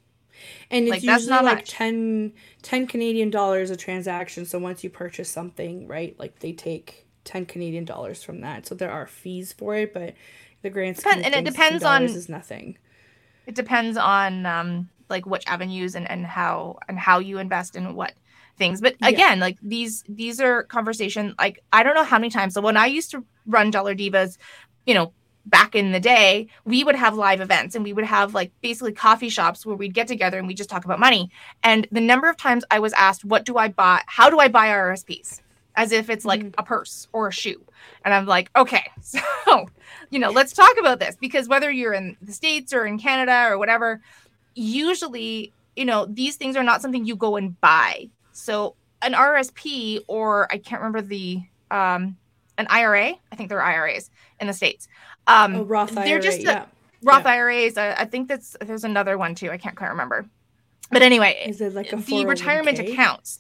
And 0.71 0.88
it's 0.88 0.91
like, 0.91 1.03
usually 1.03 1.43
like 1.43 1.57
much. 1.57 1.69
10, 1.69 2.34
10 2.62 2.88
Canadian 2.88 3.29
dollars 3.29 3.69
a 3.69 3.75
transaction. 3.75 4.45
So 4.45 4.57
once 4.57 4.84
you 4.84 4.89
purchase 4.89 5.29
something, 5.29 5.88
right, 5.88 6.17
like 6.17 6.39
they 6.39 6.53
take 6.53 7.07
10 7.25 7.45
Canadian 7.45 7.86
dollars 7.86 8.23
from 8.23 8.41
that. 8.41 8.65
So 8.65 8.73
there 8.73 8.91
are 8.91 9.05
fees 9.05 9.53
for 9.53 9.75
it, 9.75 9.93
but 9.93 10.15
the 10.62 10.69
grand 10.69 10.97
scheme 10.97 11.21
and 11.23 11.34
it 11.34 11.45
depends 11.45 11.84
on 11.84 12.03
is 12.03 12.29
nothing. 12.29 12.77
It 13.45 13.55
depends 13.55 13.97
on 13.97 14.45
um 14.45 14.89
like 15.10 15.25
which 15.25 15.45
avenues 15.47 15.95
and 15.95 16.10
and 16.10 16.25
how 16.25 16.79
and 16.88 16.97
how 16.97 17.19
you 17.19 17.39
invest 17.39 17.75
in 17.75 17.95
what 17.95 18.13
things. 18.57 18.81
But 18.81 18.95
again, 19.01 19.38
yeah. 19.38 19.43
like 19.43 19.57
these 19.62 20.03
these 20.07 20.39
are 20.39 20.63
conversation 20.63 21.36
like 21.38 21.60
I 21.73 21.84
don't 21.84 21.95
know 21.95 22.03
how 22.03 22.17
many 22.17 22.29
times. 22.29 22.53
So 22.53 22.62
when 22.62 22.77
I 22.77 22.86
used 22.86 23.12
to 23.12 23.23
run 23.45 23.71
Dollar 23.71 23.95
Divas, 23.95 24.38
you 24.86 24.93
know, 24.93 25.13
back 25.45 25.75
in 25.75 25.91
the 25.91 25.99
day, 25.99 26.47
we 26.65 26.84
would 26.84 26.95
have 26.95 27.15
live 27.15 27.41
events 27.41 27.75
and 27.75 27.84
we 27.84 27.93
would 27.93 28.06
have 28.06 28.34
like 28.34 28.51
basically 28.62 28.91
coffee 28.91 29.30
shops 29.30 29.65
where 29.65 29.75
we'd 29.75 29.93
get 29.93 30.08
together 30.08 30.38
and 30.38 30.47
we 30.47 30.54
just 30.54 30.69
talk 30.69 30.86
about 30.86 30.99
money. 30.99 31.32
And 31.63 31.88
the 31.91 32.01
number 32.01 32.30
of 32.30 32.38
times 32.38 32.63
I 32.71 32.80
was 32.80 32.93
asked, 32.93 33.25
what 33.25 33.45
do 33.45 33.58
I 33.58 33.67
buy? 33.67 34.01
How 34.06 34.30
do 34.30 34.39
I 34.39 34.47
buy 34.47 34.67
RSPs? 34.67 35.41
As 35.75 35.91
if 35.91 36.10
it's 36.10 36.25
like 36.25 36.41
mm-hmm. 36.41 36.60
a 36.60 36.63
purse 36.63 37.08
or 37.13 37.30
a 37.30 37.32
shoe. 37.32 37.62
And 38.04 38.13
I'm 38.13 38.25
like, 38.25 38.49
okay, 38.56 38.84
so, 39.01 39.19
you 40.10 40.19
know, 40.19 40.30
let's 40.30 40.54
talk 40.54 40.75
about 40.80 40.99
this 40.99 41.15
because 41.15 41.47
whether 41.47 41.71
you're 41.71 41.93
in 41.93 42.17
the 42.21 42.34
States 42.34 42.73
or 42.73 42.86
in 42.86 42.99
Canada 42.99 43.47
or 43.47 43.58
whatever, 43.58 44.01
usually, 44.54 45.54
you 45.75 45.86
know, 45.86 46.06
these 46.06 46.36
things 46.36 46.56
are 46.56 46.63
not 46.63 46.82
something 46.82 47.06
you 47.06 47.15
go 47.15 47.38
and 47.38 47.60
buy. 47.62 48.10
So 48.34 48.75
an 49.01 49.13
RSP 49.13 50.01
or 50.08 50.51
I 50.51 50.58
can't 50.58 50.82
remember 50.82 51.01
the, 51.01 51.41
um, 51.71 52.17
an 52.58 52.67
IRA, 52.69 53.13
I 53.32 53.36
think 53.36 53.49
they're 53.49 53.62
IRAs 53.62 54.12
in 54.39 54.47
the 54.47 54.54
States 54.54 54.88
um, 55.27 55.55
oh, 55.55 55.63
Roth 55.63 55.97
IRA, 55.97 56.05
they're 56.05 56.19
just 56.19 56.41
yeah. 56.41 56.65
Roth 57.03 57.25
yeah. 57.25 57.31
IRAs. 57.31 57.77
I, 57.77 57.93
I 57.93 58.05
think 58.05 58.27
that's 58.27 58.55
there's 58.62 58.84
another 58.84 59.17
one 59.17 59.36
too. 59.36 59.51
I 59.51 59.57
can't 59.57 59.75
quite 59.75 59.89
remember. 59.89 60.25
But 60.91 61.01
anyway, 61.01 61.43
is 61.47 61.62
it 61.62 61.73
like 61.73 61.93
a 61.93 61.97
the 61.97 62.25
retirement 62.25 62.79
accounts? 62.79 63.39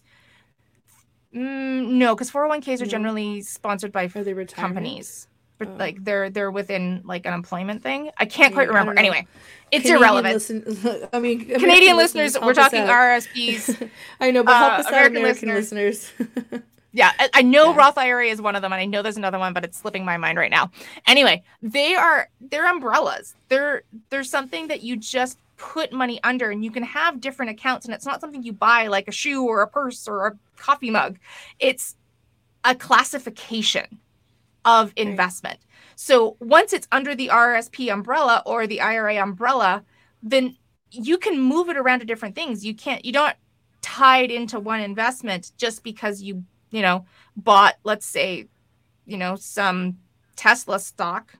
Mm, 1.35 1.91
no, 1.91 2.15
because 2.15 2.31
401ks 2.31 2.81
are 2.81 2.85
generally 2.85 3.41
sponsored 3.41 3.91
by 3.91 4.07
companies. 4.53 5.27
Oh. 5.27 5.31
Like 5.77 6.03
they're 6.03 6.31
they're 6.31 6.49
within 6.49 7.01
like 7.05 7.27
an 7.27 7.33
employment 7.33 7.83
thing. 7.83 8.09
I 8.17 8.25
can't 8.25 8.51
quite 8.51 8.67
remember. 8.67 8.97
Anyway, 8.97 9.27
it's 9.71 9.83
Canadian 9.83 9.97
irrelevant. 9.97 10.33
Listen, 10.33 11.07
I 11.13 11.19
mean, 11.19 11.41
American 11.41 11.59
Canadian 11.59 11.97
listeners, 11.97 12.35
we're 12.41 12.55
talking 12.55 12.81
RSPs. 12.81 13.89
I 14.19 14.31
know, 14.31 14.43
but 14.43 14.55
help 14.55 14.73
uh, 14.73 14.75
us 14.77 14.85
out, 14.87 14.93
American, 14.93 15.17
American 15.17 15.49
listeners. 15.49 16.11
listeners. 16.17 16.63
Yeah, 16.93 17.11
I, 17.19 17.29
I 17.35 17.41
know 17.41 17.71
yeah. 17.71 17.77
Roth 17.77 17.97
IRA 17.97 18.25
is 18.27 18.41
one 18.41 18.55
of 18.55 18.61
them, 18.61 18.73
and 18.73 18.81
I 18.81 18.85
know 18.85 19.01
there's 19.01 19.17
another 19.17 19.39
one, 19.39 19.53
but 19.53 19.63
it's 19.63 19.77
slipping 19.77 20.03
my 20.03 20.17
mind 20.17 20.37
right 20.37 20.51
now. 20.51 20.71
Anyway, 21.07 21.43
they 21.61 21.95
are 21.95 22.29
they're 22.41 22.69
umbrellas. 22.69 23.35
They're 23.47 23.83
there's 24.09 24.29
something 24.29 24.67
that 24.67 24.83
you 24.83 24.97
just 24.97 25.37
put 25.57 25.93
money 25.93 26.19
under, 26.23 26.51
and 26.51 26.65
you 26.65 26.71
can 26.71 26.83
have 26.83 27.21
different 27.21 27.51
accounts, 27.51 27.85
and 27.85 27.93
it's 27.93 28.05
not 28.05 28.19
something 28.19 28.43
you 28.43 28.53
buy 28.53 28.87
like 28.87 29.07
a 29.07 29.11
shoe 29.11 29.45
or 29.45 29.61
a 29.61 29.67
purse 29.67 30.07
or 30.07 30.27
a 30.27 30.37
coffee 30.57 30.91
mug. 30.91 31.17
It's 31.59 31.95
a 32.65 32.75
classification 32.75 33.99
of 34.65 34.93
investment. 34.95 35.59
Right. 35.59 35.95
So 35.95 36.35
once 36.39 36.73
it's 36.73 36.87
under 36.91 37.15
the 37.15 37.29
RSP 37.29 37.91
umbrella 37.91 38.43
or 38.45 38.67
the 38.67 38.81
IRA 38.81 39.15
umbrella, 39.15 39.83
then 40.21 40.57
you 40.91 41.17
can 41.17 41.39
move 41.39 41.69
it 41.69 41.77
around 41.77 41.99
to 41.99 42.05
different 42.05 42.35
things. 42.35 42.65
You 42.65 42.75
can't 42.75 43.05
you 43.05 43.13
don't 43.13 43.35
tied 43.81 44.29
into 44.29 44.59
one 44.59 44.79
investment 44.79 45.51
just 45.57 45.83
because 45.83 46.21
you 46.21 46.43
you 46.71 46.81
know, 46.81 47.05
bought, 47.35 47.75
let's 47.83 48.05
say, 48.05 48.47
you 49.05 49.17
know, 49.17 49.35
some 49.35 49.97
Tesla 50.35 50.79
stock 50.79 51.33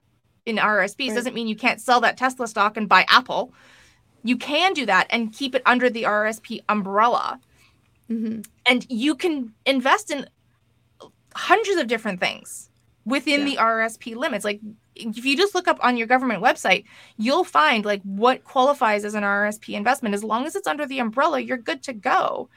in 0.45 0.57
RSPs 0.57 1.09
right. 1.09 1.15
doesn't 1.15 1.33
mean 1.33 1.47
you 1.47 1.55
can't 1.55 1.81
sell 1.81 2.01
that 2.01 2.17
Tesla 2.17 2.47
stock 2.47 2.77
and 2.77 2.87
buy 2.87 3.05
Apple. 3.07 3.53
You 4.23 4.37
can 4.37 4.73
do 4.73 4.85
that 4.85 5.07
and 5.09 5.33
keep 5.33 5.55
it 5.55 5.63
under 5.65 5.89
the 5.89 6.03
RSP 6.03 6.61
umbrella. 6.69 7.39
Mm-hmm. 8.09 8.41
And 8.65 8.85
you 8.89 9.15
can 9.15 9.53
invest 9.65 10.11
in 10.11 10.27
hundreds 11.33 11.79
of 11.79 11.87
different 11.87 12.19
things 12.19 12.69
within 13.05 13.41
yeah. 13.41 13.45
the 13.45 13.55
RSP 13.57 14.15
limits. 14.15 14.45
Like 14.45 14.59
if 14.95 15.25
you 15.25 15.37
just 15.37 15.55
look 15.55 15.67
up 15.67 15.79
on 15.81 15.97
your 15.97 16.07
government 16.07 16.43
website, 16.43 16.85
you'll 17.17 17.43
find 17.43 17.85
like 17.85 18.01
what 18.03 18.43
qualifies 18.43 19.05
as 19.05 19.13
an 19.13 19.23
RSP 19.23 19.75
investment. 19.75 20.13
As 20.15 20.23
long 20.23 20.45
as 20.45 20.55
it's 20.55 20.67
under 20.67 20.85
the 20.85 20.99
umbrella, 20.99 21.39
you're 21.39 21.57
good 21.57 21.83
to 21.83 21.93
go. 21.93 22.49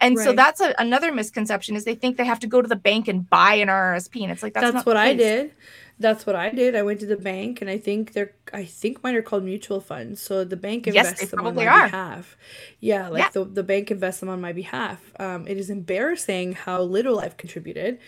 And 0.00 0.16
right. 0.16 0.24
so 0.24 0.32
that's 0.32 0.60
a, 0.60 0.74
another 0.78 1.12
misconception 1.12 1.76
is 1.76 1.84
they 1.84 1.94
think 1.94 2.16
they 2.16 2.24
have 2.24 2.40
to 2.40 2.46
go 2.46 2.62
to 2.62 2.68
the 2.68 2.76
bank 2.76 3.06
and 3.08 3.28
buy 3.28 3.54
an 3.54 3.68
RSP, 3.68 4.22
and 4.22 4.32
it's 4.32 4.42
like 4.42 4.54
that's, 4.54 4.72
that's 4.72 4.86
what 4.86 4.96
I 4.96 5.14
did. 5.14 5.52
That's 5.98 6.24
what 6.24 6.34
I 6.34 6.48
did. 6.48 6.74
I 6.74 6.82
went 6.82 7.00
to 7.00 7.06
the 7.06 7.16
bank, 7.16 7.60
and 7.60 7.68
I 7.68 7.76
think 7.76 8.14
they're 8.14 8.32
I 8.52 8.64
think 8.64 9.02
mine 9.04 9.14
are 9.14 9.22
called 9.22 9.44
mutual 9.44 9.80
funds. 9.80 10.22
So 10.22 10.44
the 10.44 10.56
bank 10.56 10.86
invests 10.86 11.20
yes, 11.20 11.30
them 11.30 11.40
on 11.40 11.54
my 11.54 11.66
are. 11.66 11.84
behalf. 11.84 12.38
Yeah, 12.80 13.08
like 13.08 13.24
yeah. 13.24 13.30
the 13.32 13.44
the 13.44 13.62
bank 13.62 13.90
invests 13.90 14.20
them 14.20 14.30
on 14.30 14.40
my 14.40 14.52
behalf. 14.52 15.12
Um, 15.18 15.46
it 15.46 15.58
is 15.58 15.68
embarrassing 15.68 16.52
how 16.52 16.80
little 16.82 17.20
I've 17.20 17.36
contributed, 17.36 17.98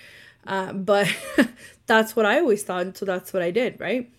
uh, 0.46 0.72
but 0.72 1.14
that's 1.86 2.16
what 2.16 2.24
I 2.24 2.38
always 2.40 2.62
thought. 2.62 2.96
So 2.96 3.04
that's 3.04 3.34
what 3.34 3.42
I 3.42 3.50
did, 3.50 3.78
right? 3.78 4.10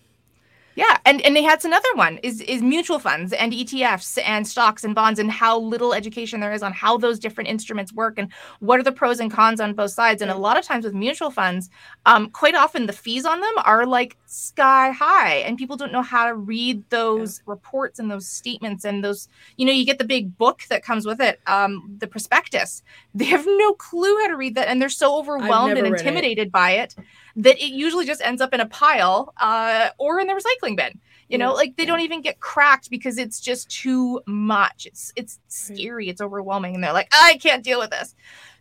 Yeah, 0.76 0.98
and 1.04 1.20
and 1.22 1.36
they 1.36 1.42
had 1.42 1.64
another 1.64 1.88
one 1.94 2.18
is 2.22 2.40
is 2.40 2.60
mutual 2.60 2.98
funds 2.98 3.32
and 3.32 3.52
ETFs 3.52 4.18
and 4.24 4.46
stocks 4.46 4.82
and 4.82 4.94
bonds 4.94 5.20
and 5.20 5.30
how 5.30 5.58
little 5.58 5.94
education 5.94 6.40
there 6.40 6.52
is 6.52 6.62
on 6.64 6.72
how 6.72 6.96
those 6.98 7.18
different 7.20 7.48
instruments 7.48 7.92
work 7.92 8.18
and 8.18 8.32
what 8.58 8.80
are 8.80 8.82
the 8.82 8.90
pros 8.92 9.20
and 9.20 9.30
cons 9.30 9.60
on 9.60 9.74
both 9.74 9.92
sides. 9.92 10.20
And 10.20 10.30
a 10.30 10.36
lot 10.36 10.58
of 10.58 10.64
times 10.64 10.84
with 10.84 10.94
mutual 10.94 11.30
funds, 11.30 11.70
um, 12.06 12.28
quite 12.30 12.56
often 12.56 12.86
the 12.86 12.92
fees 12.92 13.24
on 13.24 13.40
them 13.40 13.54
are 13.64 13.86
like 13.86 14.16
sky 14.34 14.90
high, 14.90 15.36
and 15.36 15.56
people 15.56 15.76
don't 15.76 15.92
know 15.92 16.02
how 16.02 16.26
to 16.26 16.34
read 16.34 16.82
those 16.90 17.38
yeah. 17.38 17.52
reports 17.52 17.98
and 17.98 18.10
those 18.10 18.26
statements 18.26 18.84
and 18.84 19.04
those. 19.04 19.28
You 19.56 19.66
know, 19.66 19.72
you 19.72 19.86
get 19.86 19.98
the 19.98 20.04
big 20.04 20.36
book 20.36 20.62
that 20.68 20.84
comes 20.84 21.06
with 21.06 21.20
it, 21.20 21.40
um, 21.46 21.96
the 21.98 22.06
prospectus. 22.06 22.82
They 23.16 23.26
have 23.26 23.46
no 23.46 23.74
clue 23.74 24.18
how 24.22 24.26
to 24.26 24.36
read 24.36 24.56
that, 24.56 24.66
and 24.66 24.82
they're 24.82 24.88
so 24.88 25.16
overwhelmed 25.16 25.78
and 25.78 25.86
intimidated 25.86 26.48
it. 26.48 26.52
by 26.52 26.72
it 26.72 26.96
that 27.36 27.56
it 27.58 27.72
usually 27.72 28.06
just 28.06 28.20
ends 28.22 28.42
up 28.42 28.52
in 28.52 28.60
a 28.60 28.66
pile 28.66 29.32
uh, 29.36 29.90
or 29.98 30.18
in 30.18 30.26
the 30.26 30.34
recycling 30.34 30.76
bin. 30.76 30.98
You 31.28 31.38
know, 31.38 31.54
like 31.54 31.76
they 31.76 31.84
don't 31.84 32.00
even 32.00 32.22
get 32.22 32.40
cracked 32.40 32.90
because 32.90 33.18
it's 33.18 33.40
just 33.40 33.70
too 33.70 34.20
much. 34.26 34.86
It's 34.86 35.12
it's 35.16 35.38
scary, 35.48 36.08
it's 36.08 36.20
overwhelming, 36.20 36.74
and 36.74 36.82
they're 36.82 36.92
like, 36.92 37.08
I 37.12 37.38
can't 37.40 37.62
deal 37.62 37.78
with 37.78 37.90
this. 37.90 38.14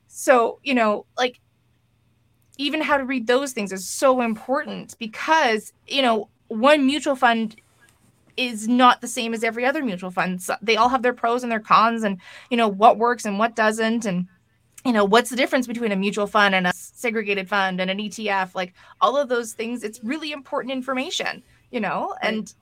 So, 0.07 0.59
you 0.63 0.75
know, 0.75 1.05
like 1.17 1.39
even 2.57 2.81
how 2.81 2.97
to 2.97 3.05
read 3.05 3.27
those 3.27 3.53
things 3.53 3.71
is 3.71 3.87
so 3.87 4.21
important 4.21 4.95
because, 4.99 5.73
you 5.87 6.01
know, 6.01 6.29
one 6.47 6.85
mutual 6.85 7.15
fund 7.15 7.55
is 8.37 8.67
not 8.67 9.01
the 9.01 9.07
same 9.07 9.33
as 9.33 9.43
every 9.43 9.65
other 9.65 9.83
mutual 9.83 10.11
fund. 10.11 10.41
So 10.41 10.55
they 10.61 10.75
all 10.75 10.89
have 10.89 11.01
their 11.01 11.13
pros 11.13 11.43
and 11.43 11.51
their 11.51 11.59
cons 11.59 12.03
and, 12.03 12.19
you 12.49 12.57
know, 12.57 12.67
what 12.67 12.97
works 12.97 13.25
and 13.25 13.39
what 13.39 13.55
doesn't 13.55 14.05
and 14.05 14.27
you 14.85 14.91
know 14.91 15.05
what's 15.05 15.29
the 15.29 15.35
difference 15.35 15.65
between 15.65 15.91
a 15.91 15.95
mutual 15.95 16.27
fund 16.27 16.53
and 16.53 16.67
a 16.67 16.73
segregated 16.73 17.47
fund 17.47 17.79
and 17.79 17.89
an 17.89 17.99
etf 17.99 18.53
like 18.53 18.73
all 19.01 19.15
of 19.15 19.29
those 19.29 19.53
things 19.53 19.83
it's 19.83 20.03
really 20.03 20.31
important 20.31 20.71
information 20.71 21.41
you 21.71 21.79
know 21.79 22.09
right. 22.21 22.33
and 22.33 22.53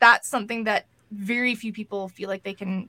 that's 0.00 0.28
something 0.28 0.64
that 0.64 0.86
very 1.12 1.54
few 1.54 1.72
people 1.72 2.08
feel 2.08 2.28
like 2.28 2.42
they 2.42 2.54
can 2.54 2.88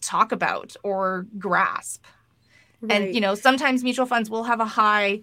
talk 0.00 0.32
about 0.32 0.74
or 0.82 1.26
grasp 1.38 2.04
right. 2.80 2.92
and 2.92 3.14
you 3.14 3.20
know 3.20 3.34
sometimes 3.34 3.84
mutual 3.84 4.06
funds 4.06 4.28
will 4.28 4.44
have 4.44 4.60
a 4.60 4.64
high 4.66 5.20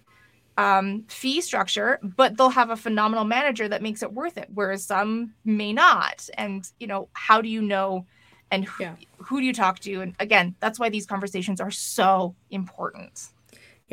um, 0.57 1.03
fee 1.07 1.41
structure 1.41 1.99
but 2.03 2.37
they'll 2.37 2.49
have 2.49 2.69
a 2.69 2.75
phenomenal 2.75 3.23
manager 3.25 3.67
that 3.67 3.81
makes 3.81 4.03
it 4.03 4.13
worth 4.13 4.37
it 4.37 4.47
whereas 4.53 4.85
some 4.85 5.33
may 5.45 5.73
not. 5.73 6.29
And 6.37 6.69
you 6.79 6.87
know 6.87 7.09
how 7.13 7.41
do 7.41 7.49
you 7.49 7.61
know 7.61 8.05
and 8.51 8.65
who, 8.65 8.83
yeah. 8.83 8.95
who 9.17 9.39
do 9.39 9.45
you 9.45 9.53
talk 9.53 9.79
to? 9.79 10.01
And 10.01 10.15
again 10.19 10.55
that's 10.59 10.79
why 10.79 10.89
these 10.89 11.05
conversations 11.05 11.59
are 11.59 11.71
so 11.71 12.35
important 12.51 13.29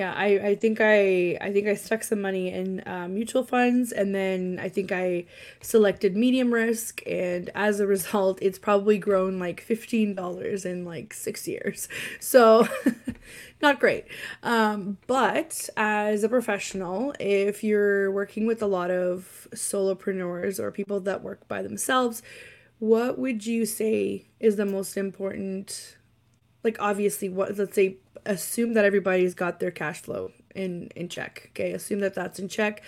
yeah 0.00 0.12
i 0.16 0.28
i 0.50 0.54
think 0.54 0.80
i 0.80 1.36
i 1.40 1.52
think 1.52 1.66
i 1.68 1.74
stuck 1.74 2.02
some 2.02 2.20
money 2.20 2.46
in 2.60 2.82
uh, 2.86 3.06
mutual 3.08 3.44
funds 3.44 3.92
and 3.92 4.14
then 4.14 4.58
i 4.60 4.68
think 4.68 4.90
i 4.90 5.24
selected 5.60 6.16
medium 6.16 6.52
risk 6.52 7.02
and 7.06 7.50
as 7.54 7.80
a 7.80 7.86
result 7.86 8.38
it's 8.40 8.58
probably 8.58 8.98
grown 8.98 9.38
like 9.38 9.64
$15 9.66 10.64
in 10.64 10.84
like 10.84 11.12
six 11.12 11.46
years. 11.46 11.88
So 12.18 12.66
not 13.62 13.78
great. 13.78 14.06
Um, 14.42 14.98
but 15.06 15.68
as 15.76 16.24
a 16.24 16.28
professional 16.28 17.14
if 17.20 17.62
you're 17.62 18.10
working 18.10 18.46
with 18.46 18.62
a 18.62 18.66
lot 18.66 18.90
of 18.90 19.48
solopreneurs 19.54 20.58
or 20.58 20.70
people 20.70 21.00
that 21.00 21.22
work 21.22 21.46
by 21.48 21.62
themselves 21.62 22.22
what 22.78 23.18
would 23.18 23.46
you 23.46 23.66
say 23.66 24.24
is 24.38 24.56
the 24.56 24.64
most 24.64 24.96
important 24.96 25.96
like 26.64 26.76
obviously 26.80 27.28
what 27.28 27.56
let's 27.56 27.74
say 27.74 27.96
assume 28.26 28.74
that 28.74 28.84
everybody's 28.84 29.34
got 29.34 29.60
their 29.60 29.70
cash 29.70 30.00
flow 30.00 30.30
in 30.54 30.90
in 30.96 31.08
check 31.08 31.50
okay 31.50 31.72
assume 31.72 32.00
that 32.00 32.14
that's 32.14 32.38
in 32.38 32.48
check 32.48 32.82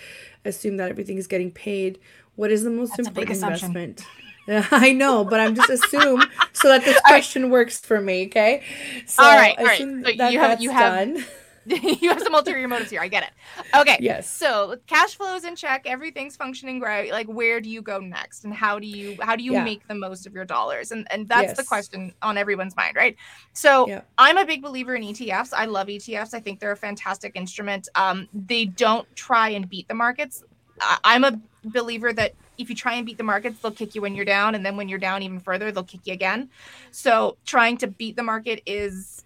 assume 0.45 0.77
that 0.77 0.89
everything 0.89 1.17
is 1.17 1.27
getting 1.27 1.51
paid 1.51 1.99
what 2.35 2.51
is 2.51 2.63
the 2.63 2.69
most 2.69 2.95
that's 2.97 3.07
important 3.07 3.31
investment 3.31 4.05
I 4.47 4.91
know, 4.91 5.23
but 5.23 5.39
I'm 5.39 5.55
just 5.55 5.69
assume 5.69 6.21
so 6.51 6.67
that 6.67 6.83
this 6.83 6.99
question 7.05 7.43
right. 7.43 7.51
works 7.51 7.79
for 7.79 8.01
me. 8.01 8.25
Okay. 8.25 8.61
So 9.05 9.23
all 9.23 9.37
right. 9.37 9.57
All 9.57 9.63
right. 9.63 9.77
So 9.77 9.85
you 9.85 10.39
have 10.39 10.61
you 10.61 10.69
have 10.69 11.07
done. 11.07 11.25
you 12.01 12.09
have 12.09 12.21
some 12.21 12.35
ulterior 12.35 12.67
motives 12.67 12.91
here. 12.91 13.01
I 13.01 13.07
get 13.07 13.23
it. 13.23 13.29
Okay. 13.75 13.97
Yes. 13.99 14.29
So 14.29 14.77
cash 14.87 15.15
flows 15.15 15.45
in 15.45 15.55
check, 15.55 15.83
everything's 15.85 16.35
functioning 16.35 16.79
great. 16.79 17.11
Like 17.11 17.27
where 17.27 17.61
do 17.61 17.69
you 17.69 17.81
go 17.81 17.99
next? 17.99 18.43
And 18.43 18.53
how 18.53 18.79
do 18.79 18.87
you 18.87 19.17
how 19.21 19.35
do 19.35 19.43
you 19.43 19.53
yeah. 19.53 19.63
make 19.63 19.87
the 19.87 19.95
most 19.95 20.27
of 20.27 20.33
your 20.33 20.45
dollars? 20.45 20.91
And 20.91 21.07
and 21.11 21.27
that's 21.27 21.49
yes. 21.49 21.57
the 21.57 21.63
question 21.63 22.13
on 22.21 22.37
everyone's 22.37 22.75
mind, 22.75 22.95
right? 22.95 23.15
So 23.53 23.87
yeah. 23.87 24.01
I'm 24.17 24.37
a 24.37 24.45
big 24.45 24.61
believer 24.61 24.95
in 24.95 25.03
ETFs. 25.03 25.53
I 25.53 25.65
love 25.65 25.87
ETFs. 25.87 26.33
I 26.33 26.39
think 26.39 26.59
they're 26.59 26.71
a 26.71 26.77
fantastic 26.77 27.35
instrument. 27.35 27.87
Um, 27.95 28.27
they 28.33 28.65
don't 28.65 29.07
try 29.15 29.49
and 29.49 29.69
beat 29.69 29.87
the 29.87 29.93
markets. 29.93 30.43
I, 30.81 30.97
I'm 31.03 31.23
a 31.23 31.39
believer 31.63 32.11
that 32.13 32.33
if 32.57 32.69
you 32.69 32.75
try 32.75 32.93
and 32.93 33.05
beat 33.05 33.17
the 33.17 33.23
markets, 33.23 33.59
they'll 33.59 33.71
kick 33.71 33.95
you 33.95 34.01
when 34.01 34.15
you're 34.15 34.25
down. 34.25 34.55
And 34.55 34.65
then 34.65 34.77
when 34.77 34.89
you're 34.89 34.99
down 34.99 35.23
even 35.23 35.39
further, 35.39 35.71
they'll 35.71 35.83
kick 35.83 36.01
you 36.05 36.13
again. 36.13 36.49
So 36.91 37.37
trying 37.45 37.77
to 37.77 37.87
beat 37.87 38.15
the 38.15 38.23
market 38.23 38.61
is 38.65 39.23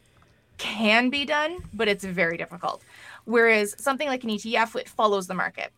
can 0.58 1.10
be 1.10 1.26
done, 1.26 1.58
but 1.74 1.88
it's 1.88 2.04
very 2.04 2.38
difficult. 2.38 2.84
Whereas 3.26 3.76
something 3.78 4.08
like 4.08 4.24
an 4.24 4.32
ETF, 4.32 4.76
it 4.76 4.90
follows 4.90 5.28
the 5.28 5.34
market. 5.34 5.72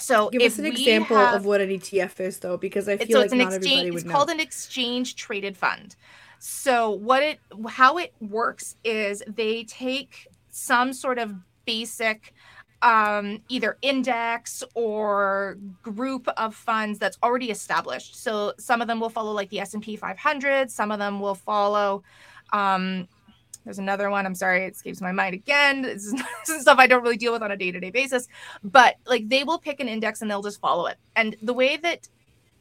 So 0.00 0.30
give 0.30 0.42
us 0.42 0.58
an 0.58 0.66
example 0.66 1.16
have, 1.16 1.34
of 1.34 1.44
what 1.44 1.60
an 1.60 1.70
ETF 1.70 2.20
is, 2.20 2.38
though, 2.38 2.56
because 2.56 2.88
I 2.88 2.96
feel 2.96 3.16
so 3.16 3.20
like 3.20 3.32
not 3.32 3.52
exchange, 3.52 3.66
everybody 3.66 3.90
would 3.90 3.96
It's 3.96 4.06
know. 4.06 4.12
called 4.12 4.30
an 4.30 4.40
exchange 4.40 5.16
traded 5.16 5.56
fund. 5.56 5.96
So 6.38 6.90
what 6.90 7.22
it 7.22 7.40
how 7.68 7.98
it 7.98 8.14
works 8.20 8.76
is 8.84 9.22
they 9.26 9.64
take 9.64 10.28
some 10.50 10.92
sort 10.92 11.18
of 11.18 11.34
basic 11.64 12.32
um, 12.80 13.42
either 13.48 13.76
index 13.82 14.62
or 14.74 15.58
group 15.82 16.28
of 16.36 16.54
funds 16.54 17.00
that's 17.00 17.18
already 17.24 17.50
established. 17.50 18.22
So 18.22 18.52
some 18.58 18.80
of 18.80 18.86
them 18.86 19.00
will 19.00 19.10
follow 19.10 19.32
like 19.32 19.50
the 19.50 19.58
S 19.58 19.74
and 19.74 19.82
P 19.82 19.96
500. 19.96 20.70
Some 20.70 20.92
of 20.92 21.00
them 21.00 21.18
will 21.18 21.34
follow 21.34 22.04
um, 22.52 23.08
there's 23.68 23.78
another 23.78 24.08
one. 24.08 24.24
I'm 24.24 24.34
sorry, 24.34 24.64
it 24.64 24.72
escapes 24.72 25.02
my 25.02 25.12
mind 25.12 25.34
again. 25.34 25.82
This 25.82 26.06
is, 26.06 26.12
this 26.46 26.48
is 26.48 26.62
stuff 26.62 26.78
I 26.78 26.86
don't 26.86 27.02
really 27.02 27.18
deal 27.18 27.34
with 27.34 27.42
on 27.42 27.50
a 27.50 27.56
day 27.56 27.70
to 27.70 27.78
day 27.78 27.90
basis. 27.90 28.26
But 28.64 28.94
like 29.04 29.28
they 29.28 29.44
will 29.44 29.58
pick 29.58 29.78
an 29.78 29.88
index 29.88 30.22
and 30.22 30.30
they'll 30.30 30.40
just 30.40 30.58
follow 30.58 30.86
it. 30.86 30.96
And 31.16 31.36
the 31.42 31.52
way 31.52 31.76
that 31.76 32.08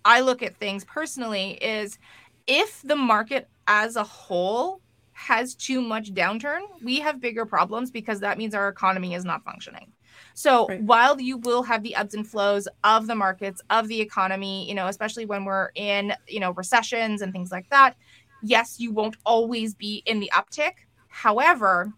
I 0.03 0.20
look 0.20 0.43
at 0.43 0.58
things 0.58 0.84
personally 0.84 1.51
is 1.64 1.97
if 2.45 2.82
the 2.82 2.97
market 2.97 3.47
as 3.68 3.95
a 3.95 4.03
whole 4.03 4.82
has 5.14 5.55
too 5.55 5.80
much 5.80 6.14
downturn, 6.14 6.60
we 6.84 6.99
have 6.99 7.22
bigger 7.22 7.45
problems 7.45 7.89
because 7.89 8.20
that 8.20 8.38
means 8.38 8.53
our 8.53 8.68
economy 8.68 9.14
is 9.14 9.24
not 9.24 9.45
functioning. 9.45 9.93
So 10.34 10.68
right. 10.68 10.84
while 10.84 11.22
you 11.22 11.38
will 11.38 11.64
have 11.64 11.84
the 11.84 11.95
ebbs 11.95 12.16
and 12.16 12.28
flows 12.28 12.68
of 12.84 13.08
the 13.08 13.16
markets, 13.16 13.62
of 13.70 13.88
the 13.88 14.01
economy, 14.01 14.68
you 14.68 14.76
know, 14.76 14.88
especially 14.88 15.26
when 15.26 15.45
we're 15.45 15.70
in, 15.74 16.14
you 16.28 16.41
know, 16.41 16.51
recessions 16.51 17.22
and 17.22 17.32
things 17.32 17.49
like 17.49 17.70
that, 17.70 17.95
yes, 18.43 18.78
you 18.78 18.91
won't 18.91 19.16
always 19.26 19.74
be 19.74 20.03
in 20.05 20.20
the 20.20 20.30
uptick, 20.36 20.74
However, 21.18 21.91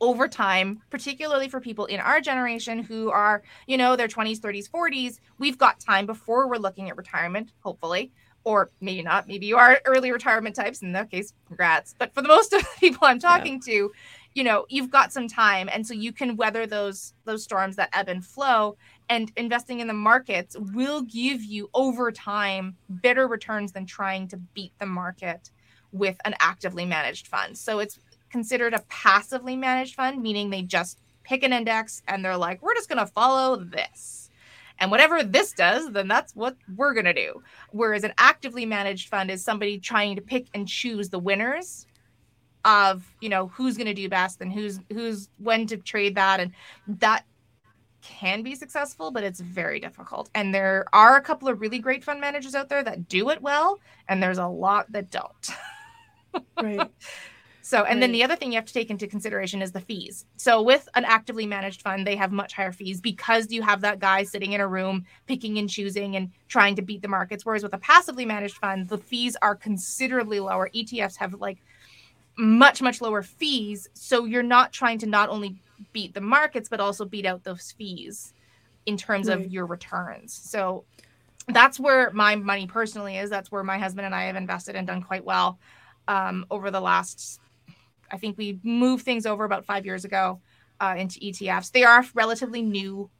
over 0.00 0.26
time, 0.26 0.80
particularly 0.88 1.46
for 1.46 1.60
people 1.60 1.84
in 1.84 2.00
our 2.00 2.22
generation 2.22 2.78
who 2.78 3.10
are, 3.10 3.42
you 3.66 3.76
know, 3.76 3.96
their 3.96 4.08
20s, 4.08 4.40
30s, 4.40 4.70
40s, 4.70 5.18
we've 5.38 5.58
got 5.58 5.78
time 5.78 6.06
before 6.06 6.48
we're 6.48 6.56
looking 6.56 6.88
at 6.88 6.96
retirement, 6.96 7.52
hopefully, 7.60 8.12
or 8.44 8.70
maybe 8.80 9.02
not. 9.02 9.28
Maybe 9.28 9.44
you 9.44 9.58
are 9.58 9.78
early 9.84 10.10
retirement 10.10 10.56
types. 10.56 10.80
In 10.80 10.92
that 10.92 11.10
case, 11.10 11.34
congrats. 11.46 11.94
But 11.98 12.14
for 12.14 12.22
the 12.22 12.28
most 12.28 12.54
of 12.54 12.62
the 12.62 12.68
people 12.80 13.06
I'm 13.06 13.18
talking 13.18 13.60
yeah. 13.66 13.74
to, 13.74 13.92
you 14.34 14.42
know, 14.42 14.64
you've 14.70 14.90
got 14.90 15.12
some 15.12 15.28
time, 15.28 15.68
and 15.70 15.86
so 15.86 15.92
you 15.92 16.10
can 16.10 16.34
weather 16.36 16.66
those 16.66 17.12
those 17.26 17.44
storms 17.44 17.76
that 17.76 17.90
ebb 17.92 18.08
and 18.08 18.24
flow. 18.24 18.78
And 19.10 19.30
investing 19.36 19.80
in 19.80 19.86
the 19.86 19.92
markets 19.92 20.56
will 20.72 21.02
give 21.02 21.44
you 21.44 21.68
over 21.74 22.10
time 22.10 22.74
better 22.88 23.28
returns 23.28 23.72
than 23.72 23.84
trying 23.84 24.28
to 24.28 24.38
beat 24.38 24.72
the 24.78 24.86
market 24.86 25.50
with 25.92 26.16
an 26.24 26.34
actively 26.40 26.84
managed 26.84 27.26
fund. 27.26 27.56
So 27.56 27.78
it's 27.78 27.98
considered 28.30 28.74
a 28.74 28.84
passively 28.88 29.56
managed 29.56 29.94
fund, 29.94 30.22
meaning 30.22 30.50
they 30.50 30.62
just 30.62 30.98
pick 31.22 31.42
an 31.42 31.52
index 31.52 32.02
and 32.08 32.24
they're 32.24 32.36
like, 32.36 32.62
we're 32.62 32.74
just 32.74 32.88
going 32.88 32.98
to 32.98 33.06
follow 33.06 33.56
this. 33.56 34.30
And 34.78 34.90
whatever 34.90 35.22
this 35.22 35.52
does, 35.52 35.90
then 35.92 36.06
that's 36.06 36.34
what 36.36 36.56
we're 36.76 36.92
going 36.92 37.06
to 37.06 37.14
do. 37.14 37.42
Whereas 37.70 38.04
an 38.04 38.12
actively 38.18 38.66
managed 38.66 39.08
fund 39.08 39.30
is 39.30 39.42
somebody 39.42 39.78
trying 39.78 40.16
to 40.16 40.22
pick 40.22 40.46
and 40.54 40.68
choose 40.68 41.08
the 41.08 41.18
winners 41.18 41.86
of, 42.64 43.04
you 43.20 43.28
know, 43.28 43.48
who's 43.48 43.76
going 43.76 43.86
to 43.86 43.94
do 43.94 44.08
best 44.08 44.40
and 44.40 44.52
who's 44.52 44.80
who's 44.92 45.30
when 45.38 45.66
to 45.68 45.76
trade 45.78 46.16
that 46.16 46.40
and 46.40 46.52
that 46.86 47.24
can 48.02 48.42
be 48.42 48.54
successful, 48.54 49.10
but 49.10 49.24
it's 49.24 49.40
very 49.40 49.80
difficult. 49.80 50.30
And 50.34 50.54
there 50.54 50.86
are 50.92 51.16
a 51.16 51.20
couple 51.20 51.48
of 51.48 51.60
really 51.60 51.78
great 51.78 52.04
fund 52.04 52.20
managers 52.20 52.54
out 52.54 52.68
there 52.68 52.84
that 52.84 53.08
do 53.08 53.30
it 53.30 53.42
well, 53.42 53.80
and 54.08 54.22
there's 54.22 54.38
a 54.38 54.46
lot 54.46 54.90
that 54.92 55.10
don't. 55.10 55.50
right. 56.62 56.90
So, 57.66 57.78
and 57.78 57.96
right. 57.96 58.00
then 58.02 58.12
the 58.12 58.22
other 58.22 58.36
thing 58.36 58.52
you 58.52 58.58
have 58.58 58.66
to 58.66 58.72
take 58.72 58.90
into 58.90 59.08
consideration 59.08 59.60
is 59.60 59.72
the 59.72 59.80
fees. 59.80 60.24
So, 60.36 60.62
with 60.62 60.88
an 60.94 61.04
actively 61.04 61.46
managed 61.46 61.82
fund, 61.82 62.06
they 62.06 62.14
have 62.14 62.30
much 62.30 62.52
higher 62.52 62.70
fees 62.70 63.00
because 63.00 63.50
you 63.50 63.60
have 63.62 63.80
that 63.80 63.98
guy 63.98 64.22
sitting 64.22 64.52
in 64.52 64.60
a 64.60 64.68
room 64.68 65.04
picking 65.26 65.58
and 65.58 65.68
choosing 65.68 66.14
and 66.14 66.30
trying 66.46 66.76
to 66.76 66.82
beat 66.82 67.02
the 67.02 67.08
markets. 67.08 67.44
Whereas 67.44 67.64
with 67.64 67.74
a 67.74 67.78
passively 67.78 68.24
managed 68.24 68.58
fund, 68.58 68.88
the 68.88 68.98
fees 68.98 69.36
are 69.42 69.56
considerably 69.56 70.38
lower. 70.38 70.70
ETFs 70.76 71.16
have 71.16 71.34
like 71.34 71.58
much, 72.38 72.82
much 72.82 73.00
lower 73.00 73.24
fees. 73.24 73.88
So, 73.94 74.26
you're 74.26 74.44
not 74.44 74.72
trying 74.72 75.00
to 75.00 75.06
not 75.06 75.28
only 75.28 75.56
beat 75.92 76.14
the 76.14 76.20
markets, 76.20 76.68
but 76.68 76.78
also 76.78 77.04
beat 77.04 77.26
out 77.26 77.42
those 77.42 77.72
fees 77.72 78.32
in 78.86 78.96
terms 78.96 79.26
right. 79.26 79.40
of 79.40 79.52
your 79.52 79.66
returns. 79.66 80.32
So, 80.32 80.84
that's 81.48 81.80
where 81.80 82.12
my 82.12 82.36
money 82.36 82.68
personally 82.68 83.16
is. 83.18 83.28
That's 83.28 83.50
where 83.50 83.64
my 83.64 83.78
husband 83.78 84.06
and 84.06 84.14
I 84.14 84.26
have 84.26 84.36
invested 84.36 84.76
and 84.76 84.86
done 84.86 85.02
quite 85.02 85.24
well 85.24 85.58
um, 86.06 86.46
over 86.48 86.70
the 86.70 86.80
last 86.80 87.40
I 88.10 88.18
think 88.18 88.36
we 88.38 88.60
moved 88.62 89.04
things 89.04 89.26
over 89.26 89.44
about 89.44 89.64
five 89.64 89.84
years 89.84 90.04
ago 90.04 90.40
uh, 90.80 90.94
into 90.96 91.18
ETFs. 91.20 91.72
They 91.72 91.84
are 91.84 92.00
a 92.00 92.06
relatively 92.14 92.62
new 92.62 93.10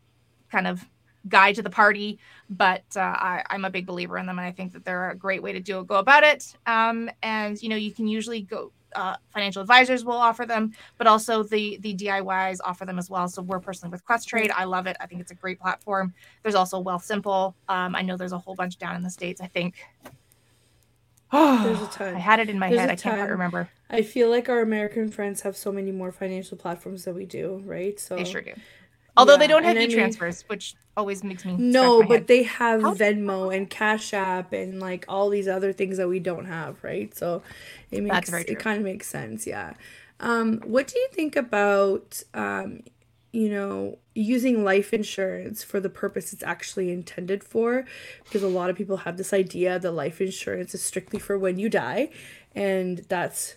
kind 0.50 0.66
of 0.66 0.84
guide 1.28 1.56
to 1.56 1.62
the 1.62 1.70
party, 1.70 2.18
but 2.48 2.84
uh, 2.96 3.00
I, 3.00 3.42
am 3.50 3.64
a 3.64 3.70
big 3.70 3.86
believer 3.86 4.18
in 4.18 4.26
them, 4.26 4.38
and 4.38 4.46
I 4.46 4.52
think 4.52 4.72
that 4.72 4.84
they're 4.84 5.10
a 5.10 5.16
great 5.16 5.42
way 5.42 5.52
to 5.52 5.60
do 5.60 5.84
go 5.84 5.96
about 5.96 6.22
it. 6.22 6.56
Um, 6.66 7.10
and 7.22 7.60
you 7.62 7.68
know, 7.68 7.76
you 7.76 7.92
can 7.92 8.06
usually 8.06 8.42
go. 8.42 8.72
Uh, 8.94 9.14
financial 9.28 9.60
advisors 9.60 10.06
will 10.06 10.16
offer 10.16 10.46
them, 10.46 10.72
but 10.96 11.06
also 11.06 11.42
the 11.42 11.76
the 11.82 11.94
DIYs 11.94 12.58
offer 12.64 12.86
them 12.86 12.98
as 12.98 13.10
well. 13.10 13.28
So 13.28 13.42
we're 13.42 13.60
personally 13.60 13.90
with 13.90 14.02
Questrade. 14.06 14.50
I 14.56 14.64
love 14.64 14.86
it. 14.86 14.96
I 15.00 15.06
think 15.06 15.20
it's 15.20 15.32
a 15.32 15.34
great 15.34 15.60
platform. 15.60 16.14
There's 16.42 16.54
also 16.54 16.82
Wealthsimple. 16.82 17.52
Um, 17.68 17.94
I 17.94 18.00
know 18.00 18.16
there's 18.16 18.32
a 18.32 18.38
whole 18.38 18.54
bunch 18.54 18.78
down 18.78 18.96
in 18.96 19.02
the 19.02 19.10
states. 19.10 19.42
I 19.42 19.48
think 19.48 19.74
there's 21.62 21.82
a 21.82 21.86
ton. 21.86 22.14
I 22.14 22.18
had 22.18 22.40
it 22.40 22.48
in 22.48 22.58
my 22.58 22.68
There's 22.68 22.80
head. 22.80 22.90
I 22.90 22.96
can't 22.96 23.16
quite 23.16 23.30
remember. 23.30 23.68
I 23.90 24.02
feel 24.02 24.30
like 24.30 24.48
our 24.48 24.60
American 24.60 25.10
friends 25.10 25.42
have 25.42 25.56
so 25.56 25.70
many 25.70 25.92
more 25.92 26.12
financial 26.12 26.56
platforms 26.56 27.04
than 27.04 27.14
we 27.14 27.26
do, 27.26 27.62
right? 27.64 27.98
So 27.98 28.16
they 28.16 28.24
sure 28.24 28.42
do. 28.42 28.54
Although 29.16 29.32
yeah, 29.32 29.38
they 29.38 29.46
don't 29.46 29.64
have 29.64 29.76
e 29.76 29.88
transfers, 29.88 30.42
which 30.48 30.74
always 30.96 31.24
makes 31.24 31.44
me 31.44 31.56
no, 31.56 32.02
but 32.02 32.10
head. 32.10 32.26
they 32.26 32.42
have 32.42 32.82
How? 32.82 32.94
Venmo 32.94 33.54
and 33.54 33.68
Cash 33.68 34.12
App 34.12 34.52
and 34.52 34.80
like 34.80 35.04
all 35.08 35.30
these 35.30 35.48
other 35.48 35.72
things 35.72 35.96
that 35.96 36.08
we 36.08 36.18
don't 36.18 36.46
have, 36.46 36.82
right? 36.82 37.14
So 37.16 37.42
it 37.90 38.02
makes 38.02 38.32
it 38.32 38.58
kind 38.58 38.78
of 38.78 38.84
makes 38.84 39.06
sense, 39.06 39.46
yeah. 39.46 39.74
Um, 40.20 40.60
what 40.64 40.86
do 40.86 40.98
you 40.98 41.08
think 41.12 41.36
about 41.36 42.22
um, 42.34 42.82
you 43.36 43.50
know, 43.50 43.98
using 44.14 44.64
life 44.64 44.94
insurance 44.94 45.62
for 45.62 45.78
the 45.78 45.90
purpose 45.90 46.32
it's 46.32 46.42
actually 46.42 46.90
intended 46.90 47.44
for. 47.44 47.84
Because 48.24 48.42
a 48.42 48.48
lot 48.48 48.70
of 48.70 48.76
people 48.76 48.96
have 48.98 49.18
this 49.18 49.34
idea 49.34 49.78
that 49.78 49.90
life 49.90 50.22
insurance 50.22 50.74
is 50.74 50.80
strictly 50.80 51.18
for 51.18 51.38
when 51.38 51.58
you 51.58 51.68
die, 51.68 52.08
and 52.54 53.04
that's 53.10 53.56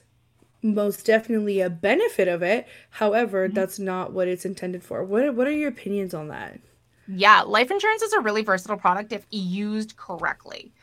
most 0.61 1.05
definitely 1.05 1.61
a 1.61 1.69
benefit 1.69 2.27
of 2.27 2.43
it. 2.43 2.67
However, 2.89 3.45
mm-hmm. 3.45 3.53
that's 3.53 3.79
not 3.79 4.11
what 4.11 4.27
it's 4.27 4.43
intended 4.43 4.83
for. 4.83 5.01
What 5.01 5.33
what 5.33 5.47
are 5.47 5.51
your 5.51 5.69
opinions 5.69 6.13
on 6.13 6.27
that? 6.27 6.59
Yeah, 7.07 7.43
life 7.43 7.71
insurance 7.71 8.01
is 8.01 8.11
a 8.11 8.19
really 8.19 8.43
versatile 8.43 8.75
product 8.75 9.13
if 9.13 9.25
used 9.31 9.95
correctly. 9.95 10.73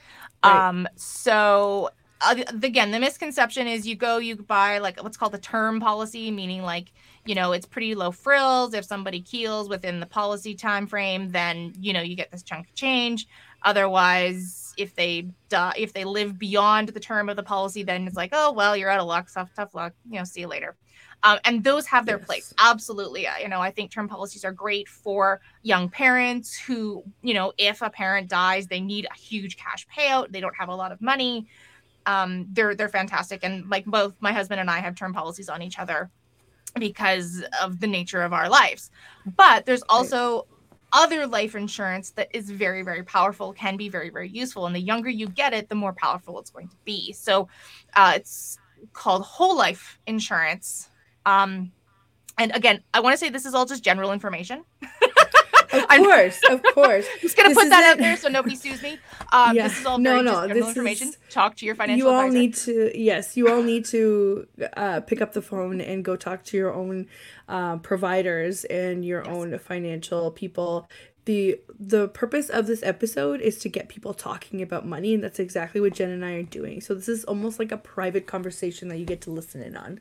Right. 0.42 0.68
Um, 0.68 0.88
so 0.96 1.90
uh, 2.22 2.36
again, 2.62 2.92
the 2.92 2.98
misconception 2.98 3.66
is 3.66 3.86
you 3.86 3.94
go, 3.94 4.16
you 4.16 4.36
buy 4.36 4.78
like 4.78 5.02
what's 5.02 5.18
called 5.18 5.34
a 5.34 5.38
term 5.38 5.80
policy, 5.80 6.30
meaning 6.30 6.62
like 6.62 6.92
you 7.26 7.34
know 7.34 7.52
it's 7.52 7.66
pretty 7.66 7.94
low 7.94 8.10
frills. 8.10 8.74
If 8.74 8.84
somebody 8.84 9.20
keels 9.20 9.68
within 9.68 10.00
the 10.00 10.06
policy 10.06 10.54
time 10.54 10.86
frame, 10.86 11.30
then 11.30 11.72
you 11.78 11.92
know 11.92 12.02
you 12.02 12.16
get 12.16 12.30
this 12.30 12.42
chunk 12.42 12.68
of 12.68 12.74
change. 12.74 13.26
Otherwise, 13.62 14.74
if 14.76 14.94
they 14.94 15.28
die, 15.48 15.74
if 15.76 15.92
they 15.92 16.04
live 16.04 16.38
beyond 16.38 16.88
the 16.88 17.00
term 17.00 17.28
of 17.28 17.36
the 17.36 17.42
policy, 17.42 17.82
then 17.82 18.06
it's 18.06 18.16
like, 18.16 18.30
oh 18.32 18.52
well, 18.52 18.76
you're 18.76 18.90
out 18.90 19.00
of 19.00 19.06
luck, 19.06 19.28
tough, 19.32 19.50
tough 19.54 19.74
luck. 19.74 19.92
You 20.08 20.18
know, 20.18 20.24
see 20.24 20.40
you 20.40 20.48
later. 20.48 20.76
Um, 21.22 21.38
and 21.44 21.64
those 21.64 21.86
have 21.86 22.06
their 22.06 22.18
yes. 22.18 22.26
place 22.26 22.54
absolutely 22.58 23.26
you 23.40 23.48
know 23.48 23.60
i 23.60 23.70
think 23.70 23.90
term 23.90 24.06
policies 24.06 24.44
are 24.44 24.52
great 24.52 24.86
for 24.86 25.40
young 25.62 25.88
parents 25.88 26.54
who 26.54 27.02
you 27.22 27.32
know 27.32 27.52
if 27.56 27.80
a 27.80 27.88
parent 27.88 28.28
dies 28.28 28.66
they 28.66 28.80
need 28.80 29.06
a 29.10 29.18
huge 29.18 29.56
cash 29.56 29.86
payout 29.88 30.30
they 30.30 30.40
don't 30.40 30.54
have 30.54 30.68
a 30.68 30.74
lot 30.74 30.92
of 30.92 31.00
money 31.00 31.46
um, 32.04 32.46
they're 32.52 32.74
they're 32.74 32.88
fantastic 32.88 33.40
and 33.42 33.68
like 33.68 33.84
both 33.86 34.14
my 34.20 34.30
husband 34.30 34.60
and 34.60 34.70
i 34.70 34.78
have 34.78 34.94
term 34.94 35.12
policies 35.12 35.48
on 35.48 35.62
each 35.62 35.78
other 35.78 36.10
because 36.78 37.42
of 37.62 37.80
the 37.80 37.86
nature 37.86 38.22
of 38.22 38.32
our 38.32 38.48
lives. 38.48 38.90
But 39.36 39.66
there's 39.66 39.82
also 39.88 40.46
other 40.92 41.26
life 41.26 41.54
insurance 41.54 42.10
that 42.12 42.28
is 42.32 42.50
very 42.50 42.82
very 42.82 43.02
powerful 43.02 43.52
can 43.52 43.76
be 43.76 43.88
very 43.88 44.10
very 44.10 44.28
useful. 44.28 44.66
And 44.66 44.74
the 44.74 44.80
younger 44.80 45.10
you 45.10 45.28
get 45.28 45.52
it 45.52 45.68
the 45.68 45.74
more 45.74 45.92
powerful 45.92 46.38
it's 46.38 46.50
going 46.50 46.68
to 46.68 46.76
be. 46.84 47.12
So 47.12 47.48
uh, 47.94 48.12
it's 48.16 48.58
called 48.92 49.22
whole 49.22 49.56
life 49.56 49.98
insurance. 50.06 50.90
Um, 51.24 51.72
and 52.38 52.54
again 52.54 52.82
i 52.94 53.00
want 53.00 53.12
to 53.12 53.16
say 53.16 53.28
this 53.28 53.46
is 53.46 53.54
all 53.54 53.66
just 53.66 53.82
general 53.82 54.12
information 54.12 54.64
Of 55.72 55.88
course, 55.88 56.40
of 56.50 56.62
course. 56.62 57.06
I'm 57.12 57.18
just 57.20 57.36
gonna 57.36 57.50
this 57.50 57.58
put 57.58 57.68
that 57.68 57.92
out 57.92 57.98
there 57.98 58.16
so 58.16 58.28
nobody 58.28 58.56
sues 58.56 58.82
me. 58.82 58.98
Um, 59.32 59.56
yeah. 59.56 59.68
This 59.68 59.80
is 59.80 59.86
all 59.86 59.98
very 59.98 60.22
no, 60.22 60.46
no. 60.46 60.48
This 60.48 60.68
information. 60.68 61.08
Is, 61.08 61.18
talk 61.30 61.56
to 61.56 61.66
your 61.66 61.74
financial. 61.74 62.06
You 62.06 62.12
all 62.12 62.20
advisor. 62.20 62.38
need 62.38 62.54
to 62.54 62.98
yes, 62.98 63.36
you 63.36 63.52
all 63.52 63.62
need 63.62 63.84
to 63.86 64.46
uh, 64.76 65.00
pick 65.00 65.20
up 65.20 65.32
the 65.32 65.42
phone 65.42 65.80
and 65.80 66.04
go 66.04 66.16
talk 66.16 66.44
to 66.44 66.56
your 66.56 66.72
own 66.72 67.06
uh, 67.48 67.76
providers 67.78 68.64
and 68.64 69.04
your 69.04 69.24
yes. 69.24 69.34
own 69.34 69.58
financial 69.58 70.30
people 70.30 70.88
the 71.26 71.60
the 71.78 72.08
purpose 72.08 72.48
of 72.48 72.66
this 72.66 72.82
episode 72.82 73.40
is 73.40 73.58
to 73.58 73.68
get 73.68 73.88
people 73.88 74.14
talking 74.14 74.62
about 74.62 74.86
money 74.86 75.12
and 75.12 75.22
that's 75.22 75.38
exactly 75.38 75.80
what 75.80 75.92
jen 75.92 76.10
and 76.10 76.24
i 76.24 76.32
are 76.32 76.42
doing 76.44 76.80
so 76.80 76.94
this 76.94 77.08
is 77.08 77.24
almost 77.24 77.58
like 77.58 77.72
a 77.72 77.76
private 77.76 78.26
conversation 78.26 78.88
that 78.88 78.96
you 78.96 79.04
get 79.04 79.20
to 79.20 79.30
listen 79.30 79.60
in 79.60 79.76
on 79.76 80.00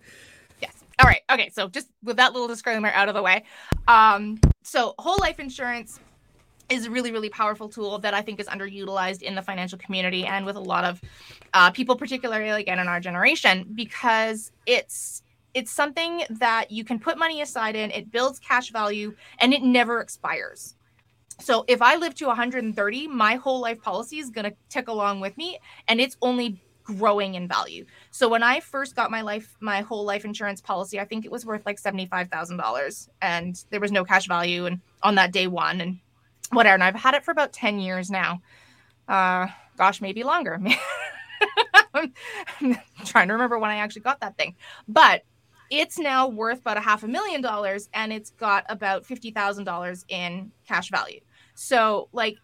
all 0.99 1.07
right. 1.07 1.21
Okay. 1.31 1.49
So 1.49 1.67
just 1.67 1.89
with 2.03 2.17
that 2.17 2.33
little 2.33 2.47
disclaimer 2.47 2.89
out 2.89 3.09
of 3.09 3.15
the 3.15 3.21
way, 3.21 3.43
um, 3.87 4.39
so 4.63 4.95
whole 4.99 5.17
life 5.19 5.39
insurance 5.39 5.99
is 6.67 6.87
a 6.87 6.89
really 6.89 7.11
really 7.11 7.29
powerful 7.29 7.69
tool 7.69 7.99
that 7.99 8.13
I 8.13 8.21
think 8.21 8.39
is 8.39 8.47
underutilized 8.47 9.21
in 9.21 9.35
the 9.35 9.41
financial 9.41 9.77
community 9.77 10.25
and 10.25 10.45
with 10.45 10.55
a 10.55 10.61
lot 10.61 10.83
of 10.83 11.01
uh, 11.53 11.71
people, 11.71 11.95
particularly 11.95 12.61
again 12.61 12.79
in 12.79 12.87
our 12.87 12.99
generation, 12.99 13.67
because 13.75 14.51
it's 14.65 15.21
it's 15.53 15.71
something 15.71 16.23
that 16.29 16.69
you 16.71 16.83
can 16.83 16.99
put 16.99 17.17
money 17.17 17.41
aside 17.41 17.75
in. 17.75 17.91
It 17.91 18.11
builds 18.11 18.39
cash 18.39 18.71
value 18.71 19.15
and 19.39 19.53
it 19.53 19.63
never 19.63 20.01
expires. 20.01 20.75
So 21.39 21.65
if 21.67 21.81
I 21.81 21.95
live 21.95 22.15
to 22.15 22.27
130, 22.27 23.07
my 23.07 23.35
whole 23.35 23.59
life 23.59 23.81
policy 23.81 24.19
is 24.19 24.29
going 24.29 24.45
to 24.45 24.55
tick 24.69 24.87
along 24.87 25.19
with 25.19 25.37
me, 25.37 25.59
and 25.87 25.99
it's 25.99 26.17
only 26.21 26.61
growing 26.85 27.33
in 27.35 27.47
value. 27.47 27.85
So 28.11 28.29
when 28.29 28.43
I 28.43 28.59
first 28.61 28.95
got 28.95 29.11
my 29.11 29.21
life, 29.21 29.57
my 29.59 29.81
whole 29.81 30.05
life 30.05 30.23
insurance 30.23 30.61
policy, 30.61 30.99
I 30.99 31.05
think 31.05 31.25
it 31.25 31.31
was 31.31 31.45
worth 31.45 31.65
like 31.65 31.79
seventy-five 31.79 32.29
thousand 32.29 32.57
dollars, 32.57 33.09
and 33.21 33.61
there 33.71 33.81
was 33.81 33.91
no 33.91 34.05
cash 34.05 34.27
value, 34.27 34.65
and 34.65 34.79
on 35.03 35.15
that 35.15 35.33
day 35.33 35.47
one, 35.47 35.81
and 35.81 35.99
whatever. 36.51 36.75
And 36.75 36.83
I've 36.83 36.95
had 36.95 37.15
it 37.15 37.25
for 37.25 37.31
about 37.31 37.51
ten 37.51 37.79
years 37.79 38.09
now. 38.09 38.41
Uh, 39.07 39.47
gosh, 39.77 39.99
maybe 39.99 40.23
longer. 40.23 40.59
I'm 41.93 42.13
trying 43.05 43.27
to 43.27 43.33
remember 43.33 43.59
when 43.59 43.71
I 43.71 43.77
actually 43.77 44.03
got 44.03 44.21
that 44.21 44.37
thing, 44.37 44.55
but 44.87 45.23
it's 45.71 45.97
now 45.97 46.27
worth 46.27 46.59
about 46.59 46.77
a 46.77 46.81
half 46.81 47.03
a 47.03 47.07
million 47.07 47.41
dollars, 47.41 47.89
and 47.93 48.13
it's 48.13 48.29
got 48.29 48.65
about 48.69 49.05
fifty 49.05 49.31
thousand 49.31 49.65
dollars 49.65 50.05
in 50.07 50.51
cash 50.67 50.91
value. 50.91 51.19
So 51.55 52.09
like 52.11 52.37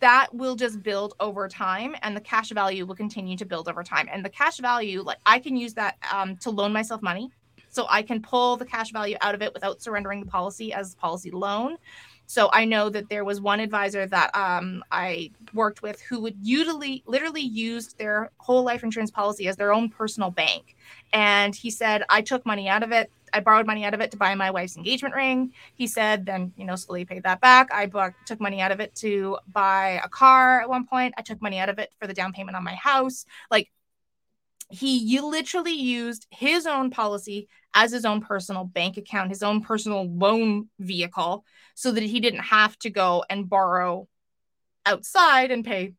that 0.00 0.34
will 0.34 0.56
just 0.56 0.82
build 0.82 1.14
over 1.20 1.48
time 1.48 1.94
and 2.02 2.16
the 2.16 2.20
cash 2.20 2.50
value 2.50 2.86
will 2.86 2.94
continue 2.94 3.36
to 3.36 3.44
build 3.44 3.68
over 3.68 3.82
time. 3.82 4.08
And 4.10 4.24
the 4.24 4.30
cash 4.30 4.58
value 4.58 5.02
like 5.02 5.18
i 5.26 5.38
can 5.38 5.56
use 5.56 5.74
that 5.74 5.96
um, 6.12 6.36
to 6.38 6.50
loan 6.50 6.72
myself 6.72 7.02
money. 7.02 7.30
So 7.68 7.86
i 7.88 8.02
can 8.02 8.22
pull 8.22 8.56
the 8.56 8.64
cash 8.64 8.92
value 8.92 9.16
out 9.20 9.34
of 9.34 9.42
it 9.42 9.52
without 9.54 9.82
surrendering 9.82 10.20
the 10.20 10.26
policy 10.26 10.72
as 10.72 10.94
policy 10.94 11.30
loan. 11.30 11.76
So 12.26 12.48
i 12.52 12.64
know 12.64 12.88
that 12.90 13.08
there 13.08 13.24
was 13.24 13.40
one 13.40 13.60
advisor 13.60 14.06
that 14.06 14.34
um, 14.34 14.82
i 14.90 15.30
worked 15.54 15.82
with 15.82 16.00
who 16.00 16.20
would 16.20 16.36
usually 16.42 17.02
literally 17.06 17.42
used 17.42 17.98
their 17.98 18.30
whole 18.38 18.62
life 18.62 18.82
insurance 18.82 19.10
policy 19.10 19.48
as 19.48 19.56
their 19.56 19.72
own 19.72 19.88
personal 19.88 20.30
bank. 20.30 20.76
And 21.12 21.54
he 21.54 21.70
said 21.70 22.04
i 22.08 22.20
took 22.20 22.44
money 22.46 22.68
out 22.68 22.82
of 22.82 22.92
it 22.92 23.10
I 23.32 23.40
borrowed 23.40 23.66
money 23.66 23.84
out 23.84 23.94
of 23.94 24.00
it 24.00 24.10
to 24.12 24.16
buy 24.16 24.34
my 24.34 24.50
wife's 24.50 24.76
engagement 24.76 25.14
ring. 25.14 25.52
He 25.74 25.86
said, 25.86 26.26
then, 26.26 26.52
you 26.56 26.64
know, 26.64 26.76
slowly 26.76 27.04
paid 27.04 27.24
that 27.24 27.40
back. 27.40 27.68
I 27.72 27.86
took 28.24 28.40
money 28.40 28.60
out 28.60 28.72
of 28.72 28.80
it 28.80 28.94
to 28.96 29.38
buy 29.46 30.00
a 30.02 30.08
car 30.08 30.60
at 30.60 30.68
one 30.68 30.86
point. 30.86 31.14
I 31.16 31.22
took 31.22 31.42
money 31.42 31.58
out 31.58 31.68
of 31.68 31.78
it 31.78 31.92
for 31.98 32.06
the 32.06 32.14
down 32.14 32.32
payment 32.32 32.56
on 32.56 32.64
my 32.64 32.74
house. 32.74 33.24
Like 33.50 33.70
he 34.68 34.98
you 34.98 35.26
literally 35.26 35.74
used 35.74 36.26
his 36.30 36.66
own 36.66 36.90
policy 36.90 37.48
as 37.74 37.92
his 37.92 38.04
own 38.04 38.20
personal 38.20 38.64
bank 38.64 38.96
account, 38.96 39.30
his 39.30 39.42
own 39.42 39.60
personal 39.60 40.08
loan 40.08 40.68
vehicle, 40.78 41.44
so 41.74 41.92
that 41.92 42.02
he 42.02 42.20
didn't 42.20 42.40
have 42.40 42.78
to 42.80 42.90
go 42.90 43.24
and 43.28 43.48
borrow 43.48 44.08
outside 44.84 45.50
and 45.50 45.64
pay 45.64 45.94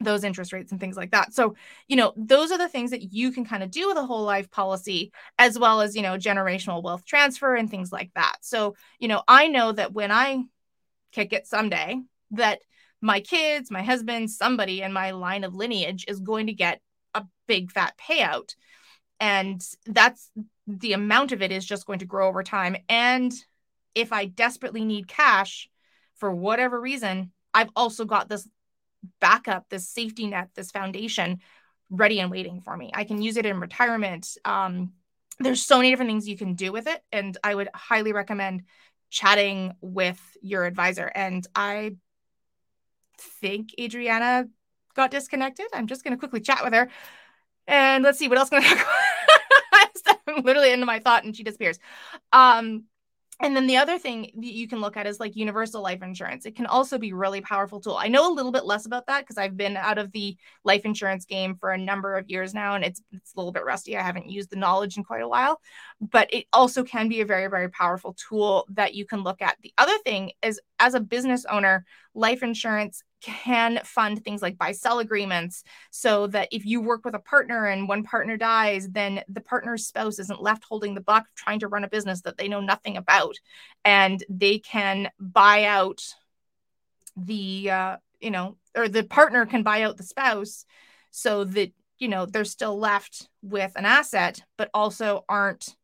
those 0.00 0.24
interest 0.24 0.52
rates 0.52 0.72
and 0.72 0.80
things 0.80 0.96
like 0.96 1.12
that. 1.12 1.32
So, 1.32 1.54
you 1.88 1.96
know, 1.96 2.12
those 2.16 2.52
are 2.52 2.58
the 2.58 2.68
things 2.68 2.90
that 2.90 3.12
you 3.12 3.32
can 3.32 3.44
kind 3.44 3.62
of 3.62 3.70
do 3.70 3.88
with 3.88 3.96
a 3.96 4.04
whole 4.04 4.24
life 4.24 4.50
policy, 4.50 5.10
as 5.38 5.58
well 5.58 5.80
as, 5.80 5.96
you 5.96 6.02
know, 6.02 6.16
generational 6.16 6.82
wealth 6.82 7.04
transfer 7.04 7.54
and 7.54 7.70
things 7.70 7.90
like 7.92 8.10
that. 8.14 8.36
So, 8.42 8.76
you 8.98 9.08
know, 9.08 9.22
I 9.26 9.48
know 9.48 9.72
that 9.72 9.92
when 9.92 10.12
I 10.12 10.44
kick 11.12 11.32
it 11.32 11.46
someday, 11.46 11.98
that 12.32 12.60
my 13.00 13.20
kids, 13.20 13.70
my 13.70 13.82
husband, 13.82 14.30
somebody 14.30 14.82
in 14.82 14.92
my 14.92 15.12
line 15.12 15.44
of 15.44 15.54
lineage 15.54 16.04
is 16.08 16.20
going 16.20 16.48
to 16.48 16.52
get 16.52 16.80
a 17.14 17.24
big 17.46 17.70
fat 17.70 17.94
payout. 17.98 18.54
And 19.18 19.62
that's 19.86 20.30
the 20.66 20.92
amount 20.92 21.32
of 21.32 21.40
it 21.40 21.52
is 21.52 21.64
just 21.64 21.86
going 21.86 22.00
to 22.00 22.04
grow 22.04 22.28
over 22.28 22.42
time. 22.42 22.76
And 22.88 23.32
if 23.94 24.12
I 24.12 24.26
desperately 24.26 24.84
need 24.84 25.08
cash 25.08 25.70
for 26.16 26.30
whatever 26.30 26.78
reason, 26.78 27.32
I've 27.54 27.70
also 27.74 28.04
got 28.04 28.28
this 28.28 28.46
backup, 29.20 29.68
this 29.68 29.88
safety 29.88 30.26
net, 30.26 30.50
this 30.54 30.70
foundation 30.70 31.40
ready 31.90 32.20
and 32.20 32.30
waiting 32.30 32.60
for 32.60 32.76
me. 32.76 32.90
I 32.94 33.04
can 33.04 33.22
use 33.22 33.36
it 33.36 33.46
in 33.46 33.60
retirement. 33.60 34.36
Um, 34.44 34.92
there's 35.38 35.62
so 35.62 35.76
many 35.76 35.90
different 35.90 36.10
things 36.10 36.28
you 36.28 36.36
can 36.36 36.54
do 36.54 36.72
with 36.72 36.86
it. 36.86 37.02
And 37.12 37.36
I 37.44 37.54
would 37.54 37.68
highly 37.74 38.12
recommend 38.12 38.62
chatting 39.10 39.74
with 39.80 40.20
your 40.42 40.64
advisor. 40.64 41.10
And 41.14 41.46
I 41.54 41.96
think 43.18 43.70
Adriana 43.78 44.48
got 44.94 45.10
disconnected. 45.10 45.66
I'm 45.72 45.86
just 45.86 46.02
going 46.02 46.12
to 46.12 46.18
quickly 46.18 46.40
chat 46.40 46.64
with 46.64 46.72
her. 46.72 46.88
And 47.66 48.04
let's 48.04 48.18
see 48.18 48.28
what 48.28 48.38
else 48.38 48.48
can 48.48 48.62
I 48.62 48.66
talk 48.66 48.78
about. 48.78 50.16
I'm 50.28 50.42
literally 50.42 50.72
into 50.72 50.86
my 50.86 50.98
thought 50.98 51.24
and 51.24 51.36
she 51.36 51.44
disappears. 51.44 51.78
Um, 52.32 52.84
and 53.40 53.54
then 53.54 53.66
the 53.66 53.76
other 53.76 53.98
thing 53.98 54.30
that 54.34 54.54
you 54.54 54.66
can 54.66 54.80
look 54.80 54.96
at 54.96 55.06
is 55.06 55.20
like 55.20 55.36
universal 55.36 55.82
life 55.82 56.02
insurance. 56.02 56.46
It 56.46 56.56
can 56.56 56.64
also 56.64 56.96
be 56.96 57.12
really 57.12 57.42
powerful 57.42 57.80
tool. 57.80 57.96
I 57.96 58.08
know 58.08 58.30
a 58.30 58.32
little 58.32 58.50
bit 58.50 58.64
less 58.64 58.86
about 58.86 59.06
that 59.06 59.20
because 59.20 59.36
I've 59.36 59.58
been 59.58 59.76
out 59.76 59.98
of 59.98 60.10
the 60.12 60.36
life 60.64 60.86
insurance 60.86 61.26
game 61.26 61.54
for 61.54 61.70
a 61.70 61.78
number 61.78 62.16
of 62.16 62.30
years 62.30 62.54
now 62.54 62.76
and 62.76 62.84
it's 62.84 63.02
it's 63.12 63.34
a 63.34 63.38
little 63.38 63.52
bit 63.52 63.64
rusty. 63.64 63.96
I 63.96 64.02
haven't 64.02 64.30
used 64.30 64.48
the 64.48 64.56
knowledge 64.56 64.96
in 64.96 65.04
quite 65.04 65.22
a 65.22 65.28
while, 65.28 65.60
but 66.00 66.32
it 66.32 66.46
also 66.52 66.82
can 66.82 67.08
be 67.08 67.20
a 67.20 67.26
very 67.26 67.48
very 67.48 67.68
powerful 67.68 68.16
tool 68.28 68.66
that 68.70 68.94
you 68.94 69.04
can 69.04 69.22
look 69.22 69.42
at. 69.42 69.58
The 69.62 69.72
other 69.76 69.98
thing 69.98 70.32
is 70.42 70.58
as 70.78 70.94
a 70.94 71.00
business 71.00 71.44
owner, 71.44 71.84
life 72.14 72.42
insurance 72.42 73.02
can 73.20 73.80
fund 73.84 74.22
things 74.22 74.42
like 74.42 74.58
buy 74.58 74.72
sell 74.72 74.98
agreements 74.98 75.64
so 75.90 76.26
that 76.28 76.48
if 76.52 76.64
you 76.64 76.80
work 76.80 77.04
with 77.04 77.14
a 77.14 77.20
partner 77.20 77.66
and 77.66 77.88
one 77.88 78.02
partner 78.02 78.36
dies, 78.36 78.88
then 78.88 79.22
the 79.28 79.40
partner's 79.40 79.86
spouse 79.86 80.18
isn't 80.18 80.42
left 80.42 80.64
holding 80.64 80.94
the 80.94 81.00
buck 81.00 81.26
trying 81.34 81.60
to 81.60 81.68
run 81.68 81.84
a 81.84 81.88
business 81.88 82.22
that 82.22 82.36
they 82.36 82.48
know 82.48 82.60
nothing 82.60 82.96
about. 82.96 83.36
And 83.84 84.22
they 84.28 84.58
can 84.58 85.10
buy 85.18 85.64
out 85.64 86.02
the, 87.16 87.70
uh, 87.70 87.96
you 88.20 88.30
know, 88.30 88.56
or 88.76 88.88
the 88.88 89.02
partner 89.02 89.46
can 89.46 89.62
buy 89.62 89.82
out 89.82 89.96
the 89.96 90.02
spouse 90.02 90.64
so 91.10 91.44
that, 91.44 91.72
you 91.98 92.08
know, 92.08 92.26
they're 92.26 92.44
still 92.44 92.78
left 92.78 93.28
with 93.42 93.72
an 93.76 93.86
asset, 93.86 94.42
but 94.58 94.70
also 94.74 95.24
aren't 95.28 95.74